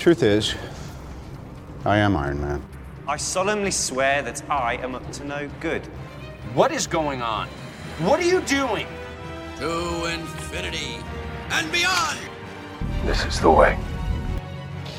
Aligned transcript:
Truth 0.00 0.22
is, 0.22 0.54
I 1.84 1.98
am 1.98 2.16
Iron 2.16 2.40
Man. 2.40 2.64
I 3.06 3.18
solemnly 3.18 3.70
swear 3.70 4.22
that 4.22 4.42
I 4.48 4.76
am 4.76 4.94
up 4.94 5.12
to 5.12 5.24
no 5.24 5.46
good. 5.60 5.84
What 6.54 6.72
is 6.72 6.86
going 6.86 7.20
on? 7.20 7.48
What 7.98 8.18
are 8.18 8.26
you 8.26 8.40
doing? 8.40 8.86
To 9.58 10.06
infinity 10.06 10.96
and 11.50 11.70
beyond! 11.70 12.18
This 13.04 13.26
is 13.26 13.40
the 13.40 13.50
way. 13.50 13.78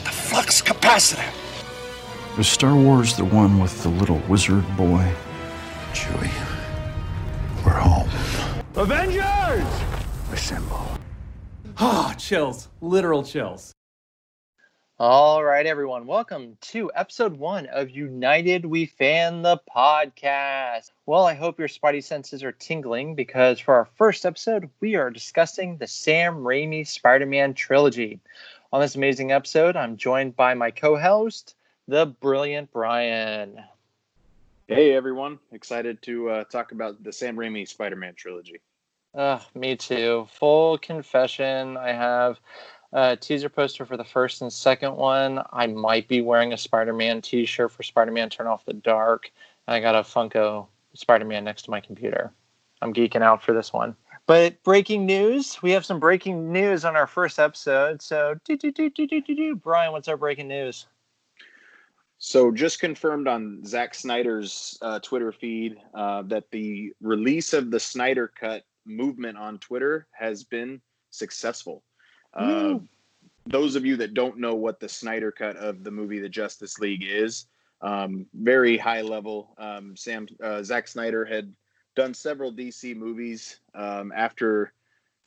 The 0.04 0.12
flux 0.12 0.62
capacitor! 0.62 1.28
Was 2.38 2.48
Star 2.48 2.76
Wars 2.76 3.18
the 3.18 3.26
one 3.26 3.60
with 3.60 3.82
the 3.82 3.90
little 3.90 4.22
wizard 4.30 4.68
boy? 4.78 5.12
Chewie, 5.94 6.30
we're 7.66 7.72
home. 7.72 8.08
Avengers! 8.76 9.66
Assemble. 10.32 10.92
Ah, 11.80 12.14
chills. 12.20 12.70
Literal 12.82 13.24
chills. 13.24 13.71
All 15.04 15.44
right, 15.44 15.66
everyone. 15.66 16.06
Welcome 16.06 16.60
to 16.62 16.92
episode 16.94 17.36
one 17.36 17.66
of 17.66 17.90
United 17.90 18.68
We 18.68 18.86
Fan 18.86 19.42
the 19.42 19.60
podcast. 19.76 20.92
Well, 21.08 21.26
I 21.26 21.34
hope 21.34 21.58
your 21.58 21.68
spidey 21.68 22.04
senses 22.04 22.44
are 22.44 22.52
tingling 22.52 23.16
because 23.16 23.60
for 23.60 23.74
our 23.74 23.86
first 23.96 24.28
episode, 24.28 24.70
we 24.80 24.94
are 24.94 25.10
discussing 25.10 25.78
the 25.78 25.88
Sam 25.88 26.36
Raimi 26.36 26.86
Spider 26.86 27.26
Man 27.26 27.56
trilogy. 27.56 28.20
On 28.72 28.80
this 28.80 28.94
amazing 28.94 29.32
episode, 29.32 29.76
I'm 29.76 29.98
joined 29.98 30.36
by 30.36 30.54
my 30.54 30.70
co 30.70 30.96
host, 30.96 31.56
the 31.88 32.06
brilliant 32.06 32.72
Bryan. 32.72 33.60
Hey, 34.68 34.94
everyone. 34.94 35.40
Excited 35.52 36.00
to 36.04 36.30
uh, 36.30 36.44
talk 36.44 36.74
about 36.74 37.04
the 37.04 37.12
Sam 37.12 37.38
Raimi 37.38 37.68
Spider 37.68 37.96
Man 37.96 38.14
trilogy. 38.14 38.62
Uh, 39.16 39.40
me 39.56 39.76
too. 39.76 40.28
Full 40.34 40.78
confession, 40.78 41.76
I 41.76 41.92
have 41.92 42.40
a 42.94 43.16
teaser 43.16 43.50
poster 43.50 43.86
for 43.86 43.98
the 43.98 44.04
first 44.04 44.42
and 44.42 44.52
second 44.52 44.96
one. 44.96 45.42
I 45.52 45.68
might 45.68 46.08
be 46.08 46.22
wearing 46.22 46.54
a 46.54 46.58
Spider 46.58 46.94
Man 46.94 47.22
t 47.22 47.46
shirt 47.46 47.72
for 47.72 47.84
Spider 47.84 48.12
Man 48.12 48.30
Turn 48.30 48.48
Off 48.48 48.66
the 48.66 48.74
Dark. 48.74 49.32
I 49.68 49.80
got 49.80 49.96
a 49.96 50.00
Funko 50.00 50.68
Spider 50.94 51.26
Man 51.26 51.44
next 51.44 51.64
to 51.64 51.72
my 51.72 51.80
computer. 51.80 52.32
I'm 52.82 52.94
geeking 52.94 53.22
out 53.22 53.44
for 53.44 53.54
this 53.54 53.72
one. 53.72 53.96
But 54.28 54.62
breaking 54.64 55.06
news, 55.06 55.62
we 55.62 55.72
have 55.72 55.86
some 55.86 56.00
breaking 56.00 56.52
news 56.52 56.86
on 56.86 56.96
our 56.96 57.08
first 57.08 57.40
episode. 57.40 58.02
So, 58.02 58.36
do, 58.46 58.56
do, 58.56 58.72
do, 58.72 58.90
do, 58.90 59.08
do, 59.08 59.22
do, 59.22 59.36
do. 59.36 59.56
Bryan, 59.56 59.92
what's 59.92 60.08
our 60.08 60.18
breaking 60.18 60.48
news? 60.48 60.88
So, 62.18 62.52
just 62.52 62.80
confirmed 62.80 63.28
on 63.28 63.66
Zack 63.66 63.96
Snyder's 63.96 64.78
uh, 64.82 65.00
Twitter 65.00 65.32
feed 65.32 65.78
uh, 65.94 66.22
that 66.24 66.52
the 66.52 66.94
release 67.02 67.54
of 67.54 67.72
the 67.72 67.80
Snyder 67.80 68.32
Cut 68.40 68.64
movement 68.86 69.38
on 69.38 69.58
Twitter 69.58 70.08
has 70.12 70.44
been 70.44 70.82
successful. 71.10 71.84
Uh, 72.34 72.80
those 73.48 73.76
of 73.76 73.86
you 73.86 73.98
that 73.98 74.14
don't 74.14 74.38
know 74.38 74.56
what 74.56 74.80
the 74.80 74.88
Snyder 74.90 75.32
Cut 75.32 75.56
of 75.58 75.84
the 75.84 75.92
movie 75.92 76.20
The 76.20 76.30
Justice 76.30 76.80
League 76.80 77.04
is, 77.04 77.48
um, 77.82 78.26
very 78.34 78.78
high 78.78 79.02
level. 79.02 79.54
Um, 79.58 79.96
Sam 79.98 80.28
uh, 80.44 80.62
Zack 80.64 80.88
Snyder 80.88 81.26
had 81.26 81.52
done 81.96 82.14
several 82.14 82.54
DC 82.54 82.96
movies 82.96 83.60
um, 83.76 84.14
after 84.16 84.74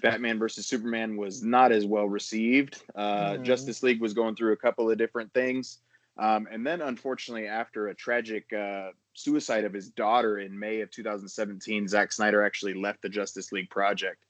Batman 0.03 0.39
versus 0.39 0.67
Superman 0.67 1.17
was 1.17 1.43
not 1.43 1.73
as 1.73 1.85
well 1.87 2.07
received. 2.09 2.83
Uh, 2.95 3.33
Mhm. 3.33 3.43
Justice 3.43 3.83
League 3.83 4.01
was 4.01 4.15
going 4.15 4.35
through 4.37 4.53
a 4.53 4.57
couple 4.57 4.91
of 4.91 4.99
different 4.99 5.33
things. 5.33 5.79
Um, 6.17 6.47
and 6.51 6.65
then, 6.65 6.81
unfortunately, 6.81 7.49
after 7.49 7.89
a 7.89 7.95
tragic 7.95 8.53
uh, 8.53 8.91
suicide 9.15 9.65
of 9.65 9.73
his 9.73 9.91
daughter 9.91 10.39
in 10.39 10.57
May 10.57 10.81
of 10.81 10.91
2017, 10.91 11.89
Zack 11.89 12.13
Snyder 12.13 12.43
actually 12.45 12.75
left 12.75 13.03
the 13.03 13.09
Justice 13.09 13.51
League 13.51 13.71
project. 13.71 14.25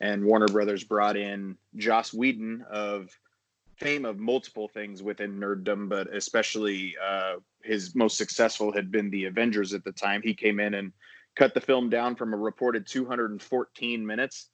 And 0.00 0.24
Warner 0.24 0.48
Brothers 0.48 0.84
brought 0.84 1.16
in 1.16 1.56
Joss 1.76 2.14
Whedon 2.14 2.64
of 2.70 3.10
fame 3.76 4.04
of 4.04 4.18
multiple 4.18 4.68
things 4.68 5.02
within 5.02 5.38
nerddom, 5.38 5.88
but 5.88 6.14
especially 6.14 6.94
uh, 7.02 7.36
his 7.62 7.94
most 7.94 8.16
successful 8.16 8.72
had 8.72 8.90
been 8.90 9.10
the 9.10 9.24
Avengers 9.24 9.72
at 9.72 9.84
the 9.84 9.92
time. 9.92 10.20
He 10.22 10.34
came 10.34 10.60
in 10.60 10.74
and 10.74 10.92
cut 11.34 11.54
the 11.54 11.60
film 11.60 11.88
down 11.88 12.14
from 12.14 12.34
a 12.34 12.36
reported 12.36 12.86
214 12.86 14.06
minutes 14.06 14.48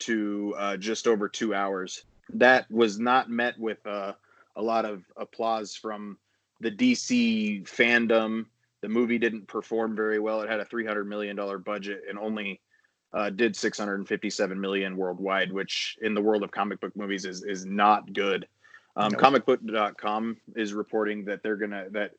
to 0.00 0.54
uh, 0.58 0.76
just 0.76 1.06
over 1.06 1.28
two 1.28 1.54
hours. 1.54 2.04
That 2.34 2.70
was 2.70 2.98
not 2.98 3.30
met 3.30 3.58
with 3.58 3.84
uh, 3.86 4.14
a 4.56 4.62
lot 4.62 4.84
of 4.84 5.04
applause 5.16 5.76
from 5.76 6.18
the 6.60 6.70
DC 6.70 7.64
fandom. 7.68 8.46
The 8.80 8.88
movie 8.88 9.18
didn't 9.18 9.46
perform 9.46 9.94
very 9.94 10.18
well. 10.18 10.40
It 10.40 10.50
had 10.50 10.60
a 10.60 10.64
$300 10.64 11.06
million 11.06 11.36
budget 11.64 12.02
and 12.08 12.18
only 12.18 12.60
uh, 13.14 13.30
did 13.30 13.54
657 13.54 14.60
million 14.60 14.96
worldwide, 14.96 15.52
which 15.52 15.96
in 16.02 16.14
the 16.14 16.20
world 16.20 16.42
of 16.42 16.50
comic 16.50 16.80
book 16.80 16.94
movies 16.96 17.24
is 17.24 17.42
is 17.44 17.64
not 17.64 18.12
good. 18.12 18.46
Um, 18.96 19.12
Nope. 19.12 19.20
Comicbook.com 19.20 20.36
is 20.54 20.74
reporting 20.74 21.24
that 21.26 21.42
they're 21.42 21.56
gonna 21.56 21.86
that 21.90 22.12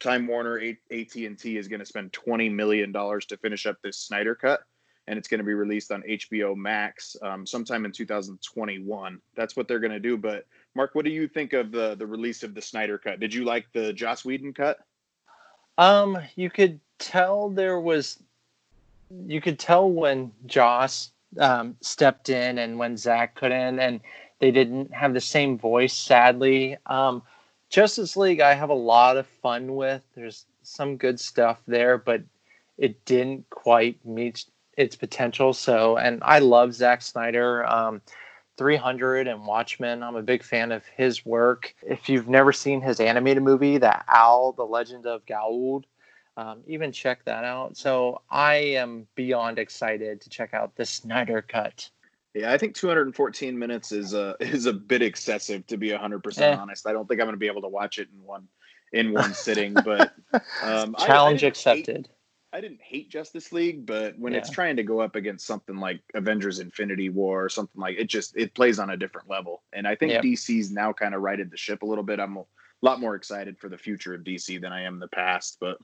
Time 0.00 0.26
Warner, 0.26 0.56
AT 0.58 1.14
and 1.16 1.38
T 1.38 1.56
is 1.56 1.68
gonna 1.68 1.84
spend 1.84 2.12
20 2.12 2.48
million 2.48 2.92
dollars 2.92 3.26
to 3.26 3.36
finish 3.36 3.66
up 3.66 3.76
this 3.82 3.98
Snyder 3.98 4.34
cut, 4.34 4.60
and 5.06 5.18
it's 5.18 5.28
gonna 5.28 5.44
be 5.44 5.54
released 5.54 5.92
on 5.92 6.02
HBO 6.02 6.56
Max 6.56 7.16
um, 7.22 7.46
sometime 7.46 7.84
in 7.84 7.92
2021. 7.92 9.20
That's 9.36 9.56
what 9.56 9.68
they're 9.68 9.80
gonna 9.80 10.00
do. 10.00 10.16
But 10.16 10.46
Mark, 10.74 10.94
what 10.94 11.04
do 11.04 11.10
you 11.10 11.28
think 11.28 11.52
of 11.52 11.70
the 11.70 11.94
the 11.96 12.06
release 12.06 12.42
of 12.42 12.54
the 12.54 12.62
Snyder 12.62 12.98
cut? 12.98 13.20
Did 13.20 13.34
you 13.34 13.44
like 13.44 13.66
the 13.72 13.92
Joss 13.92 14.24
Whedon 14.24 14.54
cut? 14.54 14.78
Um, 15.78 16.18
you 16.36 16.50
could 16.50 16.78
tell 16.98 17.48
there 17.48 17.80
was, 17.80 18.22
you 19.26 19.40
could 19.40 19.58
tell 19.58 19.90
when 19.90 20.32
Joss 20.46 21.12
um, 21.38 21.76
stepped 21.80 22.28
in 22.28 22.58
and 22.58 22.78
when 22.78 22.96
Zack 22.96 23.34
couldn't, 23.34 23.78
and 23.78 24.00
they 24.38 24.50
didn't 24.50 24.92
have 24.92 25.14
the 25.14 25.20
same 25.20 25.58
voice. 25.58 25.92
Sadly, 25.92 26.76
um, 26.86 27.22
Justice 27.68 28.16
League 28.16 28.40
I 28.40 28.54
have 28.54 28.70
a 28.70 28.74
lot 28.74 29.16
of 29.16 29.26
fun 29.26 29.74
with. 29.76 30.02
There's 30.14 30.46
some 30.62 30.96
good 30.96 31.20
stuff 31.20 31.60
there, 31.66 31.98
but 31.98 32.22
it 32.78 33.04
didn't 33.04 33.48
quite 33.50 34.04
meet 34.04 34.44
its 34.76 34.96
potential. 34.96 35.52
So, 35.52 35.96
and 35.96 36.20
I 36.22 36.38
love 36.38 36.74
Zack 36.74 37.02
Snyder. 37.02 37.66
Um, 37.66 38.00
300 38.60 39.26
and 39.26 39.46
Watchmen. 39.46 40.02
I'm 40.02 40.16
a 40.16 40.22
big 40.22 40.42
fan 40.42 40.70
of 40.70 40.84
his 40.94 41.24
work. 41.24 41.74
If 41.82 42.10
you've 42.10 42.28
never 42.28 42.52
seen 42.52 42.82
his 42.82 43.00
animated 43.00 43.42
movie, 43.42 43.78
The 43.78 44.04
Owl, 44.06 44.52
The 44.52 44.66
Legend 44.66 45.06
of 45.06 45.24
Ga'Hoole, 45.24 45.84
um, 46.40 46.60
even 46.66 46.90
check 46.92 47.24
that 47.26 47.44
out. 47.44 47.76
So 47.76 48.22
I 48.30 48.54
am 48.54 49.06
beyond 49.14 49.58
excited 49.58 50.20
to 50.22 50.30
check 50.30 50.54
out 50.54 50.74
the 50.76 50.84
Snyder 50.86 51.42
Cut. 51.42 51.88
Yeah, 52.34 52.52
I 52.52 52.58
think 52.58 52.74
214 52.74 53.58
minutes 53.58 53.92
is 53.92 54.14
a 54.14 54.36
is 54.40 54.66
a 54.66 54.72
bit 54.72 55.02
excessive 55.02 55.66
to 55.66 55.76
be 55.76 55.90
100% 55.90 56.38
Eh. 56.40 56.54
honest. 56.54 56.86
I 56.86 56.92
don't 56.92 57.06
think 57.08 57.20
I'm 57.20 57.26
going 57.26 57.34
to 57.34 57.38
be 57.38 57.46
able 57.48 57.62
to 57.62 57.68
watch 57.68 57.98
it 57.98 58.08
in 58.14 58.24
one 58.24 58.48
in 58.92 59.12
one 59.12 59.34
sitting, 59.34 59.74
but 59.74 60.12
um, 60.62 60.94
I- 60.98 61.02
I 61.02 61.06
Challenge 61.06 61.40
hate- 61.42 61.48
accepted. 61.48 62.08
I 62.52 62.60
didn't 62.60 62.80
hate 62.82 63.08
Justice 63.10 63.52
League, 63.52 63.86
but 63.86 64.18
when 64.18 64.34
it's 64.34 64.50
trying 64.50 64.74
to 64.74 64.82
go 64.82 64.98
up 65.00 65.14
against 65.14 65.46
something 65.46 65.76
like 65.76 66.00
Avengers 66.14 66.58
Infinity 66.58 67.08
War 67.08 67.44
or 67.44 67.48
something 67.48 67.80
like 67.80 67.96
it 67.96 68.08
just 68.08 68.36
it 68.36 68.54
plays 68.54 68.80
on 68.80 68.90
a 68.90 68.96
different 68.96 69.30
level. 69.30 69.62
And 69.72 69.86
I 69.86 69.94
think 69.94 70.10
Yep. 70.12 70.24
DC's 70.24 70.72
now 70.72 70.92
kind 70.92 71.14
of 71.14 71.22
righted 71.22 71.52
the 71.52 71.56
ship 71.56 71.82
a 71.82 71.86
little 71.86 72.02
bit. 72.02 72.18
I'm 72.18 72.36
a 72.36 72.44
lot 72.82 72.98
more 72.98 73.14
excited 73.14 73.56
for 73.56 73.68
the 73.68 73.78
future 73.78 74.14
of 74.14 74.22
DC 74.24 74.60
than 74.60 74.72
I 74.72 74.82
am 74.82 74.98
the 74.98 75.06
past, 75.06 75.58
but 75.60 75.78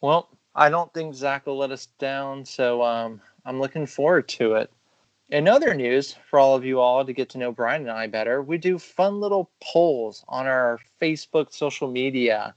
Well, 0.00 0.28
I 0.54 0.70
don't 0.70 0.92
think 0.94 1.14
Zack 1.14 1.46
will 1.46 1.58
let 1.58 1.70
us 1.70 1.86
down, 1.98 2.44
so 2.44 2.82
um, 2.82 3.20
I'm 3.44 3.60
looking 3.60 3.86
forward 3.86 4.28
to 4.28 4.54
it. 4.54 4.72
In 5.30 5.46
other 5.46 5.74
news, 5.74 6.16
for 6.30 6.38
all 6.38 6.56
of 6.56 6.64
you 6.64 6.80
all 6.80 7.04
to 7.04 7.12
get 7.12 7.28
to 7.30 7.38
know 7.38 7.52
Bryan 7.52 7.82
and 7.82 7.90
I 7.90 8.06
better, 8.06 8.42
we 8.42 8.56
do 8.56 8.78
fun 8.78 9.20
little 9.20 9.50
polls 9.60 10.24
on 10.28 10.46
our 10.46 10.78
Facebook 11.00 11.52
social 11.52 11.90
media. 11.90 12.54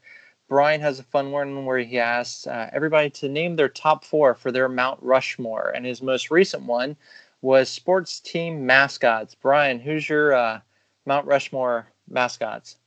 Bryan 0.47 0.81
has 0.81 0.99
a 0.99 1.03
fun 1.03 1.31
one 1.31 1.65
where 1.65 1.79
he 1.79 1.99
asks 1.99 2.47
uh, 2.47 2.69
everybody 2.71 3.09
to 3.09 3.29
name 3.29 3.55
their 3.55 3.69
top 3.69 4.05
four 4.05 4.35
for 4.35 4.51
their 4.51 4.69
Mount 4.69 4.99
Rushmore, 5.01 5.71
and 5.75 5.85
his 5.85 6.01
most 6.01 6.31
recent 6.31 6.63
one 6.63 6.95
was 7.41 7.69
sports 7.69 8.19
team 8.19 8.65
mascots. 8.65 9.35
Bryan, 9.35 9.79
who's 9.79 10.07
your 10.07 10.33
uh, 10.33 10.59
Mount 11.05 11.25
Rushmore 11.25 11.87
mascots? 12.07 12.77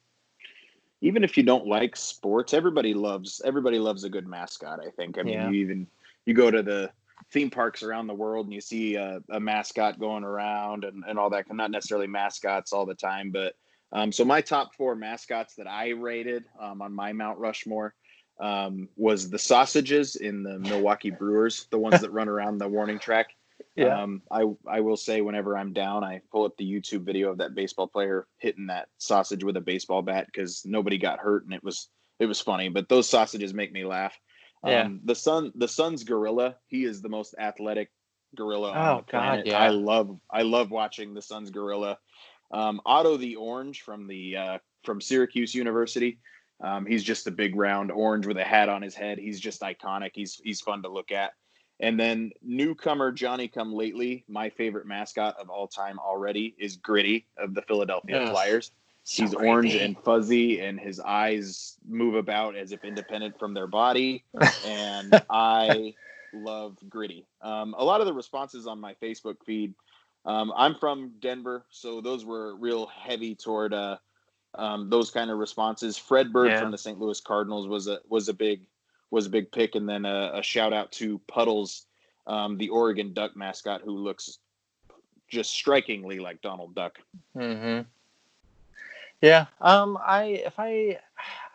Even 1.05 1.23
if 1.23 1.37
you 1.37 1.43
don't 1.43 1.67
like 1.67 1.95
sports, 1.97 2.55
everybody 2.55 2.95
loves 2.95 3.43
everybody 3.45 3.79
loves 3.79 4.05
a 4.05 4.09
good 4.09 4.27
mascot. 4.27 4.81
I 4.85 4.91
think. 4.91 5.19
I 5.19 5.23
mean, 5.23 5.35
Yeah. 5.35 5.51
you 5.51 5.57
even 5.57 5.87
you 6.25 6.33
go 6.33 6.51
to 6.51 6.63
the 6.63 6.91
theme 7.31 7.51
parks 7.51 7.83
around 7.83 8.07
the 8.07 8.15
world 8.15 8.47
and 8.47 8.55
you 8.55 8.61
see 8.61 8.97
a, 8.97 9.21
a 9.31 9.39
mascot 9.39 9.99
going 9.99 10.25
around 10.25 10.85
and, 10.85 11.05
and 11.07 11.19
all 11.19 11.29
that. 11.31 11.53
Not 11.53 11.71
necessarily 11.71 12.07
mascots 12.07 12.73
all 12.73 12.87
the 12.87 12.95
time, 12.95 13.31
but 13.31 13.55
um, 13.93 14.11
so 14.13 14.25
my 14.25 14.41
top 14.41 14.75
four 14.75 14.97
mascots 14.97 15.55
that 15.57 15.67
I 15.69 15.91
rated 15.91 16.45
um, 16.59 16.81
on 16.81 16.93
my 16.93 17.13
Mount 17.13 17.39
Rushmore 17.39 17.95
um, 18.41 18.89
was 18.97 19.29
the 19.31 19.39
sausages 19.39 20.17
in 20.17 20.43
the 20.43 20.59
Milwaukee 20.59 21.11
Brewers, 21.11 21.67
the 21.71 21.79
ones 21.79 22.01
that 22.01 22.13
run 22.13 22.29
around 22.29 22.59
the 22.59 22.67
warning 22.69 22.99
track. 22.99 23.29
Yeah. 23.77 24.03
Um, 24.03 24.23
I 24.31 24.45
I 24.67 24.81
will 24.81 24.97
say 24.97 25.21
whenever 25.21 25.57
I'm 25.57 25.73
down, 25.73 26.05
I 26.05 26.21
pull 26.31 26.45
up 26.45 26.57
the 26.57 26.71
YouTube 26.71 27.03
video 27.03 27.31
of 27.31 27.39
that 27.39 27.55
baseball 27.55 27.89
player 27.89 28.27
hitting 28.39 28.67
that 28.67 28.89
sausage 28.99 29.43
with 29.43 29.57
a 29.57 29.61
baseball 29.61 30.03
bat 30.03 30.27
because 30.27 30.63
nobody 30.65 30.97
got 30.97 31.19
hurt 31.19 31.45
and 31.45 31.53
it 31.53 31.65
was 31.65 31.89
it 32.21 32.27
was 32.27 32.41
funny. 32.41 32.69
But 32.69 32.89
those 32.89 33.09
sausages 33.09 33.53
make 33.53 33.73
me 33.73 33.85
laugh. 33.85 34.19
Yeah. 34.65 34.83
Um, 34.83 35.01
the 35.05 35.15
sun 35.15 35.53
the 35.57 35.69
Suns' 35.69 36.05
gorilla. 36.05 36.57
He 36.67 36.85
is 36.85 37.03
the 37.03 37.09
most 37.09 37.35
athletic 37.39 37.91
gorilla 38.37 38.71
Oh, 38.71 38.73
on 38.73 38.97
the 38.99 39.13
God, 39.13 39.43
yeah. 39.47 39.59
I 39.59 39.69
love 39.71 40.19
I 40.31 40.43
love 40.43 40.71
watching 40.71 41.15
the 41.15 41.23
Suns' 41.23 41.51
gorilla. 41.51 41.99
Um, 42.53 42.81
Otto 42.87 43.17
the 43.17 43.37
Orange 43.37 43.83
from 43.83 44.07
the 44.07 44.37
uh, 44.37 44.59
from 44.85 45.01
Syracuse 45.01 45.55
University. 45.55 46.19
Um, 46.63 46.87
he's 46.87 47.03
just 47.03 47.27
a 47.27 47.31
big 47.33 47.57
round 47.57 47.91
orange 47.91 48.27
with 48.27 48.39
a 48.39 48.45
hat 48.45 48.69
on 48.69 48.81
his 48.81 48.95
head. 48.95 49.19
He's 49.19 49.41
just 49.41 49.61
iconic. 49.63 50.11
He's 50.15 50.41
he's 50.43 50.61
fun 50.61 50.83
to 50.83 50.89
look 50.89 51.11
at. 51.11 51.33
And 51.81 51.99
then 51.99 52.31
newcomer 52.43 53.11
Johnny 53.13 53.49
Come 53.49 53.73
Lately, 53.73 54.25
my 54.29 54.49
favorite 54.51 54.87
mascot 54.87 55.37
of 55.41 55.51
all 55.51 55.67
time 55.67 55.99
already 55.99 56.55
is 56.59 56.77
Gritty 56.77 57.27
of 57.37 57.55
the 57.55 57.63
Philadelphia 57.63 58.21
Ugh, 58.23 58.31
Flyers. 58.31 58.71
so 59.03 59.23
He's 59.23 59.35
orange 59.35 59.75
and 59.75 59.99
fuzzy, 59.99 60.61
and 60.61 60.79
his 60.79 61.01
eyes 61.01 61.77
move 61.87 62.15
about 62.15 62.57
as 62.57 62.73
if 62.73 62.85
independent 62.85 63.39
from 63.39 63.55
their 63.55 63.67
body. 63.67 64.25
And 64.65 65.21
I 65.29 65.95
love 66.33 66.79
Gritty. 66.89 67.27
Um, 67.43 67.75
a 67.77 67.85
lot 67.85 68.01
of 68.01 68.07
the 68.07 68.13
responses 68.15 68.67
on 68.67 68.81
my 68.81 68.95
Facebook 68.95 69.37
feed. 69.45 69.75
Um, 70.25 70.53
I'm 70.57 70.75
from 70.77 71.13
Denver, 71.21 71.67
so 71.71 72.01
those 72.01 72.25
were 72.25 72.57
real 72.57 72.87
heavy 72.87 73.35
toward 73.35 73.75
uh, 73.75 73.99
um, 74.55 74.89
those 74.89 75.11
kind 75.11 75.31
of 75.31 75.39
responses. 75.39 75.99
Fred 75.99 76.33
Bird 76.33 76.53
Yeah. 76.53 76.61
from 76.61 76.71
the 76.71 76.79
St. 76.79 76.99
Louis 76.99 77.21
Cardinals 77.21 77.69
was 77.69 77.89
a 77.89 77.99
was 78.09 78.29
a 78.29 78.33
big 78.35 78.67
was 79.11 79.27
a 79.27 79.31
big 79.31 79.51
pick, 79.53 79.75
and 79.75 79.89
then 79.89 80.05
a, 80.05 80.33
a 80.35 80.43
shout 80.43 80.73
out 80.73 80.91
to 80.93 81.19
Puddles, 81.27 81.87
um, 82.27 82.57
the 82.59 82.69
Oregon 82.69 83.13
Duck 83.13 83.37
mascot, 83.37 83.83
who 83.83 83.93
looks 83.93 84.39
just 85.29 85.51
strikingly 85.51 86.19
like 86.19 86.41
Donald 86.43 86.75
Duck. 86.75 86.99
hmm 87.35 87.81
Yeah. 89.21 89.47
Um. 89.61 89.99
I 90.01 90.43
if 90.45 90.59
I, 90.59 90.99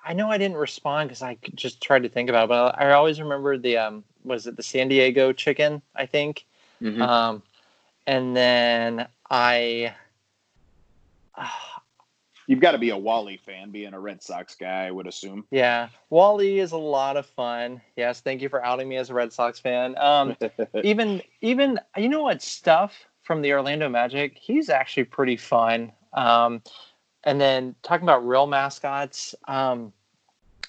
I 0.04 0.14
know 0.14 0.30
I 0.30 0.38
didn't 0.38 0.58
respond 0.58 1.10
because 1.10 1.22
I 1.22 1.38
just 1.56 1.82
tried 1.82 2.04
to 2.04 2.10
think 2.10 2.30
about 2.30 2.46
it, 2.46 2.50
but 2.50 2.80
I 2.80 2.92
always 2.94 3.20
remember 3.20 3.58
the 3.58 3.78
um. 3.78 4.04
Was 4.24 4.48
it 4.48 4.58
the 4.58 4.64
San 4.64 4.88
Diego 4.90 5.32
chicken? 5.32 5.82
I 5.96 6.06
think. 6.06 6.46
Mhm. 6.82 7.02
Um, 7.02 7.44
and 8.08 8.36
then 8.36 9.08
I. 9.30 9.94
You've 12.50 12.60
got 12.60 12.72
to 12.72 12.80
be 12.80 12.90
a 12.90 12.98
Wally 12.98 13.38
fan, 13.38 13.70
being 13.70 13.94
a 13.94 14.00
Red 14.00 14.24
Sox 14.24 14.56
guy, 14.56 14.88
I 14.88 14.92
would 14.92 15.06
assume. 15.06 15.46
Yeah, 15.52 15.90
Wally 16.10 16.58
is 16.58 16.72
a 16.72 16.78
lot 16.78 17.16
of 17.16 17.28
fun. 17.28 17.80
Yes, 17.96 18.22
thank 18.22 18.42
you 18.42 18.50
for 18.50 18.66
outing 18.66 18.90
me 18.90 18.98
as 18.98 19.12
a 19.12 19.14
Red 19.14 19.32
Sox 19.32 19.60
fan. 19.60 19.96
Um, 20.00 20.36
even 20.84 21.22
even 21.42 21.80
you 21.96 22.10
know 22.10 22.24
what 22.24 22.42
stuff 22.42 23.06
from 23.22 23.44
the 23.44 23.54
Orlando 23.54 23.88
Magic, 23.88 24.36
he's 24.36 24.68
actually 24.68 25.04
pretty 25.04 25.38
fun. 25.38 25.92
Um, 26.14 26.64
and 27.24 27.40
then 27.40 27.76
talking 27.84 28.04
about 28.06 28.28
real 28.28 28.48
mascots, 28.48 29.36
um, 29.48 29.94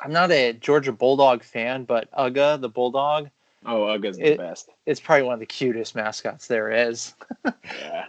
I'm 0.03 0.13
not 0.13 0.31
a 0.31 0.53
Georgia 0.53 0.93
Bulldog 0.93 1.43
fan, 1.43 1.85
but 1.85 2.13
Uga 2.13 2.61
the 2.61 2.69
Bulldog 2.69 3.31
oh, 3.65 3.85
Uga's 3.87 4.19
the 4.19 4.33
It- 4.33 4.39
best. 4.39 4.69
It's 4.85 5.01
probably 5.01 5.23
one 5.23 5.35
of 5.35 5.41
the 5.41 5.47
cutest 5.47 5.95
mascots 5.95 6.47
there 6.47 6.71
is. 6.71 7.15
Yeah. 7.81 8.05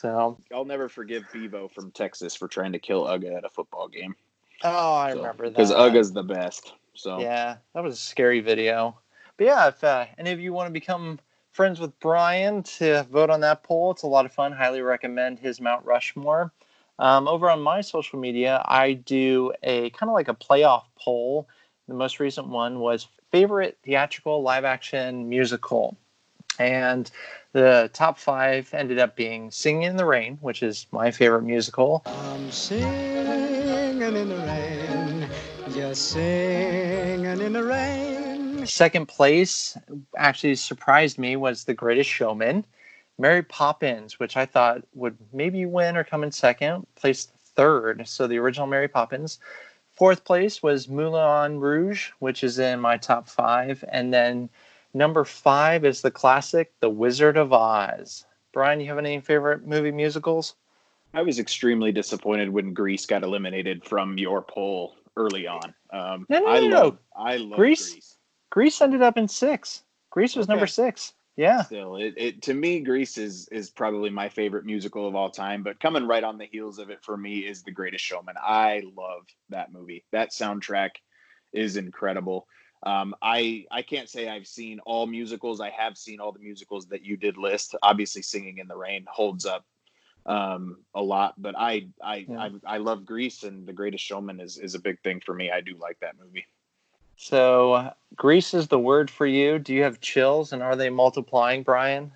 So, 0.00 0.38
I'll 0.54 0.64
never 0.64 0.88
forgive 0.88 1.24
Bevo 1.30 1.68
from 1.68 1.90
Texas 1.90 2.34
for 2.34 2.48
trying 2.48 2.72
to 2.72 2.78
kill 2.78 3.04
Uga 3.04 3.36
at 3.36 3.44
a 3.44 3.50
football 3.50 3.86
game. 3.86 4.16
oh, 4.64 4.94
I 4.94 5.10
remember 5.10 5.50
that 5.50 5.52
Because 5.52 5.72
Uga's 5.72 6.10
the 6.10 6.22
best. 6.22 6.72
So 6.94 7.20
Yeah, 7.20 7.56
that 7.74 7.82
was 7.82 7.94
a 7.94 7.98
scary 7.98 8.40
video. 8.40 8.96
But 9.36 9.46
yeah, 9.46 9.68
if 9.68 9.84
uh, 9.84 10.06
any 10.16 10.32
of 10.32 10.40
you 10.40 10.54
want 10.54 10.68
to 10.68 10.72
become 10.72 11.20
friends 11.52 11.80
with 11.80 11.98
Bryan 12.00 12.62
to 12.62 13.02
vote 13.10 13.28
on 13.28 13.40
that 13.40 13.62
poll, 13.62 13.90
it's 13.90 14.02
a 14.02 14.06
lot 14.06 14.24
of 14.24 14.32
fun. 14.32 14.52
Highly 14.52 14.80
recommend 14.80 15.38
his 15.38 15.60
Mount 15.60 15.84
Rushmore. 15.84 16.50
Um, 16.98 17.28
over 17.28 17.50
on 17.50 17.60
my 17.60 17.82
social 17.82 18.18
media, 18.18 18.62
I 18.64 18.94
do 18.94 19.52
a 19.62 19.90
kind 19.90 20.08
of 20.08 20.14
like 20.14 20.28
a 20.28 20.34
playoff 20.34 20.84
poll. 20.98 21.46
The 21.88 21.94
most 21.94 22.20
recent 22.20 22.48
one 22.48 22.80
was 22.80 23.06
favorite 23.30 23.76
theatrical 23.84 24.42
live 24.42 24.64
action 24.64 25.28
musical. 25.28 25.98
And 26.58 27.10
the 27.52 27.90
top 27.92 28.18
five 28.18 28.72
ended 28.74 28.98
up 28.98 29.16
being 29.16 29.50
Singing 29.50 29.84
in 29.84 29.96
the 29.96 30.04
Rain, 30.04 30.38
which 30.40 30.62
is 30.62 30.86
my 30.92 31.10
favorite 31.10 31.42
musical. 31.42 32.02
I'm 32.06 32.50
singing 32.50 34.02
in 34.02 34.28
the 34.28 34.36
rain, 34.36 35.28
just 35.72 36.10
singing 36.10 37.40
in 37.40 37.52
the 37.52 37.64
rain. 37.64 38.66
Second 38.66 39.06
place 39.06 39.76
actually 40.16 40.54
surprised 40.54 41.18
me 41.18 41.36
was 41.36 41.64
The 41.64 41.74
Greatest 41.74 42.10
Showman. 42.10 42.64
Mary 43.18 43.42
Poppins, 43.42 44.18
which 44.18 44.36
I 44.36 44.46
thought 44.46 44.82
would 44.94 45.16
maybe 45.32 45.66
win 45.66 45.96
or 45.96 46.04
come 46.04 46.24
in 46.24 46.32
second, 46.32 46.86
placed 46.94 47.32
third. 47.54 48.08
So 48.08 48.26
the 48.26 48.38
original 48.38 48.66
Mary 48.66 48.88
Poppins. 48.88 49.38
Fourth 49.92 50.24
place 50.24 50.62
was 50.62 50.88
Moulin 50.88 51.60
Rouge, 51.60 52.10
which 52.20 52.42
is 52.42 52.58
in 52.58 52.80
my 52.80 52.96
top 52.96 53.28
five. 53.28 53.84
And 53.88 54.14
then 54.14 54.48
number 54.94 55.24
five 55.24 55.84
is 55.84 56.02
the 56.02 56.10
classic 56.10 56.72
The 56.80 56.90
Wizard 56.90 57.36
of 57.36 57.52
Oz. 57.52 58.24
Bryan, 58.52 58.80
you 58.80 58.88
have 58.88 58.98
any 58.98 59.20
favorite 59.20 59.66
movie 59.66 59.92
musicals? 59.92 60.56
I 61.14 61.22
was 61.22 61.38
extremely 61.38 61.92
disappointed 61.92 62.48
when 62.50 62.72
Grease 62.72 63.06
got 63.06 63.22
eliminated 63.22 63.84
from 63.84 64.16
your 64.18 64.42
poll 64.42 64.94
early 65.16 65.46
on. 65.46 65.74
Um, 65.92 66.26
No, 66.28 66.40
no, 66.40 66.46
I 66.48 66.60
no, 66.60 66.68
no. 66.68 66.82
love 66.82 66.98
I 67.16 67.36
love 67.36 67.56
Grease? 67.58 67.92
Grease. 67.92 68.16
Grease 68.50 68.80
ended 68.80 69.02
up 69.02 69.16
in 69.16 69.28
six. 69.28 69.82
Grease 70.10 70.34
was 70.36 70.48
number 70.48 70.66
six. 70.66 71.14
Yeah. 71.36 71.62
Still, 71.62 71.96
it, 71.96 72.14
it 72.16 72.42
to 72.42 72.54
me, 72.54 72.80
Grease 72.80 73.16
is 73.16 73.48
is 73.48 73.70
probably 73.70 74.10
my 74.10 74.28
favorite 74.28 74.66
musical 74.66 75.06
of 75.08 75.14
all 75.14 75.30
time. 75.30 75.62
But 75.62 75.80
coming 75.80 76.06
right 76.06 76.24
on 76.24 76.36
the 76.38 76.44
heels 76.46 76.78
of 76.78 76.90
it 76.90 77.02
for 77.02 77.16
me 77.16 77.38
is 77.38 77.62
The 77.62 77.70
Greatest 77.70 78.04
Showman. 78.04 78.34
I 78.40 78.82
love 78.96 79.22
that 79.48 79.72
movie. 79.72 80.04
That 80.12 80.32
soundtrack 80.32 80.90
is 81.52 81.76
incredible. 81.76 82.46
Um, 82.82 83.14
I 83.20 83.66
I 83.70 83.82
can't 83.82 84.08
say 84.08 84.28
I've 84.28 84.46
seen 84.46 84.80
all 84.80 85.06
musicals. 85.06 85.60
I 85.60 85.70
have 85.70 85.98
seen 85.98 86.20
all 86.20 86.32
the 86.32 86.38
musicals 86.38 86.86
that 86.86 87.04
you 87.04 87.16
did 87.16 87.36
list. 87.36 87.74
Obviously, 87.82 88.22
Singing 88.22 88.58
in 88.58 88.68
the 88.68 88.76
Rain 88.76 89.04
holds 89.08 89.44
up 89.44 89.66
um, 90.26 90.78
a 90.94 91.02
lot, 91.02 91.34
but 91.36 91.54
I 91.58 91.88
I, 92.02 92.26
Yeah. 92.28 92.38
I 92.38 92.74
I 92.74 92.76
love 92.78 93.04
Grease 93.04 93.42
and 93.42 93.66
The 93.66 93.72
Greatest 93.72 94.04
Showman 94.04 94.40
is 94.40 94.56
is 94.58 94.74
a 94.74 94.80
big 94.80 95.00
thing 95.02 95.20
for 95.20 95.34
me. 95.34 95.50
I 95.50 95.60
do 95.60 95.76
like 95.78 95.98
that 96.00 96.18
movie. 96.18 96.46
So 97.16 97.74
uh, 97.74 97.92
Grease 98.16 98.54
is 98.54 98.68
the 98.68 98.78
word 98.78 99.10
for 99.10 99.26
you. 99.26 99.58
Do 99.58 99.74
you 99.74 99.82
have 99.82 100.00
chills 100.00 100.54
and 100.54 100.62
are 100.62 100.76
they 100.76 100.88
multiplying, 100.88 101.62
Bryan? 101.62 102.12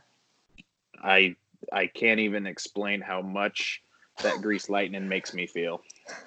I 1.02 1.36
I 1.72 1.88
can't 1.88 2.20
even 2.20 2.46
explain 2.46 3.02
how 3.02 3.20
much 3.20 3.82
that 4.22 4.40
Grease 4.40 4.70
Lightning 4.70 5.08
makes 5.08 5.34
me 5.34 5.46
feel. 5.46 5.82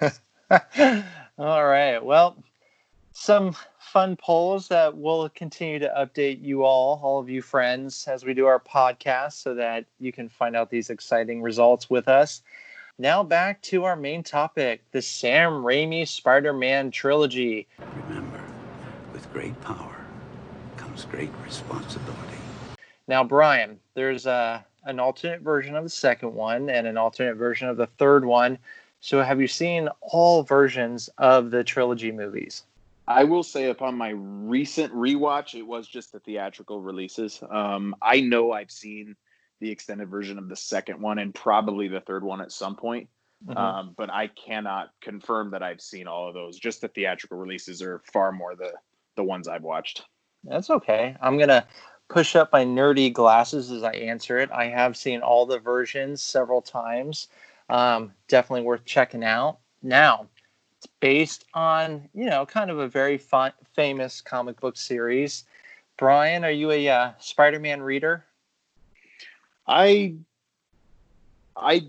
all 1.38 1.66
right. 1.66 1.98
Well, 1.98 2.36
some 3.18 3.52
fun 3.80 4.14
polls 4.14 4.68
that 4.68 4.96
we'll 4.96 5.28
continue 5.30 5.80
to 5.80 5.92
update 5.98 6.40
you 6.40 6.64
all, 6.64 7.00
all 7.02 7.18
of 7.18 7.28
you 7.28 7.42
friends, 7.42 8.06
as 8.06 8.24
we 8.24 8.32
do 8.32 8.46
our 8.46 8.60
podcast 8.60 9.32
so 9.32 9.54
that 9.54 9.84
you 9.98 10.12
can 10.12 10.28
find 10.28 10.54
out 10.54 10.70
these 10.70 10.88
exciting 10.88 11.42
results 11.42 11.90
with 11.90 12.06
us. 12.06 12.42
Now 12.96 13.24
back 13.24 13.60
to 13.62 13.84
our 13.84 13.96
main 13.96 14.22
topic 14.22 14.82
the 14.92 15.02
Sam 15.02 15.64
Raimi 15.64 16.06
Spider 16.06 16.52
Man 16.52 16.92
trilogy. 16.92 17.66
Remember, 18.06 18.40
with 19.12 19.30
great 19.32 19.60
power 19.62 19.96
comes 20.76 21.04
great 21.04 21.30
responsibility. 21.44 22.38
Now, 23.08 23.24
Bryan, 23.24 23.80
there's 23.94 24.26
a, 24.26 24.64
an 24.84 25.00
alternate 25.00 25.40
version 25.40 25.74
of 25.74 25.82
the 25.82 25.90
second 25.90 26.34
one 26.34 26.70
and 26.70 26.86
an 26.86 26.96
alternate 26.96 27.34
version 27.34 27.68
of 27.68 27.76
the 27.76 27.88
third 27.98 28.24
one. 28.24 28.58
So, 29.00 29.22
have 29.22 29.40
you 29.40 29.48
seen 29.48 29.88
all 30.02 30.44
versions 30.44 31.10
of 31.18 31.50
the 31.50 31.64
trilogy 31.64 32.12
movies? 32.12 32.64
I 33.08 33.24
will 33.24 33.42
say, 33.42 33.70
upon 33.70 33.96
my 33.96 34.10
recent 34.10 34.92
rewatch, 34.92 35.54
it 35.54 35.62
was 35.62 35.88
just 35.88 36.12
the 36.12 36.20
theatrical 36.20 36.82
releases. 36.82 37.42
Um, 37.50 37.96
I 38.02 38.20
know 38.20 38.52
I've 38.52 38.70
seen 38.70 39.16
the 39.60 39.70
extended 39.70 40.10
version 40.10 40.36
of 40.38 40.48
the 40.48 40.56
second 40.56 41.00
one 41.00 41.18
and 41.18 41.34
probably 41.34 41.88
the 41.88 42.02
third 42.02 42.22
one 42.22 42.42
at 42.42 42.52
some 42.52 42.76
point, 42.76 43.08
Mhm. 43.46 43.56
um, 43.56 43.94
but 43.96 44.10
I 44.10 44.26
cannot 44.26 44.90
confirm 45.00 45.50
that 45.52 45.62
I've 45.62 45.80
seen 45.80 46.06
all 46.06 46.28
of 46.28 46.34
those. 46.34 46.58
Just 46.58 46.82
the 46.82 46.88
theatrical 46.88 47.38
releases 47.38 47.80
are 47.80 48.00
far 48.12 48.30
more 48.30 48.54
the 48.54 48.74
the 49.16 49.24
ones 49.24 49.48
I've 49.48 49.64
watched. 49.64 50.04
That's 50.44 50.70
okay. 50.70 51.16
I'm 51.20 51.38
going 51.38 51.48
to 51.48 51.66
push 52.08 52.36
up 52.36 52.52
my 52.52 52.64
nerdy 52.64 53.12
glasses 53.12 53.72
as 53.72 53.82
I 53.82 53.92
answer 53.92 54.38
it. 54.38 54.50
I 54.52 54.66
have 54.66 54.96
seen 54.96 55.22
all 55.22 55.44
the 55.46 55.58
versions 55.58 56.22
several 56.22 56.62
times. 56.62 57.28
Um, 57.68 58.14
definitely 58.28 58.62
worth 58.62 58.84
checking 58.84 59.24
out. 59.24 59.58
Now, 59.82 60.28
it's 60.78 60.86
based 61.00 61.44
on, 61.54 62.08
you 62.14 62.26
know, 62.26 62.46
kind 62.46 62.70
of 62.70 62.78
a 62.78 62.88
very 62.88 63.20
famous 63.74 64.20
comic 64.20 64.60
book 64.60 64.76
series. 64.76 65.44
Bryan, 65.96 66.44
are 66.44 66.50
you 66.50 66.70
a 66.70 66.88
uh, 66.88 67.12
Spider 67.18 67.58
Man 67.58 67.82
reader? 67.82 68.24
I 69.66 70.14
I 71.56 71.82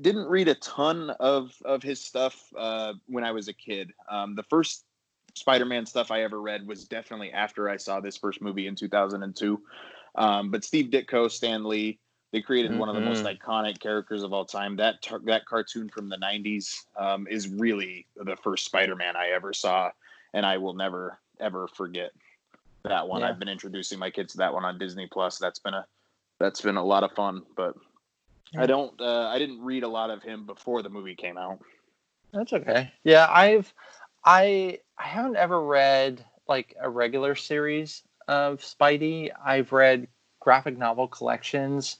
didn't 0.00 0.26
read 0.28 0.48
a 0.48 0.54
ton 0.56 1.10
of 1.20 1.54
of 1.64 1.82
his 1.82 2.00
stuff 2.00 2.42
uh, 2.56 2.94
when 3.06 3.22
I 3.22 3.32
was 3.32 3.48
a 3.48 3.52
kid. 3.52 3.92
Um, 4.10 4.34
the 4.34 4.42
first 4.44 4.86
Spider-Man 5.34 5.84
stuff 5.84 6.10
I 6.10 6.22
ever 6.22 6.40
read 6.40 6.66
was 6.66 6.84
definitely 6.84 7.30
after 7.30 7.68
I 7.68 7.76
saw 7.76 8.00
this 8.00 8.16
first 8.16 8.40
movie 8.40 8.66
in 8.66 8.74
2002. 8.74 9.60
Um, 10.14 10.50
but 10.50 10.64
Steve 10.64 10.86
Ditko, 10.86 11.30
Stan 11.30 11.64
Lee, 11.64 11.98
they 12.36 12.42
created 12.42 12.78
one 12.78 12.90
of 12.90 12.94
the 12.94 13.00
most 13.00 13.24
iconic 13.24 13.80
characters 13.80 14.22
of 14.22 14.34
all 14.34 14.44
time. 14.44 14.76
That 14.76 15.00
tar- 15.00 15.22
that 15.24 15.46
cartoon 15.46 15.88
from 15.88 16.10
the 16.10 16.18
90s 16.18 16.84
um, 16.94 17.26
is 17.30 17.48
really 17.48 18.04
the 18.14 18.36
first 18.36 18.66
Spider-Man 18.66 19.16
I 19.16 19.28
ever 19.28 19.54
saw, 19.54 19.90
and 20.34 20.44
I 20.44 20.58
will 20.58 20.74
never 20.74 21.18
ever 21.40 21.66
forget 21.66 22.10
that 22.84 23.08
one. 23.08 23.22
Yeah. 23.22 23.30
I've 23.30 23.38
been 23.38 23.48
introducing 23.48 23.98
my 23.98 24.10
kids 24.10 24.32
to 24.32 24.38
that 24.38 24.52
one 24.52 24.66
on 24.66 24.78
Disney 24.78 25.08
Plus. 25.10 25.38
That's 25.38 25.58
been 25.58 25.72
a 25.72 25.86
that's 26.38 26.60
been 26.60 26.76
a 26.76 26.84
lot 26.84 27.04
of 27.04 27.12
fun. 27.12 27.42
But 27.56 27.74
I 28.54 28.66
don't. 28.66 29.00
Uh, 29.00 29.28
I 29.28 29.38
didn't 29.38 29.62
read 29.62 29.82
a 29.82 29.88
lot 29.88 30.10
of 30.10 30.22
him 30.22 30.44
before 30.44 30.82
the 30.82 30.90
movie 30.90 31.14
came 31.14 31.38
out. 31.38 31.60
That's 32.34 32.52
okay. 32.52 32.92
Yeah, 33.02 33.28
I've 33.30 33.72
I 34.26 34.80
I 34.98 35.06
haven't 35.06 35.36
ever 35.36 35.62
read 35.62 36.22
like 36.46 36.76
a 36.78 36.90
regular 36.90 37.34
series 37.34 38.02
of 38.28 38.60
Spidey. 38.60 39.30
I've 39.42 39.72
read 39.72 40.06
graphic 40.38 40.76
novel 40.76 41.08
collections. 41.08 41.96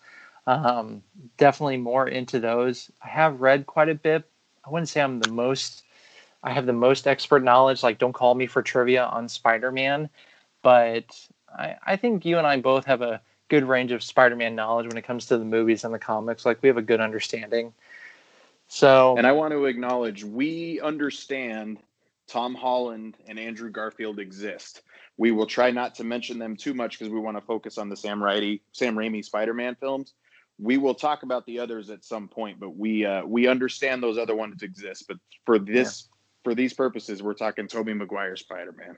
Um, 0.47 1.03
definitely 1.39 1.79
more 1.79 2.07
into 2.07 2.39
those. 2.39 2.91
I 3.03 3.09
have 3.09 3.41
read 3.41 3.67
quite 3.67 3.89
a 3.89 3.95
bit. 3.95 4.25
I 4.65 4.71
wouldn't 4.71 4.89
say 4.89 5.01
I'm 5.01 5.21
the 5.21 5.31
most. 5.31 5.83
I 6.43 6.53
have 6.53 6.67
the 6.67 6.73
most 6.73 7.07
expert 7.07 7.43
knowledge. 7.43 7.83
Like, 7.83 7.99
don't 7.99 8.13
call 8.13 8.35
me 8.35 8.47
for 8.47 8.63
trivia 8.63 9.05
on 9.07 9.29
Spider-Man, 9.29 10.09
but 10.63 11.05
I, 11.57 11.75
I 11.85 11.97
think 11.97 12.25
you 12.25 12.39
and 12.39 12.47
I 12.47 12.61
both 12.61 12.85
have 12.85 13.03
a 13.03 13.21
good 13.49 13.65
range 13.65 13.91
of 13.93 14.03
Spider-Man 14.03 14.55
knowledge 14.55 14.87
when 14.87 14.97
it 14.97 15.03
comes 15.03 15.27
to 15.27 15.39
the 15.39 15.45
movies 15.45 15.85
and 15.85 15.93
the 15.93 15.99
comics. 15.99 16.47
Like, 16.47 16.63
we 16.63 16.69
have 16.69 16.77
a 16.77 16.83
good 16.83 17.01
understanding. 17.01 17.73
So, 18.69 19.17
And 19.17 19.27
I 19.27 19.33
want 19.33 19.53
to 19.53 19.67
acknowledge 19.67 20.25
we 20.25 20.81
understand 20.81 21.79
Tom 22.27 22.55
Holland 22.55 23.17
and 23.29 23.39
Andrew 23.39 23.71
Garfield 23.71 24.19
exist. 24.19 24.83
We 25.17 25.31
will 25.31 25.47
try 25.47 25.71
not 25.71 25.95
to 25.97 26.05
mention 26.05 26.39
them 26.39 26.57
too 26.57 26.75
much 26.75 26.99
because 26.99 27.13
we 27.13 27.21
want 27.21 27.37
to 27.37 27.41
focus 27.41 27.79
on 27.79 27.89
the 27.89 27.97
Sam 27.97 28.21
Raimi, 28.21 28.61
Sam 28.73 28.97
Raimi 28.97 29.25
Spider-Man 29.25 29.77
films. 29.77 30.15
We 30.59 30.79
will 30.79 30.95
talk 30.95 31.23
about 31.23 31.45
the 31.47 31.59
others 31.59 31.91
at 31.91 32.05
some 32.05 32.29
point, 32.29 32.59
but 32.59 32.77
we 32.77 33.05
uh, 33.05 33.25
we 33.25 33.47
understand 33.47 34.03
those 34.03 34.19
other 34.19 34.35
ones 34.35 34.63
exist. 34.63 35.05
But 35.07 35.19
for 35.45 35.59
this, 35.59 36.09
for 36.45 36.55
these 36.55 36.73
purposes, 36.73 37.23
we're 37.23 37.35
talking 37.35 37.69
Tobey 37.69 37.93
Maguire 37.93 38.37
Spider-Man. 38.37 38.97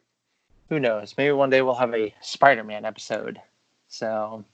who 0.69 0.79
knows? 0.79 1.15
Maybe 1.17 1.33
one 1.33 1.51
day 1.51 1.63
we'll 1.63 1.75
have 1.75 1.95
a 1.95 2.15
Spider-Man 2.21 2.85
episode. 2.85 3.41
So, 3.89 4.45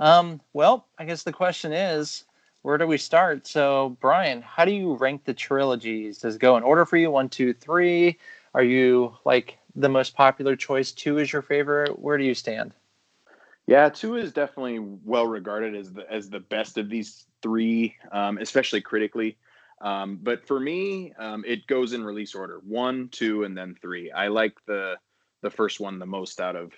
um, 0.00 0.40
well, 0.52 0.86
I 0.98 1.04
guess 1.04 1.22
the 1.22 1.32
question 1.32 1.72
is, 1.72 2.24
where 2.62 2.78
do 2.78 2.86
we 2.86 2.98
start? 2.98 3.46
So, 3.46 3.96
Bryan, 4.00 4.42
how 4.42 4.64
do 4.64 4.72
you 4.72 4.94
rank 4.94 5.24
the 5.24 5.34
trilogies? 5.34 6.18
Does 6.18 6.36
it 6.36 6.40
go 6.40 6.56
in 6.56 6.62
order 6.62 6.84
for 6.84 6.96
you? 6.96 7.10
One, 7.10 7.28
two, 7.28 7.52
three. 7.52 8.18
Are 8.54 8.64
you 8.64 9.16
like 9.24 9.58
the 9.76 9.88
most 9.88 10.16
popular 10.16 10.56
choice? 10.56 10.90
Two 10.90 11.18
is 11.18 11.32
your 11.32 11.42
favorite. 11.42 11.98
Where 11.98 12.18
do 12.18 12.24
you 12.24 12.34
stand? 12.34 12.72
Yeah, 13.68 13.90
two 13.90 14.16
is 14.16 14.32
definitely 14.32 14.78
well 14.78 15.26
regarded 15.26 15.76
as 15.76 15.92
the 15.92 16.10
as 16.10 16.30
the 16.30 16.40
best 16.40 16.78
of 16.78 16.88
these 16.88 17.26
three, 17.42 17.94
um, 18.10 18.38
especially 18.38 18.80
critically. 18.80 19.36
Um, 19.82 20.18
but 20.22 20.46
for 20.46 20.58
me, 20.58 21.12
um, 21.18 21.44
it 21.46 21.66
goes 21.66 21.92
in 21.92 22.02
release 22.02 22.34
order: 22.34 22.62
one, 22.66 23.10
two, 23.12 23.44
and 23.44 23.56
then 23.56 23.76
three. 23.82 24.10
I 24.10 24.28
like 24.28 24.54
the 24.66 24.94
the 25.42 25.50
first 25.50 25.80
one 25.80 25.98
the 25.98 26.06
most 26.06 26.40
out 26.40 26.56
of 26.56 26.72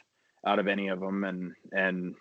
out 0.45 0.59
of 0.59 0.67
any 0.67 0.89
of 0.89 0.99
them, 0.99 1.23
and 1.23 1.53
and 1.71 2.17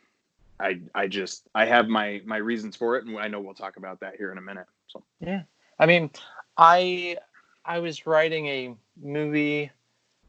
I 0.59 0.81
I 0.93 1.07
just 1.07 1.47
I 1.55 1.65
have 1.65 1.87
my 1.87 2.21
my 2.23 2.37
reasons 2.37 2.75
for 2.75 2.95
it, 2.95 3.05
and 3.07 3.17
I 3.17 3.27
know 3.27 3.41
we'll 3.41 3.55
talk 3.55 3.77
about 3.77 4.01
that 4.01 4.17
here 4.17 4.31
in 4.31 4.37
a 4.37 4.41
minute. 4.41 4.67
So 4.85 5.03
Yeah. 5.19 5.41
I 5.79 5.87
mean, 5.87 6.11
I 6.57 7.17
I 7.65 7.79
was 7.79 8.05
writing 8.05 8.45
a 8.45 8.75
movie 9.01 9.71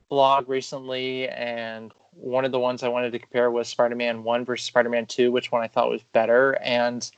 blog 0.09 0.49
recently 0.49 1.28
and 1.28 1.92
one 2.12 2.45
of 2.45 2.52
the 2.52 2.61
ones 2.61 2.83
I 2.83 2.88
wanted 2.88 3.12
to 3.12 3.19
compare 3.19 3.50
was 3.50 3.69
Spider-Man 3.69 4.23
1 4.25 4.45
versus 4.45 4.67
Spider-Man 4.67 5.07
2, 5.07 5.33
which 5.33 5.52
one 5.52 5.62
I 5.62 5.69
thought 5.69 5.90
was 5.90 6.02
better 6.12 6.59
and 6.62 7.11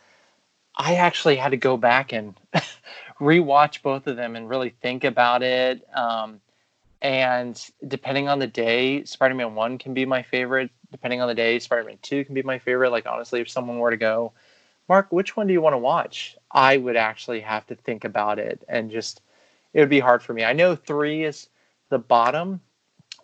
I 0.77 0.95
actually 0.95 1.37
had 1.37 1.51
to 1.51 1.57
go 1.57 1.77
back 1.77 2.13
and 2.13 2.35
rewatch 3.21 3.83
both 3.83 4.07
of 4.07 4.17
them 4.17 4.37
and 4.37 4.49
really 4.49 4.71
think 4.81 5.05
about 5.05 5.43
it. 5.43 5.87
Um, 5.95 6.41
and 7.01 7.61
depending 7.87 8.29
on 8.29 8.39
the 8.39 8.47
day, 8.47 9.05
Spider-Man 9.05 9.55
1 9.55 9.79
can 9.79 9.93
be 9.93 10.07
my 10.07 10.23
favorite. 10.23 10.71
Depending 10.91 11.21
on 11.21 11.29
the 11.29 11.35
day, 11.35 11.59
Spider-Man 11.59 11.99
2 12.03 12.25
can 12.25 12.35
be 12.35 12.43
my 12.43 12.59
favorite. 12.59 12.91
Like 12.91 13.07
honestly, 13.07 13.41
if 13.41 13.51
someone 13.51 13.79
were 13.79 13.91
to 13.91 13.97
go, 13.97 14.33
Mark, 14.89 15.09
which 15.11 15.37
one 15.37 15.47
do 15.47 15.53
you 15.53 15.61
want 15.61 15.75
to 15.75 15.79
watch? 15.79 16.37
I 16.51 16.77
would 16.77 16.97
actually 16.97 17.41
have 17.41 17.67
to 17.67 17.75
think 17.75 18.05
about 18.05 18.39
it 18.39 18.63
and 18.69 18.91
just 18.91 19.21
it 19.75 19.81
would 19.81 19.89
be 19.89 20.01
hard 20.01 20.23
for 20.23 20.33
me. 20.33 20.45
I 20.45 20.53
know 20.53 20.77
3 20.77 21.25
is 21.25 21.49
the 21.89 21.99
bottom, 21.99 22.61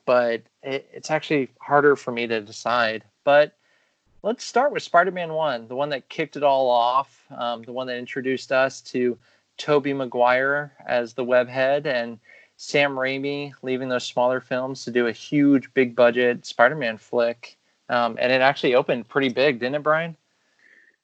but 0.08 0.40
it, 0.62 0.88
it's 0.90 1.10
actually 1.10 1.50
harder 1.60 1.94
for 1.94 2.12
me 2.12 2.26
to 2.26 2.40
decide. 2.40 3.04
But 3.24 3.58
let's 4.22 4.42
start 4.42 4.72
with 4.72 4.82
Spider-Man 4.82 5.34
1, 5.34 5.68
the 5.68 5.76
one 5.76 5.90
that 5.90 6.08
kicked 6.08 6.34
it 6.34 6.42
all 6.42 6.70
off, 6.70 7.26
um, 7.36 7.62
the 7.62 7.72
one 7.72 7.86
that 7.88 7.98
introduced 7.98 8.50
us 8.50 8.80
to 8.80 9.18
Tobey 9.58 9.92
Maguire 9.92 10.72
as 10.86 11.12
the 11.12 11.26
webhead 11.26 11.84
and 11.84 12.18
Sam 12.56 12.92
Raimi 12.92 13.52
leaving 13.60 13.90
those 13.90 14.06
smaller 14.06 14.40
films 14.40 14.82
to 14.86 14.90
do 14.90 15.08
a 15.08 15.12
huge, 15.12 15.74
big 15.74 15.94
budget 15.94 16.46
Spider-Man 16.46 16.96
flick. 16.96 17.58
Um, 17.90 18.16
and 18.18 18.32
it 18.32 18.40
actually 18.40 18.76
opened 18.76 19.08
pretty 19.08 19.28
big, 19.28 19.58
didn't 19.60 19.74
it, 19.74 19.82
Bryan? 19.82 20.16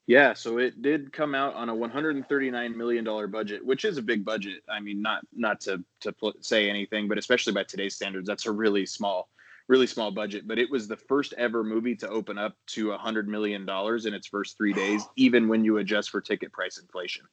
Yeah, 0.06 0.34
so 0.34 0.58
it 0.58 0.82
did 0.82 1.12
come 1.12 1.34
out 1.34 1.54
on 1.54 1.70
a 1.70 1.74
139 1.74 2.76
million 2.76 3.04
dollar 3.04 3.26
budget, 3.26 3.64
which 3.64 3.84
is 3.86 3.96
a 3.96 4.02
big 4.02 4.24
budget. 4.24 4.62
I 4.68 4.80
mean, 4.80 5.00
not 5.00 5.22
not 5.32 5.60
to 5.62 5.82
to 6.00 6.12
pl- 6.12 6.34
say 6.40 6.68
anything, 6.68 7.08
but 7.08 7.16
especially 7.16 7.54
by 7.54 7.64
today's 7.64 7.94
standards, 7.94 8.26
that's 8.26 8.44
a 8.44 8.52
really 8.52 8.84
small, 8.84 9.30
really 9.66 9.86
small 9.86 10.10
budget. 10.10 10.46
But 10.46 10.58
it 10.58 10.70
was 10.70 10.86
the 10.86 10.96
first 10.98 11.32
ever 11.38 11.64
movie 11.64 11.96
to 11.96 12.08
open 12.10 12.36
up 12.36 12.54
to 12.68 12.92
a 12.92 12.98
hundred 12.98 13.28
million 13.28 13.64
dollars 13.64 14.04
in 14.04 14.12
its 14.12 14.26
first 14.26 14.58
three 14.58 14.74
days, 14.74 15.02
even 15.16 15.48
when 15.48 15.64
you 15.64 15.78
adjust 15.78 16.10
for 16.10 16.20
ticket 16.20 16.52
price 16.52 16.76
inflation. 16.78 17.24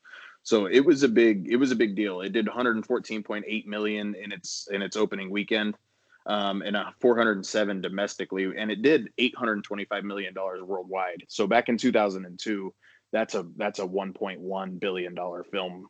So 0.43 0.65
it 0.67 0.85
was 0.85 1.03
a 1.03 1.09
big 1.09 1.49
it 1.49 1.57
was 1.57 1.71
a 1.71 1.75
big 1.75 1.95
deal. 1.97 2.21
It 2.21 2.31
did 2.31 2.47
114.8 2.47 3.65
million 3.65 4.15
in 4.15 4.31
its 4.31 4.69
in 4.71 4.81
its 4.81 4.95
opening 4.95 5.29
weekend 5.29 5.75
um, 6.25 6.61
and 6.61 6.75
a 6.75 6.93
407 6.99 7.81
domestically, 7.81 8.51
and 8.57 8.71
it 8.71 8.81
did 8.81 9.09
825 9.17 10.03
million 10.03 10.33
dollars 10.33 10.61
worldwide. 10.61 11.23
So 11.27 11.47
back 11.47 11.69
in 11.69 11.77
2002, 11.77 12.73
that's 13.11 13.35
a 13.35 13.45
that's 13.57 13.79
a 13.79 13.85
1.1 13.85 14.79
billion 14.79 15.15
dollar 15.15 15.43
film 15.43 15.87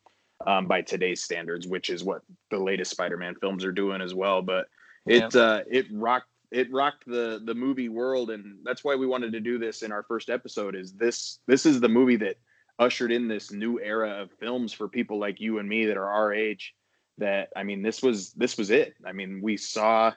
um, 0.47 0.67
by 0.67 0.81
today's 0.81 1.23
standards, 1.23 1.67
which 1.67 1.89
is 1.89 2.03
what 2.03 2.21
the 2.50 2.59
latest 2.59 2.91
Spider-Man 2.91 3.35
films 3.35 3.65
are 3.65 3.71
doing 3.71 4.01
as 4.01 4.13
well. 4.13 4.41
But 4.41 4.67
it 5.05 5.35
uh, 5.35 5.61
it 5.69 5.88
rocked 5.91 6.27
it 6.51 6.71
rocked 6.71 7.05
the 7.05 7.41
the 7.45 7.55
movie 7.55 7.89
world, 7.89 8.29
and 8.29 8.57
that's 8.63 8.83
why 8.83 8.95
we 8.95 9.07
wanted 9.07 9.31
to 9.33 9.39
do 9.39 9.57
this 9.57 9.83
in 9.83 9.91
our 9.91 10.03
first 10.03 10.29
episode. 10.29 10.75
Is 10.75 10.93
this 10.93 11.39
this 11.47 11.65
is 11.65 11.79
the 11.79 11.89
movie 11.89 12.17
that 12.17 12.38
ushered 12.79 13.11
in 13.11 13.27
this 13.27 13.51
new 13.51 13.79
era 13.79 14.21
of 14.21 14.31
films 14.39 14.73
for 14.73 14.88
people 14.88 15.19
like 15.19 15.39
you 15.39 15.59
and 15.59 15.69
me 15.69 15.85
that 15.85 15.97
are 15.97 16.09
our 16.09 16.33
age 16.33 16.73
that 17.17 17.50
I 17.55 17.63
mean 17.63 17.81
this 17.81 18.01
was 18.01 18.33
this 18.33 18.57
was 18.57 18.69
it. 18.69 18.95
I 19.05 19.11
mean 19.11 19.41
we 19.41 19.57
saw 19.57 20.13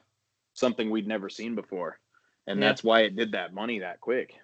something 0.55 0.89
we'd 0.89 1.07
never 1.07 1.29
seen 1.29 1.53
before. 1.53 1.99
And 2.47 2.59
Yeah. 2.59 2.69
that's 2.69 2.83
why 2.83 3.01
it 3.01 3.15
did 3.15 3.33
that 3.33 3.53
money 3.53 3.79
that 3.79 4.01
quick. 4.01 4.35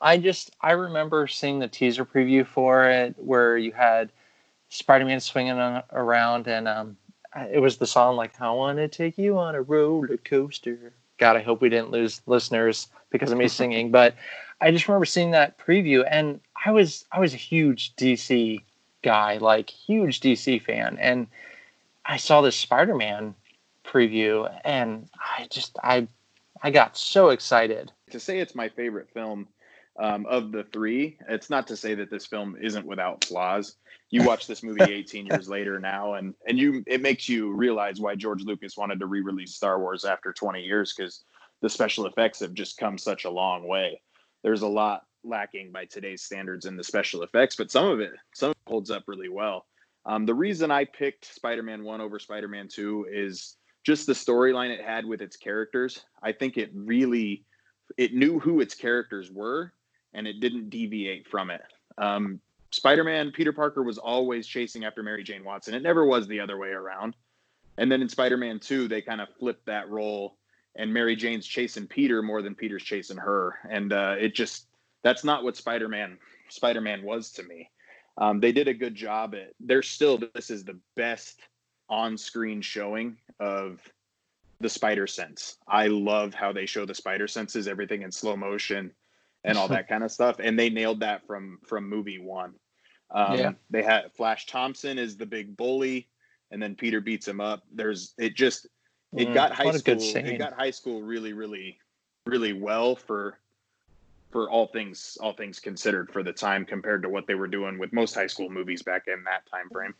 I 0.00 0.18
just 0.18 0.50
I 0.60 0.72
remember 0.72 1.26
seeing 1.26 1.58
the 1.58 1.68
teaser 1.68 2.04
preview 2.04 2.46
for 2.46 2.84
it 2.84 3.14
where 3.18 3.56
you 3.56 3.72
had 3.72 4.12
Spider-Man 4.68 5.20
swinging 5.20 5.58
on, 5.58 5.82
around 5.92 6.46
and 6.46 6.68
um 6.68 6.96
it 7.50 7.60
was 7.60 7.76
the 7.78 7.86
song 7.86 8.16
like 8.16 8.40
I 8.40 8.50
want 8.50 8.78
to 8.78 8.88
take 8.88 9.18
you 9.18 9.38
on 9.38 9.54
a 9.54 9.62
roller 9.62 10.16
coaster. 10.18 10.92
God, 11.18 11.36
I 11.36 11.42
hope 11.42 11.60
we 11.60 11.68
didn't 11.68 11.90
lose 11.90 12.22
listeners 12.26 12.88
because 13.10 13.32
of 13.32 13.38
me 13.38 13.48
singing, 13.48 13.90
but 13.90 14.14
I 14.60 14.70
just 14.70 14.88
remember 14.88 15.04
seeing 15.04 15.32
that 15.32 15.58
preview 15.58 16.06
and 16.08 16.40
I 16.64 16.70
was 16.70 17.04
I 17.12 17.20
was 17.20 17.34
a 17.34 17.38
huge 17.38 17.94
DC 17.96 18.62
guy, 19.02 19.38
like 19.38 19.68
huge 19.70 20.20
DC 20.20 20.62
fan 20.62 20.96
and 21.00 21.26
I 22.04 22.16
saw 22.16 22.40
this 22.40 22.56
Spider-Man 22.56 23.34
preview 23.88 24.52
and 24.64 25.08
I 25.18 25.46
just 25.50 25.76
I 25.82 26.06
I 26.62 26.70
got 26.70 26.96
so 26.96 27.30
excited. 27.30 27.92
To 28.10 28.20
say 28.20 28.38
it's 28.38 28.54
my 28.54 28.68
favorite 28.68 29.08
film 29.12 29.48
um, 29.98 30.26
of 30.26 30.52
the 30.52 30.64
three, 30.64 31.18
it's 31.28 31.50
not 31.50 31.66
to 31.68 31.76
say 31.76 31.94
that 31.94 32.10
this 32.10 32.26
film 32.26 32.56
isn't 32.60 32.86
without 32.86 33.24
flaws. 33.24 33.76
You 34.10 34.24
watch 34.24 34.46
this 34.46 34.62
movie 34.62 34.82
18 34.92 35.26
years 35.26 35.48
later 35.48 35.78
now, 35.78 36.14
and 36.14 36.34
and 36.46 36.58
you 36.58 36.82
it 36.86 37.02
makes 37.02 37.28
you 37.28 37.52
realize 37.52 38.00
why 38.00 38.14
George 38.14 38.42
Lucas 38.42 38.76
wanted 38.76 39.00
to 39.00 39.06
re-release 39.06 39.54
Star 39.54 39.78
Wars 39.78 40.04
after 40.04 40.32
20 40.32 40.62
years 40.62 40.94
because 40.94 41.24
the 41.60 41.68
special 41.68 42.06
effects 42.06 42.40
have 42.40 42.54
just 42.54 42.78
come 42.78 42.98
such 42.98 43.24
a 43.24 43.30
long 43.30 43.66
way. 43.66 44.00
There's 44.42 44.62
a 44.62 44.68
lot 44.68 45.02
lacking 45.24 45.72
by 45.72 45.84
today's 45.84 46.22
standards 46.22 46.64
in 46.64 46.76
the 46.76 46.84
special 46.84 47.22
effects, 47.22 47.56
but 47.56 47.70
some 47.70 47.86
of 47.86 48.00
it 48.00 48.12
some 48.34 48.50
of 48.50 48.56
it 48.56 48.70
holds 48.70 48.90
up 48.90 49.04
really 49.06 49.28
well. 49.28 49.66
Um, 50.06 50.24
the 50.24 50.34
reason 50.34 50.70
I 50.70 50.84
picked 50.86 51.34
Spider-Man 51.34 51.84
One 51.84 52.00
over 52.00 52.18
Spider-Man 52.18 52.68
Two 52.68 53.06
is 53.12 53.57
just 53.88 54.06
the 54.06 54.12
storyline 54.12 54.68
it 54.68 54.84
had 54.84 55.06
with 55.06 55.22
its 55.22 55.34
characters. 55.34 56.02
I 56.22 56.30
think 56.30 56.58
it 56.58 56.70
really 56.74 57.46
it 57.96 58.12
knew 58.12 58.38
who 58.38 58.60
its 58.60 58.74
characters 58.74 59.30
were 59.30 59.72
and 60.12 60.28
it 60.28 60.40
didn't 60.40 60.68
deviate 60.68 61.26
from 61.26 61.48
it. 61.48 61.62
Um, 61.96 62.38
Spider-Man 62.70 63.32
Peter 63.32 63.50
Parker 63.50 63.82
was 63.82 63.96
always 63.96 64.46
chasing 64.46 64.84
after 64.84 65.02
Mary 65.02 65.24
Jane 65.24 65.42
Watson. 65.42 65.72
It 65.72 65.82
never 65.82 66.04
was 66.04 66.26
the 66.26 66.38
other 66.38 66.58
way 66.58 66.68
around. 66.68 67.16
And 67.78 67.90
then 67.90 68.02
in 68.02 68.10
Spider-Man 68.10 68.58
2, 68.58 68.88
they 68.88 69.00
kind 69.00 69.22
of 69.22 69.28
flipped 69.38 69.64
that 69.64 69.88
role 69.88 70.36
and 70.76 70.92
Mary 70.92 71.16
Jane's 71.16 71.46
chasing 71.46 71.86
Peter 71.86 72.22
more 72.22 72.42
than 72.42 72.54
Peter's 72.54 72.82
chasing 72.82 73.16
her. 73.16 73.54
And 73.70 73.94
uh, 73.94 74.16
it 74.20 74.34
just 74.34 74.66
that's 75.02 75.24
not 75.24 75.44
what 75.44 75.56
Spider-Man 75.56 76.18
Spider-Man 76.50 77.02
was 77.02 77.32
to 77.32 77.42
me. 77.42 77.70
Um, 78.18 78.38
they 78.38 78.52
did 78.52 78.68
a 78.68 78.74
good 78.74 78.94
job 78.94 79.34
at 79.34 79.54
they're 79.60 79.80
still 79.80 80.20
this 80.34 80.50
is 80.50 80.62
the 80.62 80.78
best 80.94 81.40
on-screen 81.88 82.60
showing 82.60 83.16
of 83.40 83.80
the 84.60 84.68
spider 84.68 85.06
sense. 85.06 85.56
I 85.68 85.86
love 85.86 86.34
how 86.34 86.52
they 86.52 86.66
show 86.66 86.84
the 86.84 86.94
spider 86.94 87.28
senses, 87.28 87.68
everything 87.68 88.02
in 88.02 88.10
slow 88.10 88.36
motion 88.36 88.92
and 89.44 89.56
all 89.56 89.68
that 89.68 89.88
kind 89.88 90.04
of 90.04 90.10
stuff. 90.10 90.36
And 90.40 90.58
they 90.58 90.70
nailed 90.70 91.00
that 91.00 91.26
from 91.26 91.58
from 91.66 91.88
movie 91.88 92.18
one. 92.18 92.54
Um, 93.10 93.36
Yeah. 93.36 93.52
They 93.70 93.82
had 93.82 94.12
Flash 94.12 94.46
Thompson 94.46 94.98
is 94.98 95.16
the 95.16 95.26
big 95.26 95.56
bully, 95.56 96.08
and 96.50 96.62
then 96.62 96.74
Peter 96.74 97.00
beats 97.00 97.26
him 97.26 97.40
up. 97.40 97.62
There's 97.72 98.14
it 98.18 98.34
just 98.34 98.66
it 99.16 99.26
Mm, 99.26 99.34
got 99.34 99.52
high 99.52 99.70
school. 99.70 99.98
It 100.16 100.38
got 100.38 100.52
high 100.52 100.70
school 100.70 101.02
really, 101.02 101.32
really, 101.32 101.78
really 102.26 102.52
well 102.52 102.96
for 102.96 103.38
for 104.30 104.50
all 104.50 104.66
things 104.66 105.16
all 105.20 105.32
things 105.32 105.58
considered 105.58 106.12
for 106.12 106.22
the 106.22 106.32
time 106.32 106.64
compared 106.64 107.02
to 107.02 107.08
what 107.08 107.26
they 107.26 107.34
were 107.34 107.46
doing 107.48 107.78
with 107.78 107.92
most 107.92 108.14
high 108.14 108.26
school 108.26 108.50
movies 108.50 108.82
back 108.82 109.04
in 109.06 109.24
that 109.24 109.48
time 109.50 109.70
frame. 109.70 109.94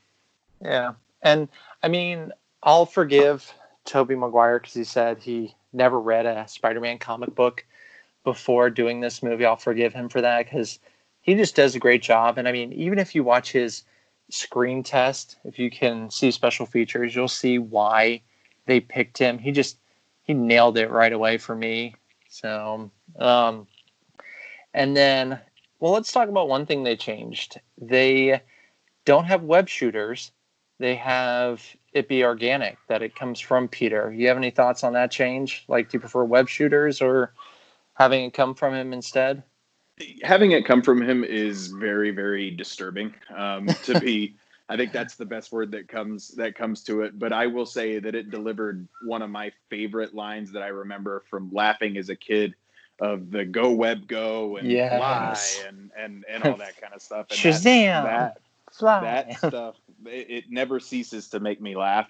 Yeah. 0.63 0.95
And 1.23 1.49
I 1.83 1.89
mean, 1.89 2.33
I'll 2.63 2.87
forgive 2.87 3.53
Tobey 3.85 4.15
Maguire 4.15 4.59
because 4.59 4.75
he 4.75 4.85
said 4.85 5.19
he 5.19 5.55
never 5.73 6.01
read 6.01 6.27
a 6.27 6.47
Spider 6.49 6.81
Man 6.81 6.99
comic 6.99 7.35
book 7.35 7.65
before 8.25 8.71
doing 8.71 9.01
this 9.01 9.23
movie. 9.23 9.45
I'll 9.45 9.57
forgive 9.57 9.95
him 9.95 10.09
for 10.09 10.21
that 10.21 10.45
because 10.45 10.79
he 11.21 11.35
just 11.35 11.57
does 11.57 11.75
a 11.75 11.79
great 11.81 12.03
job. 12.03 12.39
And 12.39 12.49
I 12.49 12.53
mean, 12.53 12.73
even 12.73 12.99
if 12.99 13.15
you 13.15 13.25
watch 13.25 13.53
his 13.53 13.85
screen 14.31 14.83
test, 14.83 15.37
if 15.45 15.59
you 15.59 15.71
can 15.71 16.11
see 16.11 16.31
special 16.31 16.67
features, 16.67 17.15
you'll 17.15 17.29
see 17.29 17.59
why 17.59 18.23
they 18.67 18.81
picked 18.81 19.19
him. 19.19 19.39
He 19.39 19.53
just, 19.53 19.79
he 20.23 20.35
nailed 20.35 20.77
it 20.77 20.91
right 20.91 21.13
away 21.13 21.39
for 21.39 21.57
me. 21.57 21.95
So, 22.29 22.91
um, 23.19 23.67
and 24.75 24.97
then, 24.97 25.41
well, 25.81 25.93
let's 25.93 26.13
talk 26.13 26.29
about 26.29 26.49
one 26.49 26.67
thing 26.67 26.83
they 26.83 26.97
changed. 26.97 27.59
They 27.79 28.43
don't 29.07 29.25
have 29.25 29.43
web 29.43 29.69
shooters 29.69 30.33
they 30.79 30.95
have 30.95 31.63
it 31.93 32.09
be 32.09 32.25
organic 32.25 32.79
that 32.89 33.03
it 33.03 33.15
comes 33.15 33.41
from 33.41 33.69
peter 33.69 34.13
you 34.13 34.29
have 34.29 34.37
any 34.37 34.51
thoughts 34.51 34.85
on 34.85 34.93
that 34.93 35.11
change 35.11 35.65
like 35.69 35.89
do 35.89 35.97
you 35.97 36.01
prefer 36.01 36.25
web 36.25 36.49
shooters 36.49 37.01
or 37.01 37.33
having 37.95 38.25
it 38.25 38.35
come 38.35 38.55
from 38.55 38.75
him 38.75 38.93
instead 38.93 39.43
Having 40.23 40.53
it 40.53 40.65
come 40.65 40.83
from 40.83 41.03
him 41.03 41.25
is 41.25 41.69
very, 41.69 42.11
very 42.13 42.51
disturbing. 42.53 43.13
Um, 43.37 43.67
to 43.83 43.99
be, 43.99 44.37
I 44.69 44.77
think 44.77 44.93
that's 44.93 45.17
the 45.17 45.25
best 45.25 45.51
word 45.51 45.73
that 45.73 45.89
comes 45.89 46.29
that 46.37 46.55
comes 46.55 46.85
to 46.85 47.03
it. 47.03 47.19
But 47.19 47.33
I 47.33 47.49
will 47.49 47.67
say 47.67 47.99
that 47.99 48.15
it 48.15 48.31
delivered 48.31 48.87
one 49.05 49.23
of 49.23 49.31
my 49.31 49.51
favorite 49.71 50.15
lines 50.15 50.53
that 50.53 50.63
I 50.63 50.69
remember 50.69 51.25
from 51.29 51.51
laughing 51.53 51.97
as 51.97 52.11
a 52.11 52.15
kid 52.17 52.55
of 53.01 53.33
the 53.33 53.45
"Go 53.45 53.73
Web 53.73 54.07
Go" 54.07 54.57
and 54.59 54.71
Yes. 54.71 55.57
"Fly" 55.57 55.69
and 55.69 55.91
and 55.99 56.25
and 56.29 56.45
all 56.45 56.57
that 56.59 56.81
kind 56.81 56.95
of 56.95 57.03
stuff. 57.03 57.27
And 57.31 57.39
that- 57.41 57.55
Shazam! 57.61 58.05
That, 58.05 58.39
fly 58.71 59.01
that 59.01 59.37
stuff 59.39 59.77
it, 60.07 60.31
it 60.31 60.45
never 60.51 60.81
ceases 60.81 61.29
to 61.31 61.41
make 61.41 61.61
me 61.61 61.77
laugh. 61.77 62.09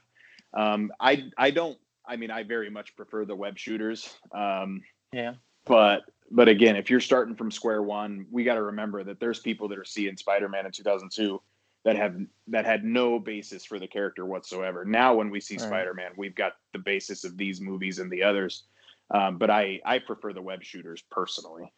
Um 0.54 0.90
i 0.98 1.24
i 1.36 1.50
don't 1.50 1.78
i 2.06 2.16
mean 2.16 2.30
i 2.30 2.42
very 2.42 2.70
much 2.70 2.96
prefer 2.96 3.26
the 3.26 3.36
web 3.36 3.58
shooters 3.58 4.14
um 4.32 4.82
yeah. 5.12 5.34
but 5.66 6.04
but 6.30 6.48
again 6.48 6.74
if 6.74 6.88
you're 6.88 7.00
starting 7.00 7.34
from 7.34 7.50
square 7.50 7.82
one 7.82 8.24
we 8.30 8.44
got 8.44 8.54
to 8.54 8.62
remember 8.62 9.04
that 9.04 9.20
there's 9.20 9.40
people 9.40 9.68
that 9.68 9.78
are 9.78 9.84
seeing 9.84 10.16
spider-man 10.16 10.64
in 10.64 10.72
2002 10.72 11.38
that 11.84 11.96
have 11.96 12.16
that 12.46 12.64
had 12.64 12.82
no 12.84 13.18
basis 13.18 13.64
for 13.64 13.78
the 13.78 13.86
character 13.86 14.26
whatsoever. 14.26 14.84
Now 14.84 15.14
when 15.14 15.30
we 15.30 15.40
see 15.40 15.56
Right. 15.56 15.66
spider-man 15.66 16.12
we've 16.16 16.34
got 16.34 16.54
the 16.72 16.78
basis 16.78 17.24
of 17.24 17.36
these 17.36 17.60
movies 17.60 17.98
and 17.98 18.10
the 18.10 18.22
others. 18.22 18.64
Um, 19.10 19.38
but 19.38 19.50
i 19.50 19.80
i 19.84 19.98
prefer 19.98 20.32
the 20.32 20.42
web 20.42 20.62
shooters 20.62 21.02
personally. 21.10 21.70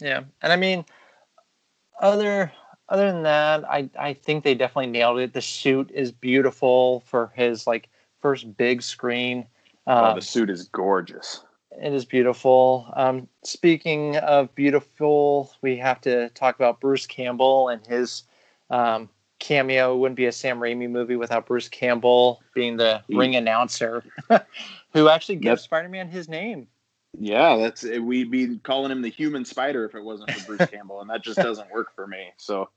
Yeah 0.00 0.24
and 0.42 0.52
i 0.52 0.56
mean 0.56 0.84
other 2.00 2.52
other 2.88 3.10
than 3.10 3.22
that 3.22 3.68
i 3.70 3.88
i 3.98 4.12
think 4.12 4.44
they 4.44 4.54
definitely 4.54 4.86
nailed 4.86 5.18
it 5.18 5.32
the 5.32 5.42
suit 5.42 5.90
is 5.92 6.10
beautiful 6.12 7.00
for 7.00 7.32
his 7.34 7.66
like 7.66 7.88
first 8.20 8.56
big 8.56 8.82
screen 8.82 9.46
oh, 9.86 10.06
um, 10.06 10.14
the 10.14 10.22
suit 10.22 10.50
is 10.50 10.68
gorgeous 10.68 11.42
It 11.80 11.92
is 11.92 12.04
beautiful. 12.04 12.90
Um, 12.96 13.28
speaking 13.44 14.16
of 14.16 14.52
beautiful, 14.56 15.52
we 15.62 15.76
have 15.76 16.00
to 16.00 16.28
talk 16.30 16.56
about 16.56 16.80
Bruce 16.80 17.06
Campbell 17.06 17.68
and 17.68 17.86
his 17.86 18.24
um, 18.70 19.08
cameo. 19.38 19.94
It 19.94 19.98
wouldn't 19.98 20.16
be 20.16 20.26
a 20.26 20.32
Sam 20.32 20.58
Raimi 20.58 20.90
movie 20.90 21.14
without 21.14 21.46
Bruce 21.46 21.68
Campbell 21.68 22.42
being 22.54 22.76
the 22.76 23.02
He- 23.06 23.16
ring 23.16 23.36
announcer, 23.36 24.02
who 24.92 25.08
actually 25.08 25.36
gives 25.36 25.62
Spider 25.62 25.88
Man 25.88 26.08
his 26.08 26.28
name. 26.28 26.66
Yeah, 27.16 27.56
that's 27.56 27.84
we'd 27.84 28.30
be 28.30 28.58
calling 28.58 28.90
him 28.90 29.02
the 29.02 29.08
human 29.08 29.44
spider 29.44 29.84
if 29.84 29.94
it 29.94 30.02
wasn't 30.02 30.30
for 30.32 30.56
Bruce 30.56 30.70
Campbell, 30.70 31.00
and 31.00 31.10
that 31.10 31.22
just 31.22 31.38
doesn't 31.38 31.70
work 31.70 31.94
for 31.94 32.06
me. 32.06 32.32
So 32.38 32.70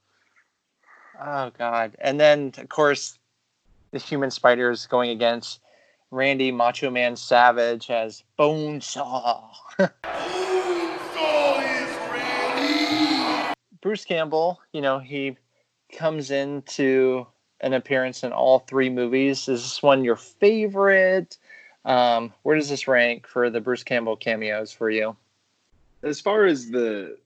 Oh 1.24 1.52
God! 1.58 1.96
And 2.00 2.20
then 2.20 2.52
of 2.58 2.68
course, 2.70 3.20
the 3.92 4.00
human 4.00 4.32
spider 4.32 4.72
is 4.72 4.88
going 4.88 5.12
against 5.12 5.60
Randy 6.10 6.52
Macho 6.52 6.90
Man 6.90 7.16
Savage 7.16 7.92
as 7.92 8.24
Bonesaw. 8.40 9.50
Bruce 13.82 14.06
Campbell, 14.06 14.60
you 14.74 14.82
know, 14.82 15.00
he 15.00 15.38
comes 15.92 16.32
into 16.32 17.26
an 17.62 17.74
appearance 17.74 18.24
in 18.24 18.32
all 18.32 18.60
three 18.60 18.90
movies. 18.90 19.48
Is 19.48 19.64
this 19.64 19.82
one 19.82 20.04
your 20.04 20.16
favorite? 20.16 21.38
Um, 21.86 22.34
where 22.44 22.56
does 22.56 22.70
this 22.70 22.88
rank 22.88 23.28
for 23.28 23.50
the 23.50 23.60
Bruce 23.60 23.84
Campbell 23.84 24.16
cameos 24.16 24.72
for 24.72 24.90
you? 24.92 25.16
as 26.04 26.20
far 26.20 26.46
as 26.46 26.70
the 26.70 27.18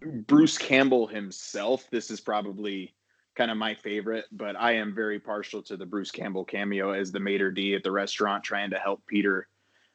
Bruce 0.00 0.58
Campbell 0.58 1.06
himself, 1.06 1.88
this 1.90 2.10
is 2.10 2.20
probably 2.20 2.92
kind 3.36 3.50
of 3.50 3.56
my 3.56 3.74
favorite, 3.74 4.24
but 4.32 4.56
I 4.56 4.72
am 4.72 4.94
very 4.94 5.20
partial 5.20 5.62
to 5.64 5.76
the 5.76 5.86
Bruce 5.86 6.10
Campbell 6.10 6.44
cameo 6.44 6.90
as 6.92 7.12
the 7.12 7.20
maitre 7.20 7.52
d 7.52 7.74
at 7.74 7.82
the 7.82 7.92
restaurant 7.92 8.42
trying 8.42 8.70
to 8.70 8.78
help 8.78 9.06
Peter 9.06 9.48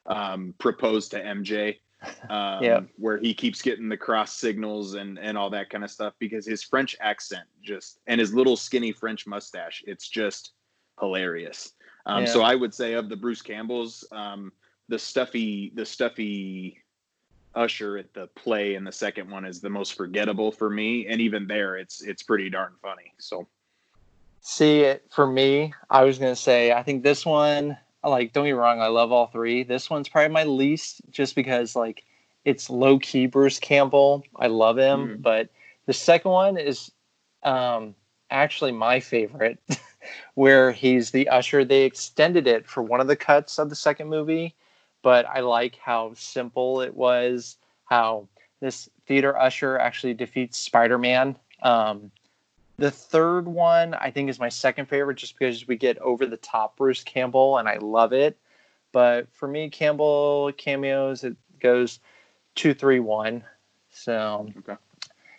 um, 0.06 0.54
propose 0.58 1.08
to 1.10 1.20
MJ. 1.20 1.78
Um, 2.30 2.64
Yep. 2.64 2.88
where 2.96 3.18
he 3.18 3.32
keeps 3.32 3.62
getting 3.62 3.88
the 3.88 3.96
cross 3.96 4.32
signals 4.32 4.94
and 4.94 5.20
and 5.20 5.38
all 5.38 5.50
that 5.50 5.70
kind 5.70 5.84
of 5.84 5.90
stuff 5.90 6.14
because 6.18 6.44
his 6.44 6.60
French 6.64 6.96
accent 7.00 7.46
just 7.62 8.00
and 8.08 8.18
his 8.18 8.34
little 8.34 8.56
skinny 8.56 8.90
French 8.90 9.24
mustache, 9.24 9.84
it's 9.86 10.08
just 10.08 10.50
hilarious. 10.98 11.74
Um, 12.06 12.24
Yeah. 12.24 12.30
So 12.32 12.42
I 12.42 12.56
would 12.56 12.74
say 12.74 12.94
of 12.94 13.08
the 13.08 13.14
Bruce 13.14 13.40
Campbells, 13.40 14.04
um, 14.10 14.50
the 14.88 14.98
stuffy 14.98 15.70
the 15.76 15.86
stuffy 15.86 16.81
Usher 17.54 17.98
at 17.98 18.12
the 18.14 18.26
play 18.28 18.74
and 18.74 18.86
the 18.86 18.92
second 18.92 19.30
one 19.30 19.44
is 19.44 19.60
the 19.60 19.68
most 19.70 19.94
forgettable 19.94 20.50
for 20.52 20.70
me, 20.70 21.06
and 21.06 21.20
even 21.20 21.46
there, 21.46 21.76
it's 21.76 22.02
it's 22.02 22.22
pretty 22.22 22.48
darn 22.50 22.72
funny. 22.82 23.12
So 23.18 23.46
See, 24.40 24.80
it 24.80 25.04
for 25.10 25.26
me, 25.26 25.72
I 25.90 26.02
was 26.04 26.18
gonna 26.18 26.34
say 26.36 26.72
I 26.72 26.82
think 26.82 27.02
this 27.02 27.24
one, 27.24 27.76
like, 28.02 28.32
don't 28.32 28.44
get 28.44 28.50
me 28.50 28.58
wrong, 28.58 28.80
I 28.80 28.88
love 28.88 29.12
all 29.12 29.26
three. 29.28 29.62
This 29.62 29.88
one's 29.90 30.08
probably 30.08 30.32
my 30.32 30.44
least, 30.44 31.02
just 31.10 31.34
because 31.36 31.76
like 31.76 32.04
it's 32.44 32.68
low 32.68 32.98
key 32.98 33.26
Bruce 33.26 33.60
Campbell. 33.60 34.24
I 34.36 34.48
love 34.48 34.78
him, 34.78 35.08
Mhm. 35.18 35.22
but 35.22 35.48
the 35.86 35.92
second 35.92 36.30
one 36.32 36.56
is 36.56 36.90
um, 37.44 37.94
actually 38.30 38.72
my 38.72 38.98
favorite, 39.00 39.58
where 40.34 40.72
he's 40.72 41.10
the 41.10 41.28
usher. 41.28 41.64
They 41.64 41.82
extended 41.84 42.46
it 42.46 42.66
for 42.66 42.82
one 42.82 43.00
of 43.00 43.06
the 43.06 43.16
cuts 43.16 43.58
of 43.58 43.68
the 43.68 43.76
second 43.76 44.08
movie, 44.08 44.54
but 45.02 45.26
I 45.26 45.40
like 45.40 45.76
how 45.76 46.12
simple 46.14 46.80
it 46.80 46.94
was. 46.94 47.56
How 47.84 48.28
this 48.60 48.88
theater 49.06 49.36
usher 49.36 49.78
actually 49.78 50.14
defeats 50.14 50.58
Spider 50.58 50.98
Man. 50.98 51.36
Um, 51.62 52.10
the 52.78 52.90
third 52.90 53.46
one 53.46 53.94
I 53.94 54.10
think 54.10 54.30
is 54.30 54.38
my 54.38 54.48
second 54.48 54.86
favorite 54.86 55.18
just 55.18 55.38
because 55.38 55.68
we 55.68 55.76
get 55.76 55.98
over 55.98 56.26
the 56.26 56.36
top 56.36 56.76
Bruce 56.76 57.04
Campbell 57.04 57.58
and 57.58 57.68
I 57.68 57.76
love 57.76 58.12
it. 58.12 58.38
But 58.92 59.28
for 59.32 59.48
me, 59.48 59.70
Campbell 59.70 60.52
cameos, 60.56 61.24
it 61.24 61.36
goes 61.60 62.00
two, 62.54 62.74
three, 62.74 63.00
one. 63.00 63.44
So 63.90 64.48
Okay. 64.58 64.76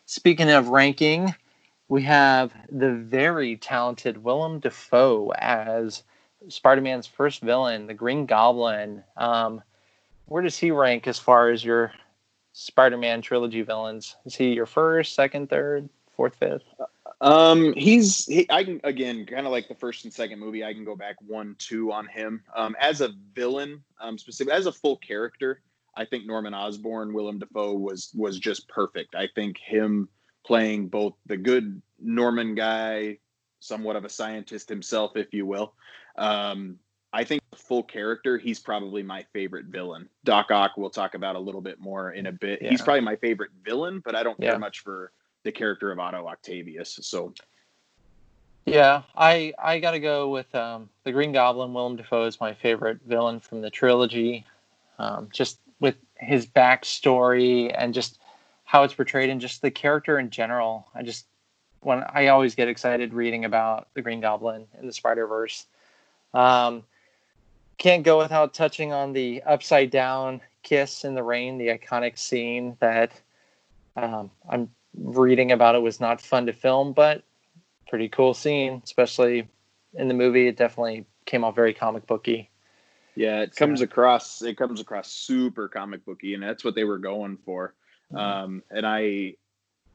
speaking 0.06 0.50
of 0.50 0.70
ranking, 0.70 1.34
we 1.88 2.04
have 2.04 2.54
the 2.72 2.94
very 2.94 3.58
talented 3.58 4.24
Willem 4.24 4.60
Dafoe 4.60 5.32
as 5.38 6.04
Spider-Man's 6.48 7.08
first 7.08 7.42
villain, 7.42 7.88
the 7.88 7.94
Green 7.94 8.26
Goblin. 8.26 9.04
Um, 9.18 9.62
where 10.26 10.42
does 10.42 10.58
he 10.58 10.72
rank 10.72 11.08
as 11.08 11.20
far 11.20 11.50
as 11.50 11.64
your 11.64 11.92
Spider-Man 12.54 13.22
trilogy 13.22 13.62
villains? 13.62 14.16
Is 14.26 14.36
he 14.36 14.54
your 14.54 14.66
first, 14.66 15.16
second, 15.16 15.50
third, 15.50 15.90
fourth, 16.16 16.36
fifth? 16.36 16.64
Um, 17.22 17.74
he's 17.74 18.26
he, 18.26 18.46
I 18.50 18.64
can 18.64 18.82
again 18.84 19.26
kind 19.26 19.46
of 19.46 19.52
like 19.52 19.70
the 19.70 19.76
first 19.76 20.04
and 20.04 20.14
second 20.14 20.40
movie. 20.40 20.64
I 20.64 20.74
can 20.74 20.84
go 20.84 20.96
back 20.96 21.16
one, 21.26 21.56
two 21.58 21.92
on 21.92 22.08
him. 22.08 22.44
Um, 22.54 22.76
as 22.80 23.00
a 23.00 23.12
villain, 23.34 23.82
um, 24.02 24.18
specifically 24.18 24.58
as 24.58 24.66
a 24.66 24.72
full 24.74 24.98
character, 24.98 25.62
I 25.96 26.04
think 26.06 26.26
Norman 26.26 26.54
Osborn, 26.54 27.14
Willem 27.14 27.40
Dafoe 27.40 27.74
was 27.76 28.12
was 28.14 28.40
just 28.40 28.68
perfect. 28.68 29.16
I 29.16 29.30
think 29.36 29.58
him 29.58 30.10
playing 30.46 30.90
both 30.90 31.14
the 31.26 31.38
good 31.38 31.82
Norman 32.00 32.56
guy, 32.56 33.20
somewhat 33.64 33.96
of 33.96 34.06
a 34.06 34.10
scientist 34.10 34.68
himself, 34.70 35.16
if 35.16 35.34
you 35.34 35.46
will. 35.46 35.74
Um, 36.18 36.78
I 37.14 37.24
think 37.24 37.42
the 37.52 37.58
full 37.58 37.84
character, 37.84 38.38
he's 38.38 38.60
probably 38.60 39.04
my 39.04 39.24
favorite 39.34 39.68
villain. 39.68 40.10
Doc 40.24 40.52
Ock, 40.52 40.72
we'll 40.78 40.90
talk 40.90 41.14
about 41.14 41.36
a 41.36 41.40
little 41.40 41.62
bit 41.62 41.80
more 41.80 42.12
in 42.12 42.26
a 42.26 42.32
bit. 42.32 42.62
He's 42.62 42.82
probably 42.82 43.02
my 43.02 43.16
favorite 43.16 43.52
villain, 43.64 44.02
but 44.04 44.16
I 44.16 44.24
don't 44.24 44.40
Yeah. 44.40 44.52
care 44.52 44.60
much 44.60 44.80
for 44.80 45.12
the 45.44 45.52
character 45.52 45.92
of 45.92 46.00
Otto 46.00 46.28
Octavius. 46.28 47.00
So 47.02 47.34
Yeah, 48.66 49.04
I 49.16 49.54
I 49.60 49.80
gotta 49.80 50.00
go 50.00 50.30
with 50.30 50.54
um, 50.56 50.90
the 51.04 51.12
Green 51.12 51.34
Goblin. 51.34 51.74
Willem 51.74 51.98
Dafoe 51.98 52.26
is 52.26 52.40
my 52.40 52.54
favorite 52.54 53.00
villain 53.06 53.40
from 53.42 53.62
the 53.62 53.70
trilogy. 53.70 54.46
Um, 55.00 55.28
just 55.34 55.60
with 55.80 55.98
his 56.16 56.46
backstory 56.48 57.74
and 57.78 57.94
just 57.94 58.20
how 58.64 58.84
it's 58.84 58.94
portrayed, 58.94 59.30
and 59.30 59.42
just 59.42 59.62
the 59.62 59.70
character 59.72 60.18
in 60.18 60.30
general. 60.30 60.88
I 60.96 61.04
just 61.04 61.28
when 61.86 62.04
I 62.14 62.28
always 62.28 62.56
get 62.56 62.68
excited 62.68 63.14
reading 63.14 63.46
about 63.46 63.88
the 63.94 64.02
Green 64.02 64.22
Goblin 64.22 64.68
and 64.78 64.88
the 64.88 64.94
Spider 64.94 65.28
Verse. 65.28 65.66
Um, 66.34 66.84
can't 67.78 68.04
go 68.04 68.18
without 68.18 68.54
touching 68.54 68.94
on 68.94 69.14
the 69.14 69.42
upside 69.44 69.90
down 69.90 70.42
kiss 70.64 71.04
in 71.04 71.16
the 71.16 71.24
rain, 71.24 71.58
the 71.58 71.68
iconic 71.68 72.18
scene 72.18 72.78
that 72.80 73.12
um, 73.96 74.32
I'm 74.50 74.70
reading 74.96 75.52
about. 75.52 75.76
It 75.76 75.82
was 75.82 76.00
not 76.00 76.22
fun 76.22 76.46
to 76.46 76.54
film, 76.54 76.94
but 76.94 77.24
pretty 77.88 78.10
cool 78.10 78.34
scene, 78.34 78.82
especially 78.84 79.48
in 79.94 80.08
the 80.08 80.14
movie. 80.14 80.48
It 80.48 80.58
definitely 80.58 81.06
came 81.26 81.44
off 81.44 81.56
very 81.56 81.74
comic 81.74 82.08
booky. 82.08 82.50
Yeah, 83.16 83.42
it 83.42 83.56
comes 83.56 83.82
across 83.82 84.42
it 84.42 84.58
comes 84.58 84.82
across 84.82 85.12
super 85.12 85.68
comic 85.68 86.04
booky, 86.04 86.34
and 86.34 86.42
that's 86.42 86.64
what 86.64 86.74
they 86.74 86.84
were 86.84 86.98
going 86.98 87.38
for. 87.38 87.76
Mm-hmm. 88.12 88.18
Um, 88.18 88.64
and 88.72 88.86
I, 88.88 89.36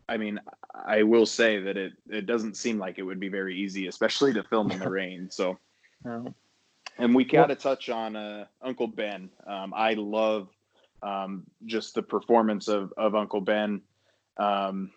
I 0.09 0.17
mean, 0.17 0.41
I 0.75 1.03
will 1.03 1.27
say 1.27 1.61
that 1.61 1.77
it 1.77 1.93
it 2.09 2.27
doesn't 2.27 2.57
seem 2.57 2.79
like 2.79 2.99
it 2.99 3.03
would 3.03 3.21
be 3.21 3.29
very 3.29 3.57
easy, 3.57 3.87
especially 3.87 4.33
to 4.35 4.43
film 4.43 4.71
in 4.71 4.79
the 4.79 4.91
rain. 5.01 5.31
So, 5.31 5.59
No. 6.05 6.35
and 6.99 7.15
we 7.15 7.25
got 7.25 7.47
to 7.47 7.55
touch 7.55 7.89
on 7.89 8.17
uh, 8.17 8.47
Uncle 8.63 8.87
Ben. 8.87 9.31
Um, 9.47 9.75
I 9.77 9.95
love 9.95 10.49
um, 11.03 11.45
just 11.67 11.95
the 11.95 12.03
performance 12.03 12.69
of 12.69 12.93
of 12.97 13.15
Uncle 13.15 13.41
Ben. 13.41 13.83
Um, 14.39 14.93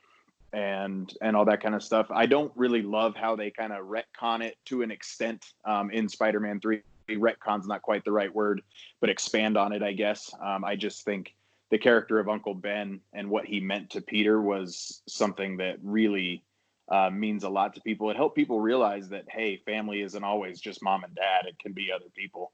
and 0.53 1.13
and 1.21 1.35
all 1.35 1.45
that 1.45 1.61
kind 1.61 1.75
of 1.75 1.83
stuff. 1.83 2.07
I 2.11 2.25
don't 2.25 2.51
really 2.55 2.81
love 2.81 3.15
how 3.15 3.35
they 3.35 3.51
kind 3.51 3.71
of 3.71 3.85
retcon 3.85 4.41
it 4.41 4.57
to 4.65 4.81
an 4.81 4.91
extent 4.91 5.45
um, 5.65 5.89
in 5.91 6.09
Spider-Man 6.09 6.59
Three. 6.59 6.81
Retcon's 7.09 7.67
not 7.67 7.81
quite 7.81 8.05
the 8.05 8.11
right 8.11 8.33
word, 8.33 8.61
but 8.99 9.09
expand 9.09 9.57
on 9.57 9.73
it, 9.73 9.83
I 9.83 9.93
guess. 9.93 10.33
Um, 10.41 10.63
I 10.63 10.75
just 10.75 11.03
think 11.03 11.33
the 11.71 11.77
character 11.77 12.19
of 12.19 12.29
Uncle 12.29 12.53
Ben 12.53 12.99
and 13.13 13.29
what 13.29 13.45
he 13.45 13.59
meant 13.59 13.89
to 13.91 14.01
Peter 14.01 14.41
was 14.41 15.01
something 15.07 15.57
that 15.57 15.77
really 15.81 16.43
uh, 16.91 17.09
means 17.09 17.43
a 17.43 17.49
lot 17.49 17.73
to 17.73 17.81
people. 17.81 18.09
It 18.11 18.17
helped 18.17 18.35
people 18.35 18.59
realize 18.59 19.09
that 19.09 19.25
hey, 19.29 19.57
family 19.65 20.01
isn't 20.01 20.23
always 20.23 20.59
just 20.59 20.83
mom 20.83 21.03
and 21.05 21.15
dad; 21.15 21.45
it 21.47 21.57
can 21.57 21.71
be 21.71 21.89
other 21.91 22.09
people. 22.13 22.51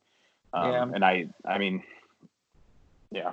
Um, 0.54 0.72
Yeah. 0.72 0.84
And 0.94 1.04
I, 1.04 1.28
I 1.46 1.58
mean, 1.58 1.84
yeah. 3.12 3.32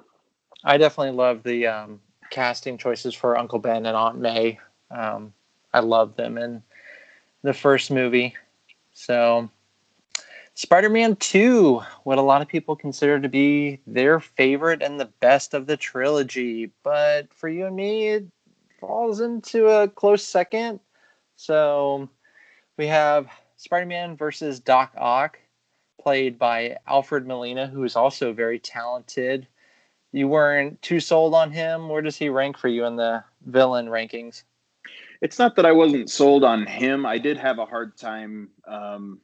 I 0.64 0.79
definitely 0.79 1.12
love 1.12 1.42
the 1.42 1.66
um, 1.66 2.01
casting 2.31 2.79
choices 2.79 3.14
for 3.14 3.37
Uncle 3.37 3.59
Ben 3.59 3.85
and 3.85 3.97
Aunt 3.97 4.18
May. 4.18 4.59
Um, 4.90 5.35
I 5.75 5.81
love 5.81 6.16
them 6.16 6.38
in 6.38 6.62
the 7.42 7.53
first 7.53 7.90
movie. 7.90 8.35
So, 8.94 9.51
Spider 10.54 10.88
Man 10.88 11.16
2, 11.16 11.82
what 12.04 12.18
a 12.18 12.22
lot 12.22 12.42
of 12.42 12.48
people 12.48 12.76
consider 12.76 13.20
to 13.20 13.28
be 13.28 13.80
their 13.86 14.20
favorite 14.20 14.82
and 14.82 14.98
the 14.98 15.10
best 15.20 15.52
of 15.52 15.66
the 15.66 15.76
trilogy. 15.76 16.70
But 16.82 17.32
for 17.34 17.48
you 17.48 17.66
and 17.66 17.76
me, 17.76 18.08
it 18.08 18.26
falls 18.80 19.20
into 19.20 19.68
a 19.68 19.88
close 19.88 20.24
second. 20.24 20.80
So, 21.36 22.08
we 22.76 22.86
have 22.86 23.28
Spider 23.56 23.86
Man 23.86 24.16
versus 24.16 24.60
Doc 24.60 24.92
Ock, 24.96 25.38
played 26.00 26.38
by 26.38 26.78
Alfred 26.86 27.26
Molina, 27.26 27.66
who 27.66 27.82
is 27.82 27.96
also 27.96 28.32
very 28.32 28.58
talented 28.60 29.48
you 30.14 30.28
weren't 30.28 30.80
too 30.80 31.00
sold 31.00 31.34
on 31.34 31.50
him. 31.50 31.88
Where 31.88 32.00
does 32.00 32.16
he 32.16 32.28
rank 32.28 32.56
for 32.56 32.68
you 32.68 32.84
in 32.84 32.94
the 32.94 33.24
villain 33.46 33.86
rankings? 33.86 34.44
It's 35.20 35.40
not 35.40 35.56
that 35.56 35.66
I 35.66 35.72
wasn't 35.72 36.08
sold 36.08 36.44
on 36.44 36.66
him. 36.66 37.04
I 37.04 37.18
did 37.18 37.36
have 37.36 37.58
a 37.58 37.66
hard 37.66 37.96
time 37.96 38.50
um, 38.64 39.18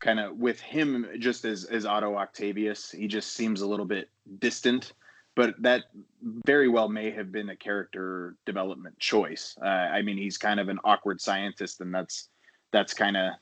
kind 0.00 0.20
of 0.20 0.36
with 0.36 0.60
him 0.60 1.06
just 1.18 1.44
as 1.44 1.64
as 1.64 1.86
Otto 1.86 2.16
Octavius. 2.16 2.90
He 2.90 3.08
just 3.08 3.32
seems 3.32 3.62
a 3.62 3.66
little 3.66 3.86
bit 3.86 4.08
distant, 4.38 4.92
but 5.34 5.54
that 5.62 5.84
very 6.22 6.68
well 6.68 6.88
may 6.88 7.10
have 7.10 7.32
been 7.32 7.50
a 7.50 7.56
character 7.56 8.36
development 8.44 8.98
choice. 8.98 9.56
Uh, 9.62 9.66
I 9.66 10.02
mean, 10.02 10.16
he's 10.16 10.38
kind 10.38 10.60
of 10.60 10.68
an 10.68 10.78
awkward 10.84 11.20
scientist, 11.20 11.80
and 11.80 11.94
that's 11.94 12.28
that's 12.70 12.94
kind 12.94 13.16
of 13.16 13.32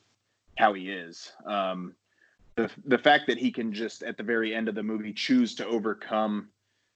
how 0.59 0.75
he 0.75 0.91
is. 0.91 1.33
Um, 1.47 1.95
the 2.55 2.71
the 2.85 2.99
fact 2.99 3.27
that 3.29 3.39
he 3.39 3.51
can 3.51 3.73
just 3.73 4.03
at 4.03 4.17
the 4.17 4.23
very 4.23 4.55
end 4.55 4.69
of 4.69 4.75
the 4.75 4.83
movie 4.83 5.13
choose 5.13 5.55
to 5.57 5.67
overcome 5.67 6.49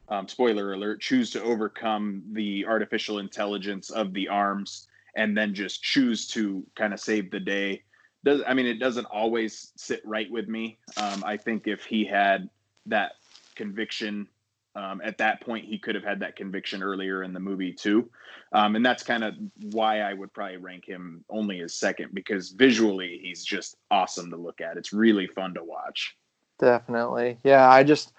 um, 0.09 0.29
spoiler 0.29 0.73
alert 0.73 1.01
choose 1.01 1.31
to 1.31 1.43
overcome 1.43 2.23
the 2.33 2.65
artificial 2.67 3.19
intelligence 3.19 3.91
of 3.91 4.13
the 4.13 4.29
arms 4.29 4.87
and 5.17 5.37
then 5.37 5.55
just 5.55 5.83
choose 5.83 6.29
to 6.29 6.65
kind 6.77 6.93
of 6.93 7.01
save 7.01 7.31
the 7.31 7.41
day 7.41 7.83
does 8.27 8.43
i 8.47 8.53
mean 8.53 8.67
it 8.67 8.79
doesn't 8.79 9.07
always 9.07 9.73
sit 9.77 10.03
right 10.05 10.31
with 10.31 10.49
me. 10.49 10.77
Um, 10.99 11.25
i 11.25 11.37
think 11.37 11.67
if 11.67 11.85
he 11.85 12.05
had 12.05 12.51
that 12.85 13.13
conviction 13.55 14.29
um, 14.75 15.01
at 15.03 15.17
that 15.17 15.41
point 15.41 15.65
he 15.65 15.79
could 15.79 15.95
have 15.95 16.05
had 16.05 16.21
that 16.21 16.37
conviction 16.37 16.83
earlier 16.83 17.23
in 17.23 17.33
the 17.33 17.41
movie 17.41 17.73
too. 17.73 18.11
Um, 18.53 18.77
and 18.77 18.85
that's 18.85 19.03
kind 19.03 19.25
of 19.25 19.35
why 19.73 20.01
i 20.01 20.13
would 20.13 20.33
probably 20.35 20.59
rank 20.59 20.85
him 20.85 21.25
only 21.31 21.61
as 21.61 21.73
second 21.73 22.11
because 22.13 22.51
visually 22.51 23.19
he's 23.23 23.43
just 23.43 23.77
awesome 23.91 24.29
to 24.31 24.37
look 24.37 24.61
at. 24.61 24.77
It's 24.77 24.93
really 24.93 25.27
fun 25.29 25.55
to 25.55 25.65
watch. 25.65 26.17
Definitely. 26.59 27.39
Yeah, 27.45 27.69
I 27.69 27.85
just 27.85 28.13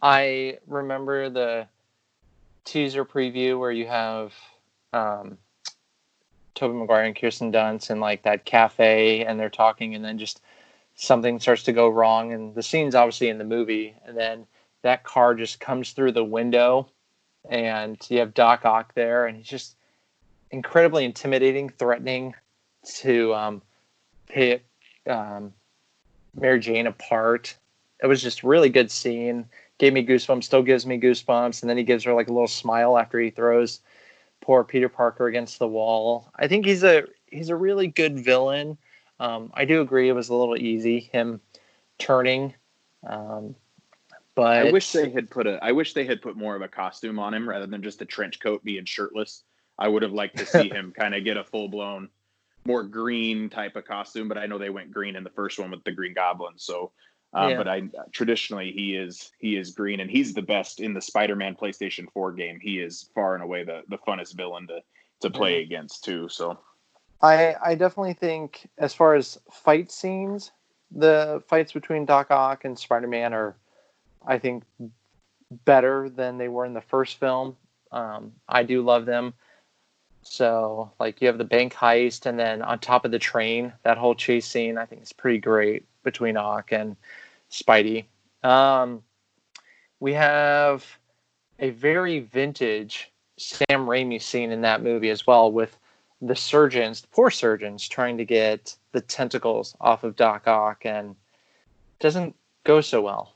I 0.00 0.58
remember 0.66 1.30
the 1.30 1.66
teaser 2.64 3.04
preview 3.04 3.58
where 3.58 3.72
you 3.72 3.86
have 3.86 4.32
um 4.92 5.38
Tobey 6.58 6.74
Maguire 6.74 7.04
and 7.04 7.16
Kirsten 7.16 7.52
Dunst 7.52 7.90
in 7.90 8.00
like 8.00 8.22
that 8.22 8.44
cafe 8.44 9.24
and 9.24 9.38
they're 9.38 9.48
talking 9.48 9.94
and 9.94 10.04
then 10.04 10.18
just 10.18 10.42
something 10.96 11.38
starts 11.38 11.62
to 11.62 11.72
go 11.72 11.88
wrong 11.88 12.32
and 12.32 12.54
the 12.54 12.62
scene's 12.62 12.96
obviously 12.96 13.28
in 13.28 13.38
the 13.38 13.44
movie 13.44 13.94
and 14.04 14.16
then 14.16 14.44
that 14.82 15.04
car 15.04 15.34
just 15.34 15.60
comes 15.60 15.92
through 15.92 16.10
the 16.10 16.24
window 16.24 16.88
and 17.48 18.04
you 18.10 18.18
have 18.18 18.34
Doc 18.34 18.64
Ock 18.64 18.92
there 18.94 19.26
and 19.26 19.36
he's 19.36 19.46
just 19.46 19.76
incredibly 20.50 21.04
intimidating, 21.04 21.68
threatening 21.68 22.34
to 22.96 23.32
um 23.34 23.62
pick 24.28 24.64
um 25.08 25.52
Mary 26.34 26.58
Jane 26.58 26.88
apart. 26.88 27.56
It 28.02 28.06
was 28.06 28.20
just 28.20 28.42
really 28.42 28.68
good 28.68 28.90
scene. 28.90 29.46
Gave 29.78 29.92
me 29.92 30.04
goosebumps, 30.04 30.44
still 30.44 30.62
gives 30.62 30.86
me 30.86 31.00
goosebumps. 31.00 31.62
And 31.62 31.70
then 31.70 31.76
he 31.76 31.84
gives 31.84 32.04
her 32.04 32.14
like 32.14 32.28
a 32.28 32.32
little 32.32 32.48
smile 32.48 32.98
after 32.98 33.20
he 33.20 33.30
throws 33.30 33.80
poor 34.48 34.64
Peter 34.64 34.88
Parker 34.88 35.26
against 35.26 35.58
the 35.58 35.68
wall. 35.68 36.32
I 36.34 36.48
think 36.48 36.64
he's 36.64 36.82
a 36.82 37.04
he's 37.26 37.50
a 37.50 37.54
really 37.54 37.86
good 37.86 38.18
villain. 38.18 38.78
Um, 39.20 39.50
I 39.52 39.66
do 39.66 39.82
agree 39.82 40.08
it 40.08 40.14
was 40.14 40.30
a 40.30 40.34
little 40.34 40.56
easy 40.56 41.00
him 41.00 41.42
turning, 41.98 42.54
um, 43.06 43.54
but 44.34 44.66
I 44.66 44.72
wish 44.72 44.92
they 44.92 45.10
had 45.10 45.30
put 45.30 45.46
a 45.46 45.62
I 45.62 45.72
wish 45.72 45.92
they 45.92 46.06
had 46.06 46.22
put 46.22 46.34
more 46.34 46.56
of 46.56 46.62
a 46.62 46.68
costume 46.68 47.18
on 47.18 47.34
him 47.34 47.46
rather 47.46 47.66
than 47.66 47.82
just 47.82 48.00
a 48.00 48.06
trench 48.06 48.40
coat 48.40 48.64
being 48.64 48.86
shirtless. 48.86 49.42
I 49.78 49.86
would 49.86 50.02
have 50.02 50.12
liked 50.12 50.38
to 50.38 50.46
see 50.46 50.68
him 50.72 50.94
kind 50.98 51.14
of 51.14 51.24
get 51.24 51.36
a 51.36 51.44
full 51.44 51.68
blown 51.68 52.08
more 52.64 52.84
green 52.84 53.50
type 53.50 53.76
of 53.76 53.84
costume, 53.84 54.28
but 54.28 54.38
I 54.38 54.46
know 54.46 54.56
they 54.56 54.70
went 54.70 54.92
green 54.92 55.14
in 55.14 55.24
the 55.24 55.30
first 55.30 55.58
one 55.58 55.70
with 55.70 55.84
the 55.84 55.92
Green 55.92 56.14
Goblin. 56.14 56.54
So, 56.56 56.92
uh, 57.34 57.48
Yeah. 57.50 57.56
but 57.56 57.68
I 57.68 57.82
traditionally 58.12 58.72
he 58.72 58.96
is 58.96 59.32
he 59.38 59.56
is 59.56 59.72
green, 59.72 60.00
and 60.00 60.10
he's 60.10 60.34
the 60.34 60.42
best 60.42 60.80
in 60.80 60.94
the 60.94 61.00
Spider-Man 61.00 61.56
PlayStation 61.56 62.10
4 62.12 62.32
game. 62.32 62.58
He 62.60 62.80
is 62.80 63.10
far 63.14 63.34
and 63.34 63.42
away 63.42 63.64
the 63.64 63.82
the 63.88 63.98
funnest 63.98 64.34
villain 64.34 64.66
to 64.68 64.82
to 65.20 65.30
play 65.30 65.62
against 65.62 66.04
too. 66.04 66.28
So, 66.28 66.58
I 67.20 67.56
I 67.62 67.74
definitely 67.74 68.14
think 68.14 68.68
as 68.78 68.94
far 68.94 69.14
as 69.14 69.38
fight 69.50 69.90
scenes, 69.90 70.52
the 70.90 71.42
fights 71.48 71.72
between 71.72 72.06
Doc 72.06 72.30
Ock 72.30 72.64
and 72.64 72.78
Spider 72.78 73.08
Man 73.08 73.34
are, 73.34 73.56
I 74.26 74.38
think, 74.38 74.64
better 75.64 76.08
than 76.08 76.38
they 76.38 76.48
were 76.48 76.64
in 76.64 76.74
the 76.74 76.80
first 76.80 77.18
film. 77.18 77.56
Um, 77.92 78.32
I 78.48 78.62
do 78.62 78.82
love 78.82 79.06
them. 79.06 79.34
So 80.30 80.92
like 81.00 81.20
you 81.20 81.26
have 81.26 81.38
the 81.38 81.44
bank 81.44 81.74
heist, 81.74 82.26
and 82.26 82.38
then 82.38 82.62
on 82.62 82.78
top 82.78 83.04
of 83.04 83.10
the 83.10 83.18
train, 83.18 83.72
that 83.82 83.98
whole 83.98 84.14
chase 84.14 84.46
scene 84.46 84.78
I 84.78 84.84
think 84.84 85.02
is 85.02 85.12
pretty 85.12 85.38
great 85.38 85.86
between 86.04 86.36
Ock 86.36 86.72
and 86.72 86.96
Spidey. 87.50 88.04
Um, 88.42 89.02
we 90.00 90.12
have 90.12 90.84
a 91.58 91.70
very 91.70 92.20
vintage 92.20 93.10
Sam 93.36 93.86
Raimi 93.86 94.20
scene 94.20 94.52
in 94.52 94.60
that 94.60 94.82
movie 94.82 95.10
as 95.10 95.26
well 95.26 95.50
with 95.50 95.76
the 96.20 96.36
surgeons, 96.36 97.00
the 97.00 97.08
poor 97.08 97.30
surgeons, 97.30 97.88
trying 97.88 98.18
to 98.18 98.24
get 98.24 98.76
the 98.92 99.00
tentacles 99.00 99.76
off 99.80 100.04
of 100.04 100.16
Doc 100.16 100.46
Ock, 100.46 100.84
and 100.84 101.16
doesn't 102.00 102.36
go 102.64 102.80
so 102.80 103.00
well. 103.00 103.34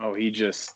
oh, 0.00 0.14
he 0.14 0.30
just 0.30 0.74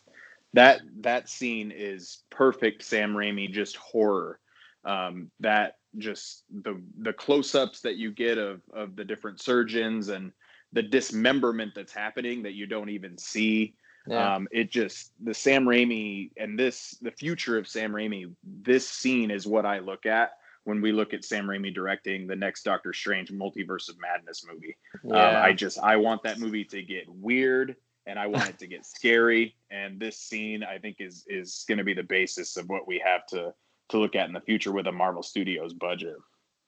that 0.53 0.81
that 1.01 1.27
scene 1.27 1.71
is 1.71 2.23
perfect. 2.29 2.83
Sam 2.83 3.13
Raimi 3.13 3.51
just 3.51 3.75
horror. 3.75 4.39
Um, 4.85 5.31
that 5.39 5.77
just 5.97 6.43
the 6.63 6.81
the 6.99 7.13
close-ups 7.13 7.81
that 7.81 7.95
you 7.95 8.11
get 8.11 8.37
of 8.37 8.61
of 8.73 8.95
the 8.95 9.05
different 9.05 9.39
surgeons 9.39 10.09
and 10.09 10.31
the 10.71 10.83
dismemberment 10.83 11.73
that's 11.75 11.93
happening 11.93 12.43
that 12.43 12.53
you 12.53 12.65
don't 12.65 12.89
even 12.89 13.17
see. 13.17 13.75
Yeah. 14.07 14.35
Um, 14.35 14.47
it 14.51 14.69
just 14.69 15.11
the 15.23 15.33
Sam 15.33 15.65
Raimi 15.65 16.31
and 16.35 16.59
this 16.59 16.97
the 17.01 17.11
future 17.11 17.57
of 17.57 17.67
Sam 17.67 17.93
Raimi. 17.93 18.33
This 18.43 18.89
scene 18.89 19.31
is 19.31 19.47
what 19.47 19.65
I 19.65 19.79
look 19.79 20.05
at 20.05 20.31
when 20.65 20.81
we 20.81 20.91
look 20.91 21.13
at 21.13 21.23
Sam 21.23 21.45
Raimi 21.45 21.73
directing 21.73 22.27
the 22.27 22.35
next 22.35 22.63
Doctor 22.63 22.91
Strange 22.91 23.31
Multiverse 23.31 23.89
of 23.89 23.95
Madness 24.01 24.45
movie. 24.51 24.75
Um, 25.05 25.17
I 25.17 25.53
just 25.53 25.79
I 25.79 25.95
want 25.95 26.23
that 26.23 26.39
movie 26.39 26.65
to 26.65 26.81
get 26.81 27.07
weird 27.07 27.75
and 28.05 28.19
I 28.19 28.27
want 28.27 28.49
it 28.49 28.59
to 28.59 28.67
get 28.67 28.85
scary. 28.85 29.55
And 29.71 29.99
this 29.99 30.17
scene 30.17 30.63
I 30.63 30.79
think 30.79 30.97
is 30.99 31.23
is 31.27 31.63
going 31.67 31.77
to 31.77 31.83
be 31.83 31.93
the 31.93 32.03
basis 32.03 32.57
of 32.57 32.67
what 32.67 32.87
we 32.87 33.01
have 33.05 33.25
to 33.27 33.53
to 33.93 33.99
look 33.99 34.15
at 34.15 34.27
in 34.27 34.33
the 34.33 34.41
future 34.41 34.73
with 34.73 34.87
a 34.87 34.91
Marvel 34.91 35.23
Studios 35.23 35.73
budget. 35.73 36.17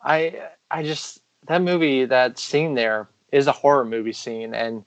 I 0.01 0.49
I 0.71 0.83
just 0.83 1.21
that 1.47 1.61
movie 1.61 2.05
that 2.05 2.39
scene 2.39 2.73
there 2.75 3.07
is 3.31 3.47
a 3.47 3.51
horror 3.51 3.85
movie 3.85 4.13
scene 4.13 4.53
and 4.55 4.85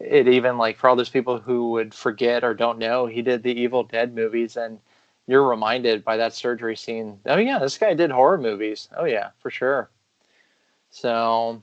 it 0.00 0.26
even 0.28 0.58
like 0.58 0.78
for 0.78 0.88
all 0.88 0.96
those 0.96 1.08
people 1.10 1.38
who 1.38 1.70
would 1.70 1.94
forget 1.94 2.44
or 2.44 2.54
don't 2.54 2.78
know 2.78 3.06
he 3.06 3.22
did 3.22 3.42
the 3.42 3.52
evil 3.60 3.84
dead 3.84 4.14
movies 4.14 4.56
and 4.56 4.78
you're 5.28 5.46
reminded 5.48 6.04
by 6.04 6.16
that 6.16 6.34
surgery 6.34 6.76
scene 6.76 7.18
oh 7.26 7.36
yeah 7.36 7.58
this 7.58 7.78
guy 7.78 7.94
did 7.94 8.10
horror 8.10 8.38
movies 8.38 8.88
oh 8.96 9.04
yeah 9.04 9.30
for 9.40 9.50
sure 9.50 9.90
so 10.90 11.62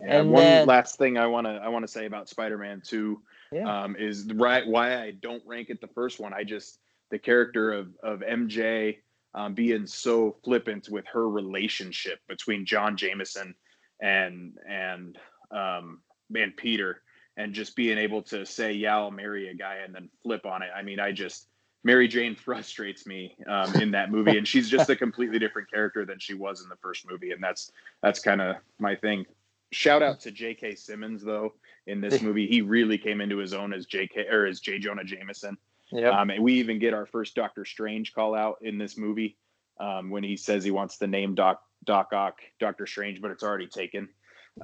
Yeah, 0.00 0.20
and 0.20 0.30
one 0.30 0.44
then 0.44 0.66
last 0.66 0.96
thing 0.98 1.18
I 1.18 1.26
want 1.26 1.46
to 1.46 1.52
I 1.52 1.68
want 1.68 1.84
to 1.84 1.88
say 1.88 2.06
about 2.06 2.28
Spider-Man 2.28 2.82
2 2.86 3.20
Yeah. 3.52 3.82
um, 3.84 3.96
is 3.96 4.26
right 4.34 4.66
why 4.66 4.96
I 5.02 5.12
don't 5.12 5.42
rank 5.46 5.70
it 5.70 5.80
the 5.80 5.88
first 5.88 6.20
one. 6.20 6.32
I 6.34 6.44
just 6.44 6.80
the 7.10 7.18
character 7.18 7.72
of 7.72 7.88
of 8.02 8.20
MJ 8.20 8.98
um, 9.34 9.54
being 9.54 9.86
so 9.86 10.36
flippant 10.44 10.88
with 10.88 11.04
her 11.12 11.28
relationship 11.28 12.20
between 12.28 12.66
John 12.66 12.96
Jameson 12.96 13.54
and 14.00 14.54
and 14.68 15.18
um, 15.50 16.00
and 16.34 16.56
Peter, 16.56 17.02
and 17.36 17.52
just 17.52 17.76
being 17.76 17.98
able 17.98 18.22
to 18.22 18.44
say, 18.44 18.72
"Yeah, 18.72 18.96
I'll 18.96 19.10
marry 19.10 19.48
a 19.48 19.54
guy," 19.54 19.76
and 19.84 19.94
then 19.94 20.08
flip 20.22 20.46
on 20.46 20.62
it. 20.62 20.70
I 20.74 20.82
mean, 20.82 21.00
I 21.00 21.12
just 21.12 21.48
Mary 21.84 22.08
Jane 22.08 22.34
frustrates 22.44 23.06
me 23.06 23.36
um, 23.46 23.74
in 23.76 23.90
that 23.92 24.10
movie, 24.10 24.36
and 24.38 24.46
she's 24.46 24.68
just 24.68 24.90
a 24.90 24.96
completely 24.96 25.38
different 25.38 25.70
character 25.70 26.04
than 26.04 26.18
she 26.18 26.34
was 26.34 26.62
in 26.62 26.68
the 26.68 26.76
first 26.76 27.08
movie, 27.08 27.32
and 27.32 27.42
that's 27.42 27.72
that's 28.02 28.20
kind 28.20 28.40
of 28.40 28.56
my 28.78 28.94
thing. 28.94 29.24
Shout 29.70 30.02
out 30.02 30.20
to 30.20 30.30
J.K. 30.30 30.76
Simmons 30.76 31.22
though 31.22 31.52
in 31.86 32.00
this 32.00 32.22
movie. 32.22 32.46
He 32.46 32.62
really 32.62 32.96
came 32.96 33.20
into 33.20 33.36
his 33.36 33.52
own 33.52 33.74
as 33.74 33.84
J.K. 33.84 34.26
or 34.28 34.46
as 34.46 34.60
J. 34.60 34.78
Jonah 34.78 35.04
Jameson. 35.04 35.58
Yep. 35.90 36.12
Um, 36.12 36.30
and 36.30 36.42
we 36.42 36.54
even 36.54 36.78
get 36.78 36.94
our 36.94 37.06
first 37.06 37.34
Doctor 37.34 37.64
Strange 37.64 38.12
call 38.12 38.34
out 38.34 38.58
in 38.60 38.78
this 38.78 38.98
movie 38.98 39.36
um, 39.80 40.10
when 40.10 40.22
he 40.22 40.36
says 40.36 40.64
he 40.64 40.70
wants 40.70 40.98
the 40.98 41.06
name 41.06 41.34
Doc 41.34 41.62
Doc 41.84 42.12
Ock 42.12 42.40
Doctor 42.60 42.86
Strange, 42.86 43.20
but 43.20 43.30
it's 43.30 43.42
already 43.42 43.66
taken. 43.66 44.08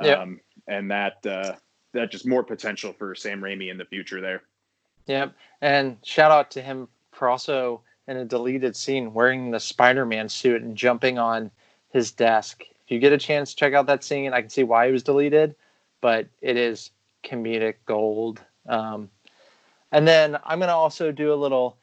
Yep. 0.03 0.19
Um, 0.19 0.41
and 0.67 0.91
that 0.91 1.25
uh, 1.27 1.55
that 1.93 2.11
just 2.11 2.27
more 2.27 2.43
potential 2.43 2.93
for 2.93 3.15
Sam 3.15 3.41
Raimi 3.41 3.71
in 3.71 3.79
the 3.79 3.85
future 3.85 4.21
there. 4.21 4.43
Yep. 5.07 5.35
And 5.61 5.97
shout 6.03 6.31
out 6.31 6.51
to 6.53 6.63
him 6.63 6.89
for 7.13 7.29
also 7.29 7.83
in 8.09 8.17
a 8.19 8.25
deleted 8.25 8.77
scene 8.77 9.15
wearing 9.15 9.51
the 9.51 9.61
Spider-Man 9.61 10.29
suit 10.29 10.63
and 10.63 10.77
jumping 10.77 11.19
on 11.19 11.51
his 11.89 12.11
desk. 12.11 12.63
If 12.63 12.91
you 12.91 12.99
get 12.99 13.13
a 13.13 13.19
chance, 13.19 13.55
check 13.55 13.73
out 13.73 13.87
that 13.87 14.05
scene. 14.05 14.35
I 14.35 14.41
can 14.41 14.51
see 14.51 14.63
why 14.63 14.87
it 14.87 14.93
was 14.93 15.03
deleted, 15.03 15.55
but 16.01 16.27
it 16.43 16.57
is 16.57 16.91
comedic 17.25 17.77
gold. 17.87 18.43
Um, 18.69 19.09
and 19.95 20.09
then 20.09 20.37
I'm 20.45 20.59
going 20.59 20.69
to 20.69 20.75
also 20.75 21.13
do 21.13 21.33
a 21.33 21.37
little 21.37 21.79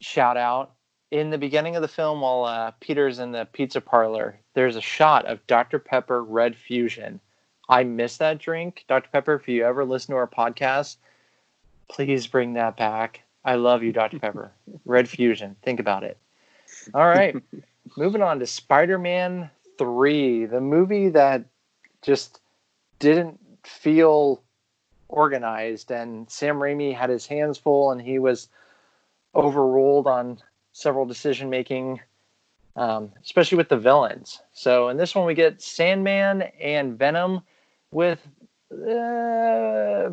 shout 0.00 0.38
out. 0.38 0.72
In 1.10 1.28
the 1.28 1.36
beginning 1.36 1.76
of 1.76 1.82
the 1.82 1.88
film, 1.88 2.22
while 2.22 2.44
uh, 2.44 2.70
Peter's 2.80 3.18
in 3.18 3.30
the 3.30 3.46
pizza 3.52 3.82
parlor, 3.82 4.38
there's 4.54 4.76
a 4.76 4.80
shot 4.80 5.26
of 5.26 5.46
Dr. 5.46 5.78
Pepper 5.78 6.24
Red 6.24 6.56
Fusion. 6.56 7.20
I 7.68 7.84
miss 7.84 8.16
that 8.16 8.38
drink. 8.38 8.86
Dr. 8.88 9.10
Pepper, 9.12 9.34
if 9.34 9.46
you 9.46 9.66
ever 9.66 9.84
listen 9.84 10.12
to 10.12 10.16
our 10.16 10.26
podcast, 10.26 10.96
please 11.90 12.26
bring 12.26 12.54
that 12.54 12.78
back. 12.78 13.20
I 13.44 13.56
love 13.56 13.82
you, 13.82 13.92
Dr. 13.92 14.18
Pepper. 14.18 14.50
Red 14.86 15.06
Fusion. 15.06 15.54
Think 15.62 15.78
about 15.78 16.04
it. 16.04 16.16
All 16.94 17.06
right. 17.06 17.36
Moving 17.98 18.22
on 18.22 18.38
to 18.38 18.46
Spider 18.46 18.98
Man 18.98 19.50
3, 19.76 20.46
the 20.46 20.60
movie 20.62 21.10
that 21.10 21.44
just 22.00 22.40
didn't 22.98 23.38
feel 23.62 24.42
organized. 25.12 25.92
And 25.92 26.28
Sam 26.28 26.56
Raimi 26.56 26.94
had 26.94 27.10
his 27.10 27.26
hands 27.26 27.58
full 27.58 27.92
and 27.92 28.00
he 28.00 28.18
was 28.18 28.48
overruled 29.34 30.06
on 30.06 30.38
several 30.72 31.06
decision 31.06 31.48
making, 31.48 32.00
um, 32.76 33.12
especially 33.22 33.58
with 33.58 33.68
the 33.68 33.78
villains. 33.78 34.40
So 34.52 34.88
in 34.88 34.96
this 34.96 35.14
one, 35.14 35.26
we 35.26 35.34
get 35.34 35.62
Sandman 35.62 36.42
and 36.60 36.98
Venom 36.98 37.42
with 37.92 38.26
uh, 38.72 40.10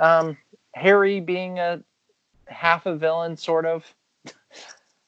um, 0.00 0.36
Harry 0.74 1.20
being 1.20 1.58
a 1.58 1.82
half 2.46 2.86
a 2.86 2.96
villain, 2.96 3.36
sort 3.36 3.66
of. 3.66 3.84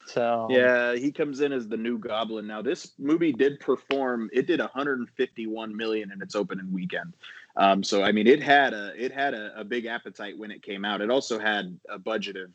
so 0.06 0.48
Yeah, 0.50 0.94
he 0.94 1.10
comes 1.10 1.40
in 1.40 1.52
as 1.52 1.66
the 1.66 1.78
new 1.78 1.98
Goblin. 1.98 2.46
Now, 2.46 2.60
this 2.60 2.92
movie 2.98 3.32
did 3.32 3.58
perform. 3.60 4.28
It 4.32 4.46
did 4.46 4.60
151 4.60 5.74
million 5.74 6.12
in 6.12 6.20
its 6.20 6.34
opening 6.34 6.70
weekend. 6.72 7.14
Um, 7.56 7.82
so, 7.84 8.02
I 8.02 8.10
mean, 8.12 8.26
it 8.26 8.42
had 8.42 8.72
a 8.74 8.92
it 8.96 9.12
had 9.12 9.34
a, 9.34 9.60
a 9.60 9.64
big 9.64 9.86
appetite 9.86 10.36
when 10.36 10.50
it 10.50 10.62
came 10.62 10.84
out. 10.84 11.00
It 11.00 11.10
also 11.10 11.38
had 11.38 11.78
a 11.88 11.98
budget 11.98 12.36
of, 12.36 12.50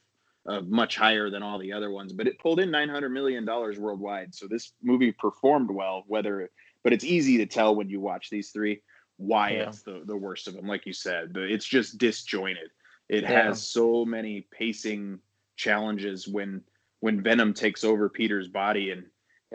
of 0.45 0.67
much 0.67 0.95
higher 0.97 1.29
than 1.29 1.41
all 1.43 1.57
the 1.59 1.71
other 1.71 1.89
ones, 1.91 2.11
but 2.13 2.27
it 2.27 2.39
pulled 2.39 2.59
in 2.59 2.69
900 2.71 3.09
million 3.09 3.45
dollars 3.45 3.79
worldwide. 3.79 4.35
So 4.35 4.47
this 4.47 4.73
movie 4.83 5.11
performed 5.13 5.71
well. 5.71 6.03
Whether, 6.07 6.49
but 6.83 6.91
it's 6.93 7.05
easy 7.05 7.37
to 7.37 7.45
tell 7.45 7.75
when 7.75 7.89
you 7.89 7.99
watch 8.01 8.29
these 8.29 8.51
three 8.51 8.81
why 9.17 9.51
Yeah. 9.51 9.67
it's 9.69 9.81
the 9.83 10.01
the 10.05 10.17
worst 10.17 10.47
of 10.47 10.53
them. 10.53 10.67
Like 10.67 10.85
you 10.85 10.93
said, 10.93 11.33
the, 11.33 11.43
it's 11.43 11.65
just 11.65 11.97
disjointed. 11.97 12.69
It 13.07 13.23
Yeah. 13.23 13.45
has 13.45 13.61
so 13.69 14.03
many 14.05 14.47
pacing 14.51 15.19
challenges 15.55 16.27
when 16.27 16.61
when 17.01 17.21
Venom 17.23 17.53
takes 17.53 17.85
over 17.85 18.09
Peter's 18.09 18.49
body 18.49 18.91
and 18.91 19.05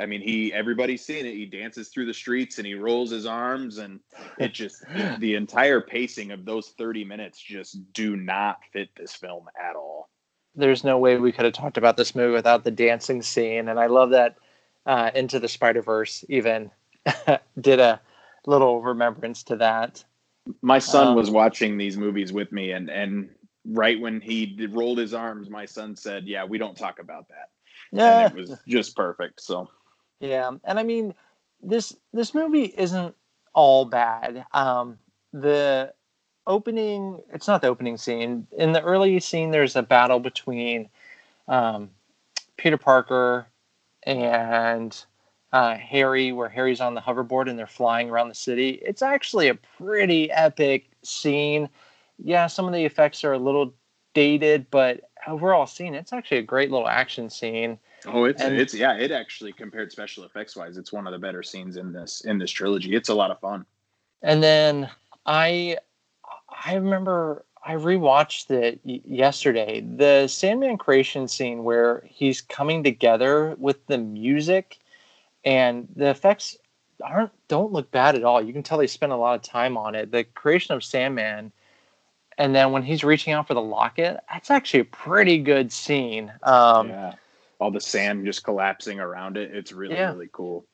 I 0.00 0.06
mean 0.06 0.20
he 0.20 0.52
everybody's 0.52 1.04
seen 1.04 1.24
it. 1.26 1.34
He 1.34 1.46
dances 1.46 1.88
through 1.88 2.06
the 2.06 2.14
streets 2.14 2.58
and 2.58 2.66
he 2.66 2.74
rolls 2.74 3.10
his 3.10 3.26
arms 3.26 3.78
and 3.78 4.00
it 4.38 4.52
just 4.52 4.84
the, 5.18 5.34
entire 5.34 5.80
pacing 5.80 6.32
of 6.32 6.44
those 6.44 6.70
30 6.78 7.04
minutes 7.04 7.40
just 7.40 7.92
do 7.92 8.16
not 8.16 8.58
fit 8.72 8.88
this 8.96 9.14
film 9.14 9.46
at 9.60 9.76
all. 9.76 10.08
there's 10.56 10.84
no 10.84 10.98
way 10.98 11.16
we 11.16 11.32
could 11.32 11.44
have 11.44 11.54
talked 11.54 11.78
about 11.78 11.96
this 11.96 12.14
movie 12.14 12.32
without 12.34 12.64
the 12.64 12.70
dancing 12.70 13.22
scene. 13.22 13.68
And 13.68 13.78
I 13.78 13.86
love 13.86 14.10
that 14.10 14.36
uh, 14.86 15.10
Into 15.14 15.38
the 15.40 15.48
Spider 15.48 15.82
Verse 15.82 16.24
even 16.28 16.70
did 17.60 17.80
a 17.80 18.00
little 18.46 18.82
remembrance 18.82 19.42
to 19.44 19.56
that. 19.56 20.04
My 20.60 20.78
son 20.78 21.08
Um, 21.08 21.14
was 21.14 21.30
watching 21.30 21.76
these 21.78 21.96
movies 21.96 22.32
with 22.32 22.50
me 22.52 22.72
and 22.72 22.90
and 22.90 23.30
right 23.66 23.98
when 23.98 24.20
he 24.20 24.44
did- 24.44 24.74
rolled 24.74 24.98
his 24.98 25.14
arms 25.14 25.48
my 25.48 25.64
son 25.64 25.96
said, 25.96 26.26
"Yeah, 26.26 26.44
we 26.44 26.58
don't 26.58 26.76
talk 26.76 26.98
about 26.98 27.28
that." 27.28 27.48
Yeah, 27.92 28.26
And 28.26 28.38
it 28.38 28.40
was 28.40 28.58
just 28.68 28.94
perfect. 28.96 29.40
So 29.40 29.70
yeah. 30.20 30.50
And 30.64 30.78
I 30.78 30.82
mean, 30.82 31.14
this 31.62 31.96
this 32.12 32.34
movie 32.34 32.74
isn't 32.76 33.14
all 33.54 33.84
bad. 33.84 34.44
Um, 34.52 34.98
the 35.32 35.92
opening, 36.46 37.20
it's 37.32 37.48
not 37.48 37.62
the 37.62 37.68
opening 37.68 37.96
scene. 37.96 38.46
In 38.56 38.72
the 38.72 38.82
early 38.82 39.18
scene, 39.20 39.50
there's 39.50 39.76
a 39.76 39.82
battle 39.82 40.20
between 40.20 40.88
um, 41.48 41.90
Peter 42.56 42.76
Parker 42.76 43.46
and 44.04 45.04
uh, 45.52 45.76
Harry, 45.76 46.32
where 46.32 46.48
Harry's 46.48 46.80
on 46.80 46.94
the 46.94 47.00
hoverboard 47.00 47.48
and 47.48 47.58
they're 47.58 47.66
flying 47.66 48.10
around 48.10 48.28
the 48.28 48.34
city. 48.34 48.80
It's 48.82 49.02
actually 49.02 49.48
a 49.48 49.54
pretty 49.54 50.30
epic 50.32 50.86
scene. 51.02 51.68
Yeah, 52.18 52.46
some 52.46 52.66
of 52.66 52.74
the 52.74 52.84
effects 52.84 53.24
are 53.24 53.32
a 53.32 53.38
little 53.38 53.72
dated, 54.14 54.66
but 54.70 55.10
overall 55.26 55.66
scene, 55.66 55.94
it's 55.94 56.12
actually 56.12 56.38
a 56.38 56.42
great 56.42 56.70
little 56.70 56.88
action 56.88 57.30
scene. 57.30 57.78
Oh, 58.06 58.24
it's 58.24 58.42
And- 58.42 58.56
it's 58.56 58.74
yeah. 58.74 58.96
It 58.96 59.10
actually 59.10 59.52
compared 59.52 59.92
special 59.92 60.24
effects 60.24 60.56
wise, 60.56 60.76
it's 60.76 60.92
one 60.92 61.06
of 61.06 61.12
the 61.12 61.18
better 61.18 61.42
scenes 61.42 61.76
in 61.76 61.92
this 61.92 62.22
in 62.22 62.38
this 62.38 62.50
trilogy. 62.50 62.94
It's 62.94 63.08
a 63.08 63.14
lot 63.14 63.30
of 63.30 63.40
fun. 63.40 63.66
And 64.22 64.42
then 64.42 64.90
I 65.26 65.78
I 66.64 66.74
remember 66.74 67.44
I 67.64 67.74
rewatched 67.74 68.50
it 68.50 68.80
yesterday. 68.84 69.80
The 69.80 70.28
Sandman 70.28 70.76
creation 70.76 71.28
scene 71.28 71.64
where 71.64 72.02
he's 72.06 72.40
coming 72.40 72.84
together 72.84 73.54
with 73.58 73.86
the 73.86 73.98
music 73.98 74.78
and 75.44 75.88
the 75.96 76.10
effects 76.10 76.56
aren't 77.02 77.32
don't 77.48 77.72
look 77.72 77.90
bad 77.90 78.14
at 78.16 78.24
all. 78.24 78.42
You 78.42 78.52
can 78.52 78.62
tell 78.62 78.78
they 78.78 78.86
spent 78.86 79.12
a 79.12 79.16
lot 79.16 79.34
of 79.34 79.42
time 79.42 79.76
on 79.76 79.94
it. 79.94 80.10
The 80.10 80.24
creation 80.24 80.74
of 80.74 80.84
Sandman 80.84 81.52
and 82.38 82.54
then 82.54 82.72
when 82.72 82.82
he's 82.82 83.04
reaching 83.04 83.32
out 83.32 83.46
for 83.46 83.54
the 83.54 83.62
locket, 83.62 84.18
that's 84.30 84.50
actually 84.50 84.80
a 84.80 84.84
pretty 84.86 85.38
good 85.38 85.70
scene. 85.72 86.32
Um, 86.42 86.88
yeah, 86.88 87.14
all 87.60 87.70
the 87.70 87.80
sand 87.80 88.24
just 88.26 88.44
collapsing 88.44 89.00
around 89.00 89.36
it. 89.36 89.54
It's 89.54 89.72
really 89.72 89.94
Yeah. 89.94 90.12
really 90.12 90.28
cool. 90.32 90.66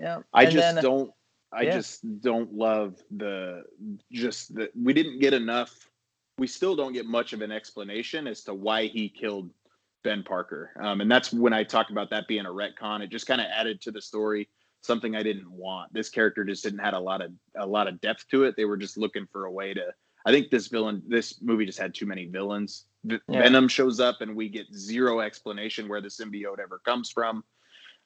yeah. 0.00 0.22
I 0.32 0.44
And 0.44 0.52
just 0.52 0.74
then- 0.74 0.82
don't. 0.84 1.10
I 1.52 1.62
yeah. 1.62 1.72
just 1.76 2.20
don't 2.20 2.52
love 2.52 3.00
the 3.10 3.64
just 4.12 4.54
that 4.56 4.70
we 4.76 4.92
didn't 4.92 5.20
get 5.20 5.32
enough. 5.32 5.88
We 6.38 6.46
still 6.48 6.74
don't 6.76 6.92
get 6.92 7.06
much 7.06 7.32
of 7.32 7.40
an 7.40 7.50
explanation 7.52 8.26
as 8.26 8.42
to 8.44 8.52
why 8.52 8.86
he 8.88 9.08
killed 9.08 9.50
Ben 10.02 10.22
Parker, 10.22 10.72
um, 10.80 11.00
and 11.00 11.10
that's 11.10 11.32
when 11.32 11.52
I 11.52 11.62
talk 11.64 11.90
about 11.90 12.10
that 12.10 12.28
being 12.28 12.44
a 12.46 12.50
retcon. 12.50 13.00
It 13.00 13.10
just 13.10 13.26
kind 13.26 13.40
of 13.40 13.46
added 13.46 13.80
to 13.82 13.90
the 13.90 14.02
story 14.02 14.48
something 14.82 15.16
I 15.16 15.22
didn't 15.22 15.50
want. 15.50 15.92
This 15.94 16.10
character 16.10 16.44
just 16.44 16.62
didn't 16.62 16.80
had 16.80 16.94
a 16.94 17.00
lot 17.00 17.22
of 17.22 17.32
a 17.56 17.66
lot 17.66 17.88
of 17.88 18.00
depth 18.00 18.26
to 18.32 18.44
it. 18.44 18.54
They 18.56 18.64
were 18.66 18.76
just 18.76 18.98
looking 18.98 19.26
for 19.32 19.46
a 19.46 19.50
way 19.52 19.72
to. 19.72 19.94
I 20.26 20.32
think 20.32 20.50
this 20.50 20.66
villain, 20.66 21.02
this 21.06 21.40
movie 21.40 21.64
just 21.64 21.78
had 21.78 21.94
too 21.94 22.06
many 22.06 22.26
villains. 22.26 22.86
Yeah. 23.06 23.18
Venom 23.28 23.68
shows 23.68 24.00
up, 24.00 24.20
and 24.20 24.34
we 24.34 24.48
get 24.48 24.72
zero 24.74 25.20
explanation 25.20 25.88
where 25.88 26.00
the 26.00 26.08
symbiote 26.08 26.58
ever 26.58 26.80
comes 26.84 27.10
from. 27.10 27.44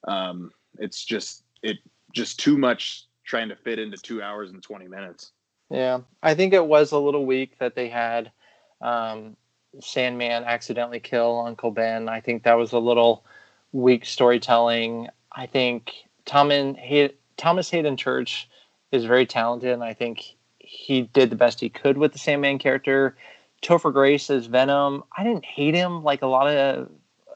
Um, 0.06 0.50
it's 0.78 1.04
just 1.04 1.44
it 1.62 1.78
just 2.12 2.38
too 2.40 2.58
much 2.58 3.06
trying 3.24 3.48
to 3.48 3.56
fit 3.56 3.78
into 3.78 3.96
two 3.96 4.22
hours 4.22 4.50
and 4.50 4.62
20 4.62 4.88
minutes. 4.88 5.32
Yeah, 5.70 6.00
I 6.22 6.34
think 6.34 6.52
it 6.52 6.66
was 6.66 6.92
a 6.92 6.98
little 6.98 7.24
weak 7.24 7.58
that 7.60 7.76
they 7.76 7.88
had 7.88 8.32
um, 8.80 9.36
Sandman 9.80 10.44
accidentally 10.44 11.00
kill 11.00 11.44
Uncle 11.46 11.70
Ben. 11.70 12.08
I 12.08 12.20
think 12.20 12.42
that 12.42 12.54
was 12.54 12.72
a 12.72 12.78
little 12.78 13.24
weak 13.72 14.04
storytelling. 14.04 15.08
I 15.32 15.46
think 15.46 15.92
Tom 16.24 16.50
and 16.50 16.76
he, 16.76 17.10
Thomas 17.36 17.70
Haden 17.70 17.96
Church 17.96 18.48
is 18.90 19.04
very 19.04 19.26
talented, 19.26 19.70
and 19.70 19.84
I 19.84 19.94
think 19.94 20.34
he 20.58 21.02
did 21.02 21.30
the 21.30 21.36
best 21.36 21.60
he 21.60 21.68
could 21.68 21.98
with 21.98 22.12
the 22.12 22.18
Sandman 22.18 22.58
character. 22.58 23.16
Topher 23.62 23.92
Grace 23.92 24.30
as 24.30 24.46
Venom. 24.46 25.04
I 25.16 25.24
didn't 25.24 25.44
hate 25.44 25.74
him 25.74 26.02
like 26.02 26.22
a 26.22 26.26
lot 26.26 26.48
of 26.48 26.88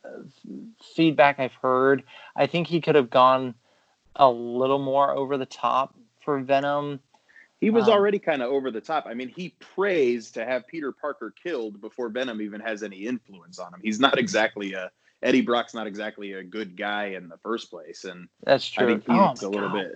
uh, 0.05 0.09
feedback 0.95 1.39
I've 1.39 1.55
heard. 1.55 2.03
I 2.37 2.47
think 2.47 2.67
he 2.67 2.81
could 2.81 2.95
have 2.95 3.11
gone 3.11 3.55
a 4.17 4.29
little 4.31 4.79
more 4.79 5.13
over 5.15 5.37
the 5.37 5.47
top 5.47 5.95
for 6.25 6.41
Venom. 6.41 7.01
He 7.61 7.71
was 7.71 7.89
Um, 7.89 7.95
already 7.95 8.19
kind 8.19 8.43
of 8.43 8.51
over 8.51 8.71
the 8.71 8.81
top. 8.81 9.07
I 9.07 9.15
mean, 9.15 9.29
he 9.29 9.55
prays 9.59 10.31
to 10.33 10.45
have 10.45 10.67
Peter 10.67 10.93
Parker 10.93 11.33
killed 11.43 11.81
before 11.81 12.09
Venom 12.09 12.41
even 12.43 12.61
has 12.61 12.83
any 12.83 13.07
influence 13.07 13.59
on 13.59 13.73
him. 13.75 13.81
He's 13.83 14.01
not 14.01 14.19
exactly 14.19 14.73
a 14.75 14.91
Eddie 15.23 15.41
Brock's 15.41 15.73
not 15.73 15.87
exactly 15.87 16.33
a 16.33 16.43
good 16.43 16.77
guy 16.77 17.07
in 17.07 17.29
the 17.29 17.39
first 17.39 17.71
place, 17.71 18.05
and 18.05 18.29
That's 18.43 18.69
true. 18.69 18.85
I 18.87 18.91
think 18.91 19.05
oh 19.09 19.31
he's 19.31 19.43
my 19.43 19.49
a 19.49 19.51
little 19.51 19.69
God. 19.71 19.75
bit. 19.79 19.95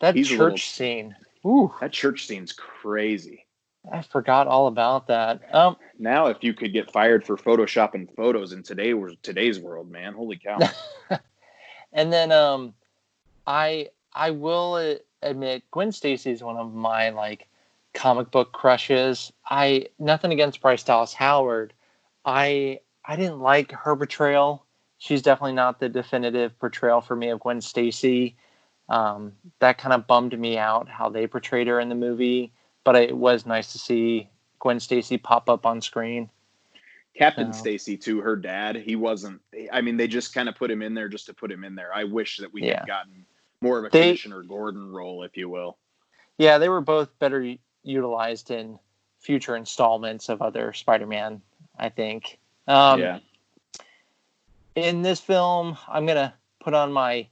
That 0.00 0.16
church 0.16 0.30
little- 0.32 0.58
scene. 0.58 1.14
Ooh, 1.46 1.72
That 1.80 1.92
church 1.92 2.26
scene's 2.26 2.52
crazy. 2.52 3.43
I 3.90 4.02
forgot 4.02 4.46
all 4.46 4.66
about 4.66 5.06
that. 5.08 5.42
Um, 5.54 5.76
Now, 5.98 6.26
if 6.26 6.42
you 6.42 6.54
could 6.54 6.72
get 6.72 6.90
fired 6.90 7.24
for 7.26 7.36
photoshopping 7.36 8.14
photos 8.16 8.52
in 8.52 8.62
today 8.62 8.94
today's 9.22 9.60
world, 9.60 9.90
man, 9.90 10.14
holy 10.14 10.38
cow! 10.38 10.58
and 11.92 12.12
then 12.12 12.32
um, 12.32 12.74
I 13.46 13.88
I 14.12 14.30
will 14.30 14.98
admit 15.22 15.64
Gwen 15.70 15.92
Stacy 15.92 16.30
is 16.30 16.42
one 16.42 16.56
of 16.56 16.72
my 16.72 17.10
like 17.10 17.48
comic 17.92 18.30
book 18.30 18.52
crushes. 18.52 19.32
I 19.48 19.88
nothing 19.98 20.32
against 20.32 20.60
Bryce 20.60 20.82
Dallas 20.82 21.12
Howard. 21.12 21.72
I 22.24 22.80
I 23.04 23.16
didn't 23.16 23.40
like 23.40 23.72
her 23.72 23.96
portrayal. 23.96 24.64
She's 24.98 25.22
definitely 25.22 25.52
not 25.52 25.80
the 25.80 25.88
definitive 25.88 26.58
portrayal 26.58 27.00
for 27.00 27.14
me 27.14 27.28
of 27.28 27.40
Gwen 27.40 27.60
Stacy. 27.60 28.36
Um, 28.88 29.32
that 29.60 29.78
kind 29.78 29.92
of 29.92 30.06
bummed 30.06 30.38
me 30.38 30.58
out 30.58 30.88
how 30.88 31.08
they 31.08 31.26
portrayed 31.26 31.66
her 31.66 31.80
in 31.80 31.88
the 31.88 31.94
movie, 31.94 32.52
but 32.84 32.96
it 32.96 33.16
was 33.16 33.46
nice 33.46 33.72
to 33.72 33.78
see 33.78 34.28
Gwen 34.60 34.78
Stacy 34.78 35.16
pop 35.18 35.48
up 35.48 35.66
on 35.66 35.80
screen. 35.80 36.30
Captain 37.16 37.52
So- 37.52 37.60
Stacy 37.60 37.96
too, 37.96 38.20
her 38.20 38.36
dad, 38.36 38.76
he 38.76 38.96
wasn't. 38.96 39.40
I 39.72 39.80
mean, 39.80 39.96
they 39.96 40.08
just 40.08 40.34
kind 40.34 40.48
of 40.48 40.54
put 40.56 40.70
him 40.70 40.82
in 40.82 40.94
there 40.94 41.08
just 41.08 41.26
to 41.26 41.34
put 41.34 41.50
him 41.50 41.64
in 41.64 41.74
there. 41.74 41.94
I 41.94 42.04
wish 42.04 42.38
that 42.38 42.52
we 42.52 42.62
Yeah. 42.62 42.80
had 42.80 42.86
gotten 42.86 43.24
more 43.60 43.78
of 43.78 43.84
a 43.84 43.88
They- 43.88 44.08
Commissioner 44.08 44.42
Gordon 44.42 44.92
role, 44.92 45.22
if 45.22 45.36
you 45.36 45.48
will. 45.48 45.78
Yeah, 46.38 46.58
they 46.58 46.68
were 46.68 46.80
both 46.80 47.16
better 47.20 47.54
utilized 47.84 48.50
in 48.50 48.78
future 49.20 49.56
installments 49.56 50.28
of 50.28 50.42
other 50.42 50.72
Spider-Man. 50.72 51.40
I 51.78 51.88
think. 51.88 52.38
Um, 52.68 53.00
yeah, 53.00 53.18
In 54.76 55.02
this 55.02 55.20
film, 55.20 55.76
I'm 55.88 56.06
gonna 56.06 56.34
put 56.60 56.74
on 56.74 56.92
my 56.92 57.28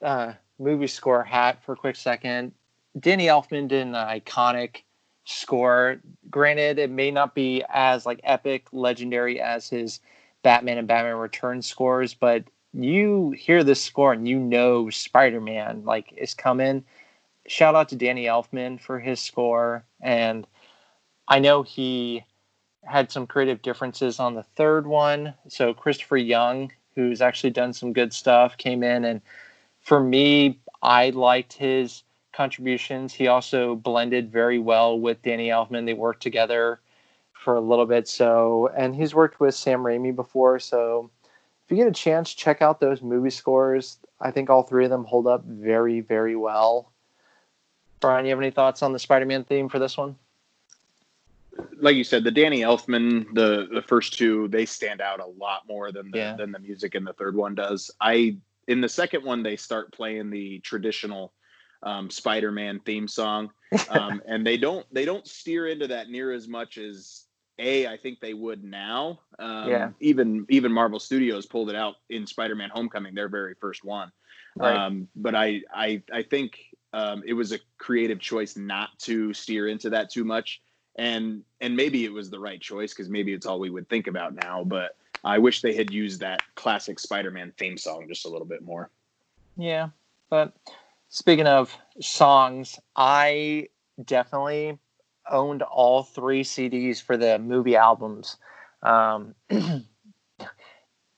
uh, 0.00 0.34
movie 0.58 0.86
score 0.86 1.22
hat 1.24 1.62
for 1.62 1.72
a 1.72 1.76
quick 1.76 1.96
second. 1.96 2.52
Danny 2.98 3.26
Elfman 3.26 3.68
did 3.68 3.86
an 3.86 3.94
iconic 3.94 4.82
score. 5.24 6.00
Granted, 6.30 6.78
it 6.78 6.90
may 6.90 7.10
not 7.10 7.34
be 7.34 7.64
as 7.68 8.04
like 8.06 8.20
epic, 8.24 8.66
legendary 8.72 9.40
as 9.40 9.68
his 9.68 10.00
Batman 10.42 10.78
and 10.78 10.88
Batman 10.88 11.16
Returns 11.16 11.66
scores, 11.66 12.14
but 12.14 12.44
you 12.74 13.30
hear 13.32 13.62
this 13.62 13.82
score 13.82 14.12
and 14.12 14.26
you 14.26 14.38
know 14.38 14.90
Spider-Man 14.90 15.84
like 15.84 16.12
is 16.16 16.34
coming. 16.34 16.84
Shout 17.46 17.74
out 17.74 17.88
to 17.90 17.96
Danny 17.96 18.24
Elfman 18.24 18.80
for 18.80 18.98
his 18.98 19.20
score, 19.20 19.84
and 20.00 20.46
I 21.28 21.38
know 21.38 21.62
he 21.62 22.24
had 22.84 23.10
some 23.12 23.26
creative 23.26 23.62
differences 23.62 24.18
on 24.18 24.34
the 24.34 24.42
third 24.42 24.86
one. 24.86 25.34
So 25.48 25.72
Christopher 25.72 26.16
Young, 26.16 26.72
who's 26.94 27.20
actually 27.20 27.50
done 27.50 27.72
some 27.72 27.92
good 27.92 28.12
stuff, 28.12 28.56
came 28.56 28.82
in 28.82 29.04
and 29.04 29.20
for 29.80 30.00
me, 30.00 30.60
I 30.82 31.10
liked 31.10 31.54
his 31.54 32.02
contributions. 32.32 33.12
He 33.12 33.28
also 33.28 33.76
blended 33.76 34.30
very 34.32 34.58
well 34.58 34.98
with 34.98 35.22
Danny 35.22 35.48
Elfman. 35.48 35.86
They 35.86 35.94
worked 35.94 36.22
together 36.22 36.80
for 37.32 37.56
a 37.56 37.60
little 37.60 37.86
bit. 37.86 38.08
So, 38.08 38.70
and 38.76 38.94
he's 38.94 39.14
worked 39.14 39.40
with 39.40 39.54
Sam 39.54 39.80
Raimi 39.80 40.14
before. 40.14 40.58
So, 40.58 41.10
if 41.64 41.70
you 41.70 41.76
get 41.76 41.88
a 41.88 41.92
chance, 41.92 42.34
check 42.34 42.62
out 42.62 42.80
those 42.80 43.02
movie 43.02 43.30
scores. 43.30 43.98
I 44.20 44.30
think 44.30 44.50
all 44.50 44.62
three 44.62 44.84
of 44.84 44.90
them 44.90 45.04
hold 45.04 45.26
up 45.26 45.44
very, 45.44 46.00
very 46.00 46.36
well. 46.36 46.92
Bryan, 48.00 48.24
you 48.24 48.30
have 48.30 48.40
any 48.40 48.50
thoughts 48.50 48.82
on 48.82 48.92
the 48.92 48.98
Spider-Man 48.98 49.44
theme 49.44 49.68
for 49.68 49.78
this 49.78 49.96
one? 49.96 50.16
like 51.80 51.96
you 51.96 52.04
said, 52.04 52.24
the 52.24 52.30
Danny 52.30 52.60
Elfman, 52.60 53.26
the 53.34 53.68
the 53.72 53.82
first 53.82 54.14
two, 54.14 54.48
they 54.48 54.64
stand 54.64 55.00
out 55.00 55.20
a 55.20 55.26
lot 55.26 55.66
more 55.68 55.92
than 55.92 56.10
the 56.10 56.18
Yeah. 56.18 56.36
than 56.36 56.52
the 56.52 56.58
music 56.58 56.94
in 56.94 57.04
the 57.04 57.12
third 57.12 57.36
one 57.36 57.54
does. 57.54 57.90
I 58.00 58.36
in 58.68 58.80
the 58.80 58.88
second 58.88 59.24
one, 59.24 59.42
they 59.42 59.56
start 59.56 59.92
playing 59.92 60.30
the 60.30 60.60
traditional 60.60 61.32
um, 61.82 62.10
Spider-Man 62.10 62.80
theme 62.80 63.08
song, 63.08 63.50
um, 63.88 64.22
and 64.26 64.46
they 64.46 64.56
don't 64.56 64.86
they 64.92 65.04
don't 65.04 65.26
steer 65.26 65.68
into 65.68 65.86
that 65.88 66.08
near 66.08 66.32
as 66.32 66.48
much 66.48 66.78
as 66.78 67.24
a 67.58 67.86
I 67.86 67.96
think 67.96 68.20
they 68.20 68.34
would 68.34 68.64
now. 68.64 69.20
Um, 69.38 69.68
Yeah. 69.68 69.90
Even 70.00 70.46
even 70.48 70.72
Marvel 70.72 70.98
Studios 70.98 71.46
pulled 71.46 71.70
it 71.70 71.76
out 71.76 71.96
in 72.10 72.26
Spider-Man: 72.26 72.70
Homecoming, 72.70 73.14
their 73.14 73.28
very 73.28 73.54
first 73.60 73.84
one. 73.84 74.10
Right. 74.56 74.76
Um, 74.76 75.08
but 75.16 75.34
I 75.34 75.62
I 75.74 76.02
I 76.12 76.22
think 76.22 76.58
um, 76.92 77.22
it 77.26 77.32
was 77.32 77.52
a 77.52 77.58
creative 77.78 78.20
choice 78.20 78.56
not 78.56 78.90
to 79.00 79.32
steer 79.32 79.68
into 79.68 79.90
that 79.90 80.10
too 80.10 80.24
much, 80.24 80.60
and 80.96 81.42
and 81.60 81.76
maybe 81.76 82.04
it 82.04 82.12
was 82.12 82.30
the 82.30 82.40
right 82.40 82.60
choice 82.60 82.92
because 82.92 83.08
maybe 83.08 83.32
it's 83.32 83.46
all 83.46 83.58
we 83.58 83.70
would 83.70 83.88
think 83.88 84.06
about 84.06 84.34
now. 84.34 84.62
But 84.64 84.96
I 85.24 85.38
wish 85.38 85.62
they 85.62 85.74
had 85.74 85.90
used 85.90 86.20
that 86.20 86.42
classic 86.54 86.98
Spider-Man 86.98 87.52
theme 87.58 87.78
song 87.78 88.06
just 88.08 88.26
a 88.26 88.28
little 88.28 88.46
bit 88.46 88.62
more. 88.62 88.90
Yeah, 89.56 89.88
but 90.28 90.52
speaking 91.12 91.46
of 91.46 91.76
songs, 92.00 92.80
I 92.96 93.68
definitely 94.02 94.78
owned 95.30 95.60
all 95.62 96.02
three 96.02 96.42
CDs 96.42 97.00
for 97.02 97.16
the 97.18 97.38
movie 97.38 97.76
albums. 97.76 98.38
Um, 98.82 99.34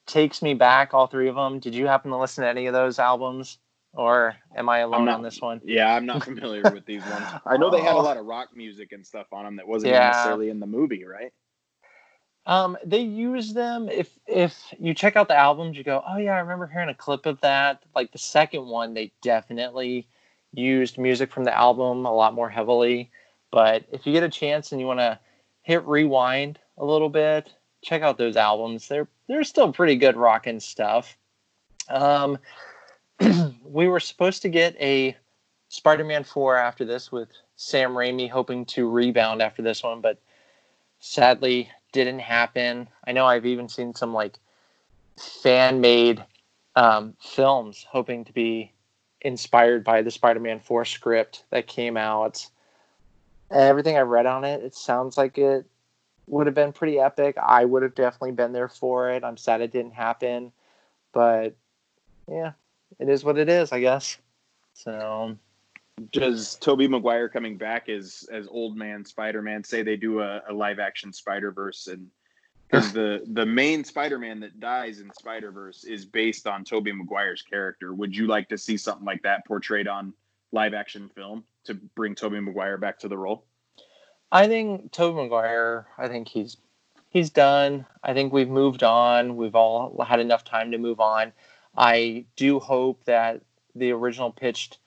takes 0.06 0.42
me 0.42 0.54
back, 0.54 0.92
all 0.92 1.06
three 1.06 1.28
of 1.28 1.36
them. 1.36 1.60
Did 1.60 1.74
you 1.74 1.86
happen 1.86 2.10
to 2.10 2.18
listen 2.18 2.42
to 2.42 2.50
any 2.50 2.66
of 2.66 2.74
those 2.74 2.98
albums, 2.98 3.58
or 3.92 4.34
am 4.56 4.68
I 4.68 4.80
alone 4.80 5.06
not- 5.06 5.14
on 5.16 5.22
this 5.22 5.40
one? 5.40 5.60
Yeah, 5.64 5.94
I'm 5.94 6.06
not 6.06 6.24
familiar 6.24 6.72
with 6.72 6.84
these 6.86 7.02
ones. 7.06 7.28
I 7.46 7.56
know 7.56 7.70
they 7.70 7.80
had 7.80 7.94
a 7.94 7.98
lot 8.02 8.16
of 8.16 8.26
rock 8.26 8.48
music 8.54 8.90
and 8.92 9.06
stuff 9.06 9.28
on 9.32 9.44
them 9.44 9.56
that 9.56 9.66
wasn't 9.68 9.92
Yeah. 9.92 10.08
necessarily 10.08 10.50
in 10.50 10.58
the 10.60 10.66
movie, 10.66 11.04
right? 11.04 11.32
Um, 12.46 12.76
they 12.84 13.00
use 13.00 13.54
them 13.54 13.88
if 13.88 14.10
if 14.26 14.74
you 14.78 14.92
check 14.92 15.16
out 15.16 15.28
the 15.28 15.36
albums, 15.36 15.78
you 15.78 15.84
go, 15.84 16.02
oh 16.06 16.18
yeah, 16.18 16.32
I 16.32 16.40
remember 16.40 16.66
hearing 16.66 16.90
a 16.90 16.94
clip 16.94 17.24
of 17.24 17.40
that. 17.40 17.82
Like 17.94 18.12
the 18.12 18.18
second 18.18 18.66
one, 18.66 18.92
they 18.92 19.12
definitely 19.22 20.06
used 20.52 20.98
music 20.98 21.32
from 21.32 21.44
the 21.44 21.56
album 21.56 22.04
a 22.04 22.14
lot 22.14 22.34
more 22.34 22.50
heavily. 22.50 23.10
But 23.50 23.84
if 23.92 24.06
you 24.06 24.12
get 24.12 24.22
a 24.22 24.28
chance 24.28 24.72
and 24.72 24.80
you 24.80 24.86
want 24.86 25.00
to 25.00 25.18
hit 25.62 25.86
rewind 25.86 26.58
a 26.76 26.84
little 26.84 27.08
bit, 27.08 27.52
check 27.82 28.02
out 28.02 28.18
those 28.18 28.36
albums. 28.36 28.88
They're 28.88 29.08
they're 29.26 29.44
still 29.44 29.72
pretty 29.72 29.96
good 29.96 30.16
rockin' 30.16 30.60
stuff. 30.60 31.16
Um, 31.88 32.38
we 33.64 33.88
were 33.88 34.00
supposed 34.00 34.42
to 34.42 34.48
get 34.48 34.76
a 34.80 35.16
Spider-Man 35.68 36.24
4 36.24 36.56
after 36.56 36.84
this 36.84 37.10
with 37.10 37.28
Sam 37.56 37.92
Raimi 37.92 38.28
hoping 38.28 38.64
to 38.66 38.88
rebound 38.88 39.40
after 39.40 39.62
this 39.62 39.82
one, 39.82 40.00
but 40.00 40.18
sadly 40.98 41.70
didn't 41.94 42.18
happen. 42.18 42.88
I 43.06 43.12
know 43.12 43.24
I've 43.24 43.46
even 43.46 43.68
seen 43.68 43.94
some 43.94 44.12
like 44.12 44.38
fan-made 45.16 46.22
um, 46.76 47.14
films 47.20 47.86
hoping 47.88 48.24
to 48.24 48.32
be 48.32 48.72
inspired 49.22 49.84
by 49.84 50.02
the 50.02 50.10
Spider-Man 50.10 50.60
4 50.60 50.84
script 50.84 51.44
that 51.50 51.68
came 51.68 51.96
out. 51.96 52.46
Everything 53.50 53.96
I 53.96 54.00
read 54.00 54.26
on 54.26 54.44
it, 54.44 54.62
it 54.62 54.74
sounds 54.74 55.16
like 55.16 55.38
it 55.38 55.64
would 56.26 56.46
have 56.46 56.54
been 56.54 56.72
pretty 56.72 56.98
epic. 56.98 57.36
I 57.40 57.64
would 57.64 57.84
have 57.84 57.94
definitely 57.94 58.32
been 58.32 58.52
there 58.52 58.68
for 58.68 59.10
it. 59.10 59.22
I'm 59.22 59.36
sad 59.36 59.60
it 59.60 59.70
didn't 59.70 59.94
happen, 59.94 60.50
but 61.12 61.54
yeah, 62.28 62.52
it 62.98 63.08
is 63.08 63.22
what 63.22 63.38
it 63.38 63.48
is, 63.48 63.70
I 63.70 63.78
guess. 63.78 64.18
So 64.72 65.36
Does 66.12 66.56
Tobey 66.56 66.88
Maguire 66.88 67.28
coming 67.28 67.56
back 67.56 67.88
as 67.88 68.28
as 68.32 68.48
old 68.48 68.76
man 68.76 69.04
Spider-Man 69.04 69.62
say 69.62 69.82
they 69.82 69.96
do 69.96 70.20
a, 70.20 70.42
a 70.48 70.52
live 70.52 70.78
action 70.78 71.12
Spider-Verse 71.12 71.86
and 71.86 72.08
because 72.68 72.92
the 72.92 73.22
the 73.32 73.46
main 73.46 73.84
Spider-Man 73.84 74.40
that 74.40 74.58
dies 74.58 75.00
in 75.00 75.12
Spider-Verse 75.12 75.84
is 75.84 76.04
based 76.04 76.46
on 76.46 76.64
Tobey 76.64 76.92
Maguire's 76.92 77.42
character. 77.42 77.94
Would 77.94 78.16
you 78.16 78.26
like 78.26 78.48
to 78.48 78.58
see 78.58 78.76
something 78.76 79.04
like 79.04 79.22
that 79.22 79.46
portrayed 79.46 79.86
on 79.86 80.12
live 80.50 80.74
action 80.74 81.08
film 81.14 81.44
to 81.64 81.74
bring 81.74 82.14
Tobey 82.14 82.40
Maguire 82.40 82.78
back 82.78 82.98
to 83.00 83.08
the 83.08 83.16
role? 83.16 83.44
I 84.32 84.48
think 84.48 84.90
Tobey 84.90 85.22
Maguire. 85.22 85.86
I 85.96 86.08
think 86.08 86.26
he's 86.26 86.56
he's 87.10 87.30
done. 87.30 87.86
I 88.02 88.14
think 88.14 88.32
we've 88.32 88.48
moved 88.48 88.82
on. 88.82 89.36
We've 89.36 89.54
all 89.54 90.04
had 90.04 90.18
enough 90.18 90.44
time 90.44 90.72
to 90.72 90.78
move 90.78 90.98
on. 90.98 91.32
I 91.76 92.24
do 92.34 92.58
hope 92.58 93.04
that 93.04 93.42
the 93.76 93.92
original 93.92 94.32
pitched 94.32 94.78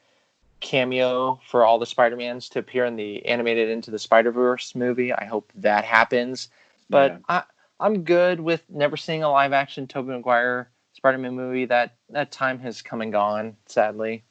cameo 0.60 1.40
for 1.48 1.64
all 1.64 1.80
the 1.80 1.86
Spider-Mans 1.86 2.50
to 2.50 2.60
appear 2.60 2.86
in 2.86 2.96
the 2.96 3.26
animated 3.26 3.70
Into 3.70 3.92
the 3.92 4.00
Spider-Verse 4.00 4.76
movie. 4.76 5.14
I 5.14 5.26
hope 5.26 5.52
that 5.56 5.86
happens. 5.86 6.50
But 6.90 7.12
Yeah. 7.12 7.18
I 7.30 7.44
I'm 7.80 8.04
good 8.04 8.40
with 8.40 8.64
never 8.70 8.98
seeing 8.98 9.22
a 9.24 9.30
live 9.30 9.54
action 9.54 9.86
Tobey 9.86 10.10
Maguire 10.10 10.70
Spider-Man 10.94 11.36
movie. 11.36 11.66
That 11.66 11.94
that 12.10 12.32
time 12.32 12.58
has 12.60 12.82
come 12.82 13.02
and 13.02 13.12
gone, 13.12 13.56
sadly. 13.68 14.24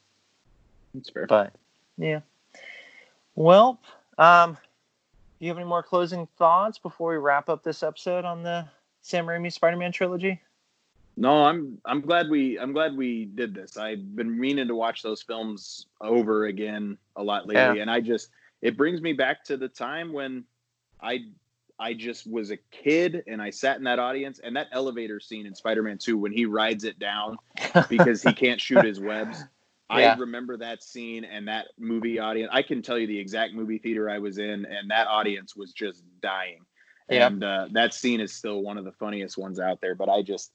That's 0.94 1.10
fair. 1.10 1.26
But 1.26 1.54
yeah. 1.96 2.20
Well, 3.36 3.78
um, 4.18 4.54
do 5.38 5.44
you 5.44 5.48
have 5.48 5.58
any 5.58 5.66
more 5.66 5.82
closing 5.82 6.26
thoughts 6.38 6.78
before 6.78 7.10
we 7.10 7.18
wrap 7.18 7.48
up 7.48 7.62
this 7.62 7.82
episode 7.82 8.24
on 8.24 8.42
the 8.42 8.66
Sam 9.02 9.26
Raimi 9.26 9.52
Spider-Man 9.52 9.92
trilogy? 9.92 10.40
No, 11.16 11.44
I'm 11.44 11.78
I'm 11.84 12.00
glad 12.02 12.28
we 12.28 12.58
I'm 12.58 12.72
glad 12.72 12.96
we 12.96 13.24
did 13.24 13.54
this. 13.54 13.76
I've 13.76 14.14
been 14.14 14.38
meaning 14.38 14.68
to 14.68 14.74
watch 14.74 15.02
those 15.02 15.22
films 15.22 15.86
over 16.00 16.46
again 16.46 16.98
a 17.16 17.22
lot 17.22 17.46
lately, 17.46 17.76
Yeah. 17.76 17.82
and 17.82 17.90
I 17.90 18.00
just 18.00 18.30
it 18.62 18.76
brings 18.76 19.00
me 19.00 19.12
back 19.12 19.44
to 19.44 19.56
the 19.56 19.68
time 19.68 20.12
when 20.12 20.44
I 21.00 21.20
I 21.78 21.94
just 21.94 22.26
was 22.30 22.50
a 22.50 22.56
kid 22.70 23.22
and 23.26 23.40
I 23.40 23.50
sat 23.50 23.76
in 23.78 23.84
that 23.84 23.98
audience 23.98 24.40
and 24.42 24.56
that 24.56 24.68
elevator 24.72 25.20
scene 25.20 25.44
in 25.46 25.54
Spider-Man 25.54 25.98
2 25.98 26.16
when 26.16 26.32
he 26.32 26.46
rides 26.46 26.84
it 26.84 26.98
down 26.98 27.36
because 27.90 28.22
he 28.22 28.32
can't 28.32 28.60
shoot 28.60 28.82
his 28.84 28.98
webs. 28.98 29.38
Yeah. 29.90 30.14
I 30.14 30.16
remember 30.16 30.56
that 30.56 30.82
scene 30.82 31.24
and 31.24 31.46
that 31.48 31.66
movie 31.78 32.18
audience. 32.18 32.50
I 32.52 32.62
can 32.62 32.80
tell 32.82 32.98
you 32.98 33.06
the 33.06 33.18
exact 33.18 33.52
movie 33.54 33.78
theater 33.78 34.08
I 34.10 34.18
was 34.18 34.38
in, 34.38 34.64
and 34.64 34.90
that 34.90 35.06
audience 35.06 35.54
was 35.54 35.72
just 35.72 36.02
dying. 36.22 36.60
Yeah. 37.10 37.26
And 37.28 37.44
uh, 37.44 37.68
that 37.72 37.92
scene 37.94 38.20
is 38.20 38.32
still 38.32 38.62
one 38.62 38.78
of 38.78 38.84
the 38.84 38.92
funniest 38.92 39.36
ones 39.38 39.60
out 39.60 39.80
there. 39.82 39.94
But 39.94 40.08
I 40.08 40.22
just, 40.22 40.50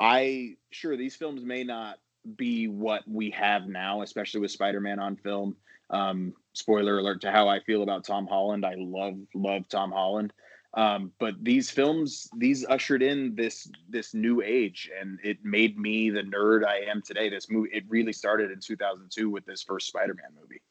I 0.00 0.56
sure 0.70 0.96
these 0.96 1.16
films 1.16 1.44
may 1.44 1.64
not 1.64 1.98
be 2.36 2.68
what 2.68 3.02
we 3.06 3.30
have 3.30 3.68
now, 3.68 4.02
especially 4.02 4.40
with 4.40 4.50
Spider-Man 4.50 4.98
on 4.98 5.16
film. 5.16 5.56
Um, 5.90 6.34
spoiler 6.54 6.98
alert 6.98 7.20
to 7.22 7.30
how 7.30 7.48
I 7.48 7.60
feel 7.60 7.82
about 7.82 8.04
Tom 8.04 8.26
Holland. 8.26 8.64
I 8.64 8.74
love 8.78 9.16
love 9.34 9.68
Tom 9.68 9.92
Holland. 9.92 10.32
Um, 10.76 11.12
but 11.20 11.34
these 11.42 11.70
films, 11.70 12.28
these 12.36 12.64
ushered 12.66 13.02
in 13.02 13.36
this 13.36 13.70
this 13.88 14.12
new 14.12 14.42
age, 14.42 14.90
and 14.98 15.20
it 15.22 15.38
made 15.44 15.78
me 15.78 16.10
the 16.10 16.22
nerd 16.22 16.66
I 16.66 16.78
am 16.90 17.00
today. 17.00 17.28
This 17.28 17.48
movie, 17.48 17.70
it 17.72 17.84
really 17.88 18.12
started 18.12 18.50
in 18.50 18.58
2002 18.58 19.30
with 19.30 19.44
this 19.44 19.62
first 19.62 19.86
Spider-Man 19.88 20.30
movie. 20.40 20.62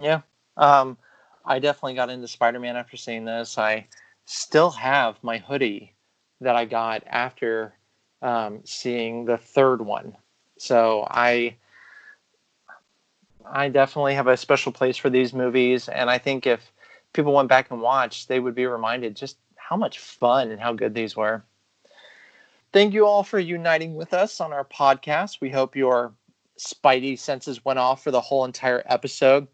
Yeah. 0.00 0.22
Um, 0.56 0.98
I 1.44 1.60
definitely 1.60 1.94
got 1.94 2.10
into 2.10 2.26
Spider-Man 2.26 2.76
after 2.76 2.96
seeing 2.96 3.24
this. 3.24 3.58
I 3.58 3.86
still 4.24 4.70
have 4.70 5.22
my 5.22 5.38
hoodie 5.38 5.94
that 6.40 6.56
I 6.56 6.64
got 6.64 7.04
after 7.06 7.74
um, 8.22 8.60
seeing 8.64 9.24
the 9.24 9.36
third 9.36 9.80
one. 9.80 10.16
So 10.58 11.06
I 11.10 11.56
I 13.44 13.68
definitely 13.68 14.14
have 14.14 14.26
a 14.26 14.36
special 14.36 14.72
place 14.72 14.96
for 14.96 15.10
these 15.10 15.32
movies, 15.32 15.88
and 15.88 16.10
I 16.10 16.18
think 16.18 16.46
if 16.46 16.72
people 17.12 17.32
went 17.32 17.48
back 17.48 17.70
and 17.70 17.80
watched, 17.80 18.28
they 18.28 18.40
would 18.40 18.54
be 18.54 18.66
reminded 18.66 19.16
just 19.16 19.38
how 19.56 19.76
much 19.76 19.98
fun 19.98 20.50
and 20.50 20.60
how 20.60 20.72
good 20.72 20.94
these 20.94 21.16
were. 21.16 21.44
Thank 22.72 22.92
you 22.92 23.06
all 23.06 23.22
for 23.22 23.38
uniting 23.38 23.94
with 23.94 24.12
us 24.12 24.40
on 24.40 24.52
our 24.52 24.64
podcast. 24.64 25.40
We 25.40 25.50
hope 25.50 25.74
your 25.74 26.12
spidey 26.58 27.18
senses 27.18 27.64
went 27.64 27.78
off 27.78 28.02
for 28.02 28.10
the 28.10 28.20
whole 28.20 28.44
entire 28.44 28.82
episode 28.86 29.46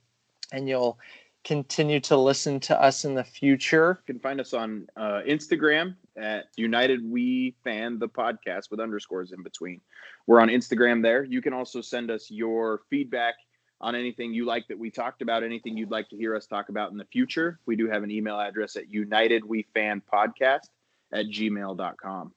and 0.53 0.69
you'll 0.69 0.99
continue 1.45 2.01
to 2.01 2.17
listen 2.17 2.61
to 2.61 2.81
us 2.81 3.05
in 3.05 3.15
the 3.15 3.25
future. 3.25 4.01
You 4.07 4.15
can 4.15 4.21
find 4.21 4.41
us 4.41 4.53
on 4.53 4.87
uh, 4.97 5.23
Instagram 5.27 5.95
at 6.17 6.47
United 6.57 7.09
We 7.09 7.55
Fan 7.65 7.99
the 7.99 8.09
podcast 8.09 8.71
with 8.71 8.81
underscores 8.81 9.33
in 9.33 9.43
between. 9.43 9.81
We're 10.27 10.41
on 10.41 10.49
Instagram 10.49 11.03
there. 11.03 11.25
You 11.25 11.43
can 11.43 11.53
also 11.53 11.81
send 11.81 12.11
us 12.11 12.31
your 12.31 12.83
feedback 12.91 13.35
on 13.81 13.97
anything 13.97 14.33
you 14.33 14.45
like 14.45 14.69
that 14.69 14.79
we 14.79 14.91
talked 14.91 15.23
about, 15.23 15.43
anything 15.43 15.77
you'd 15.77 15.91
like 15.91 16.09
to 16.11 16.17
hear 16.17 16.37
us 16.37 16.47
talk 16.47 16.69
about 16.69 16.93
in 16.93 16.97
the 16.97 17.05
future. 17.07 17.59
We 17.67 17.77
do 17.77 17.89
have 17.89 18.05
an 18.05 18.11
email 18.11 18.39
address 18.39 18.77
at 18.77 18.91
United 18.91 19.45
We 19.45 19.67
Fan 19.75 20.01
Podcast 20.13 20.69
at 21.13 21.27
gmail.com. 21.27 22.33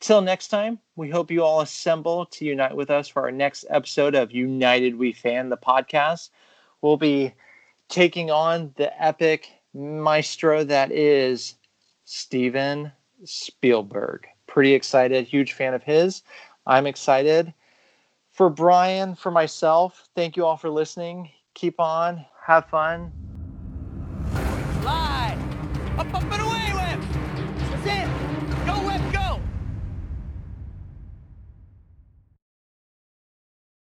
Till 0.00 0.20
next 0.20 0.48
time, 0.48 0.78
we 0.96 1.08
hope 1.08 1.30
you 1.30 1.42
all 1.42 1.62
assemble 1.62 2.26
to 2.26 2.44
unite 2.44 2.76
with 2.76 2.90
us 2.90 3.08
for 3.08 3.22
our 3.22 3.32
next 3.32 3.64
episode 3.70 4.14
of 4.14 4.32
United 4.32 4.98
We 4.98 5.12
Fan 5.12 5.48
the 5.48 5.56
podcast. 5.56 6.28
We'll 6.82 6.98
be 6.98 7.32
taking 7.88 8.30
on 8.30 8.74
the 8.76 9.02
epic 9.02 9.50
maestro 9.72 10.62
that 10.64 10.92
is 10.92 11.54
Steven 12.04 12.92
Spielberg. 13.24 14.26
Pretty 14.46 14.74
excited, 14.74 15.26
huge 15.26 15.52
fan 15.52 15.74
of 15.74 15.82
his. 15.82 16.22
I'm 16.66 16.86
excited. 16.86 17.52
For 18.32 18.50
Bryan, 18.50 19.14
for 19.14 19.30
myself, 19.30 20.08
thank 20.14 20.36
you 20.36 20.44
all 20.44 20.56
for 20.56 20.70
listening. 20.70 21.30
Keep 21.54 21.78
on, 21.80 22.24
have 22.46 22.68
fun. 22.68 23.12
Fly! 24.82 25.38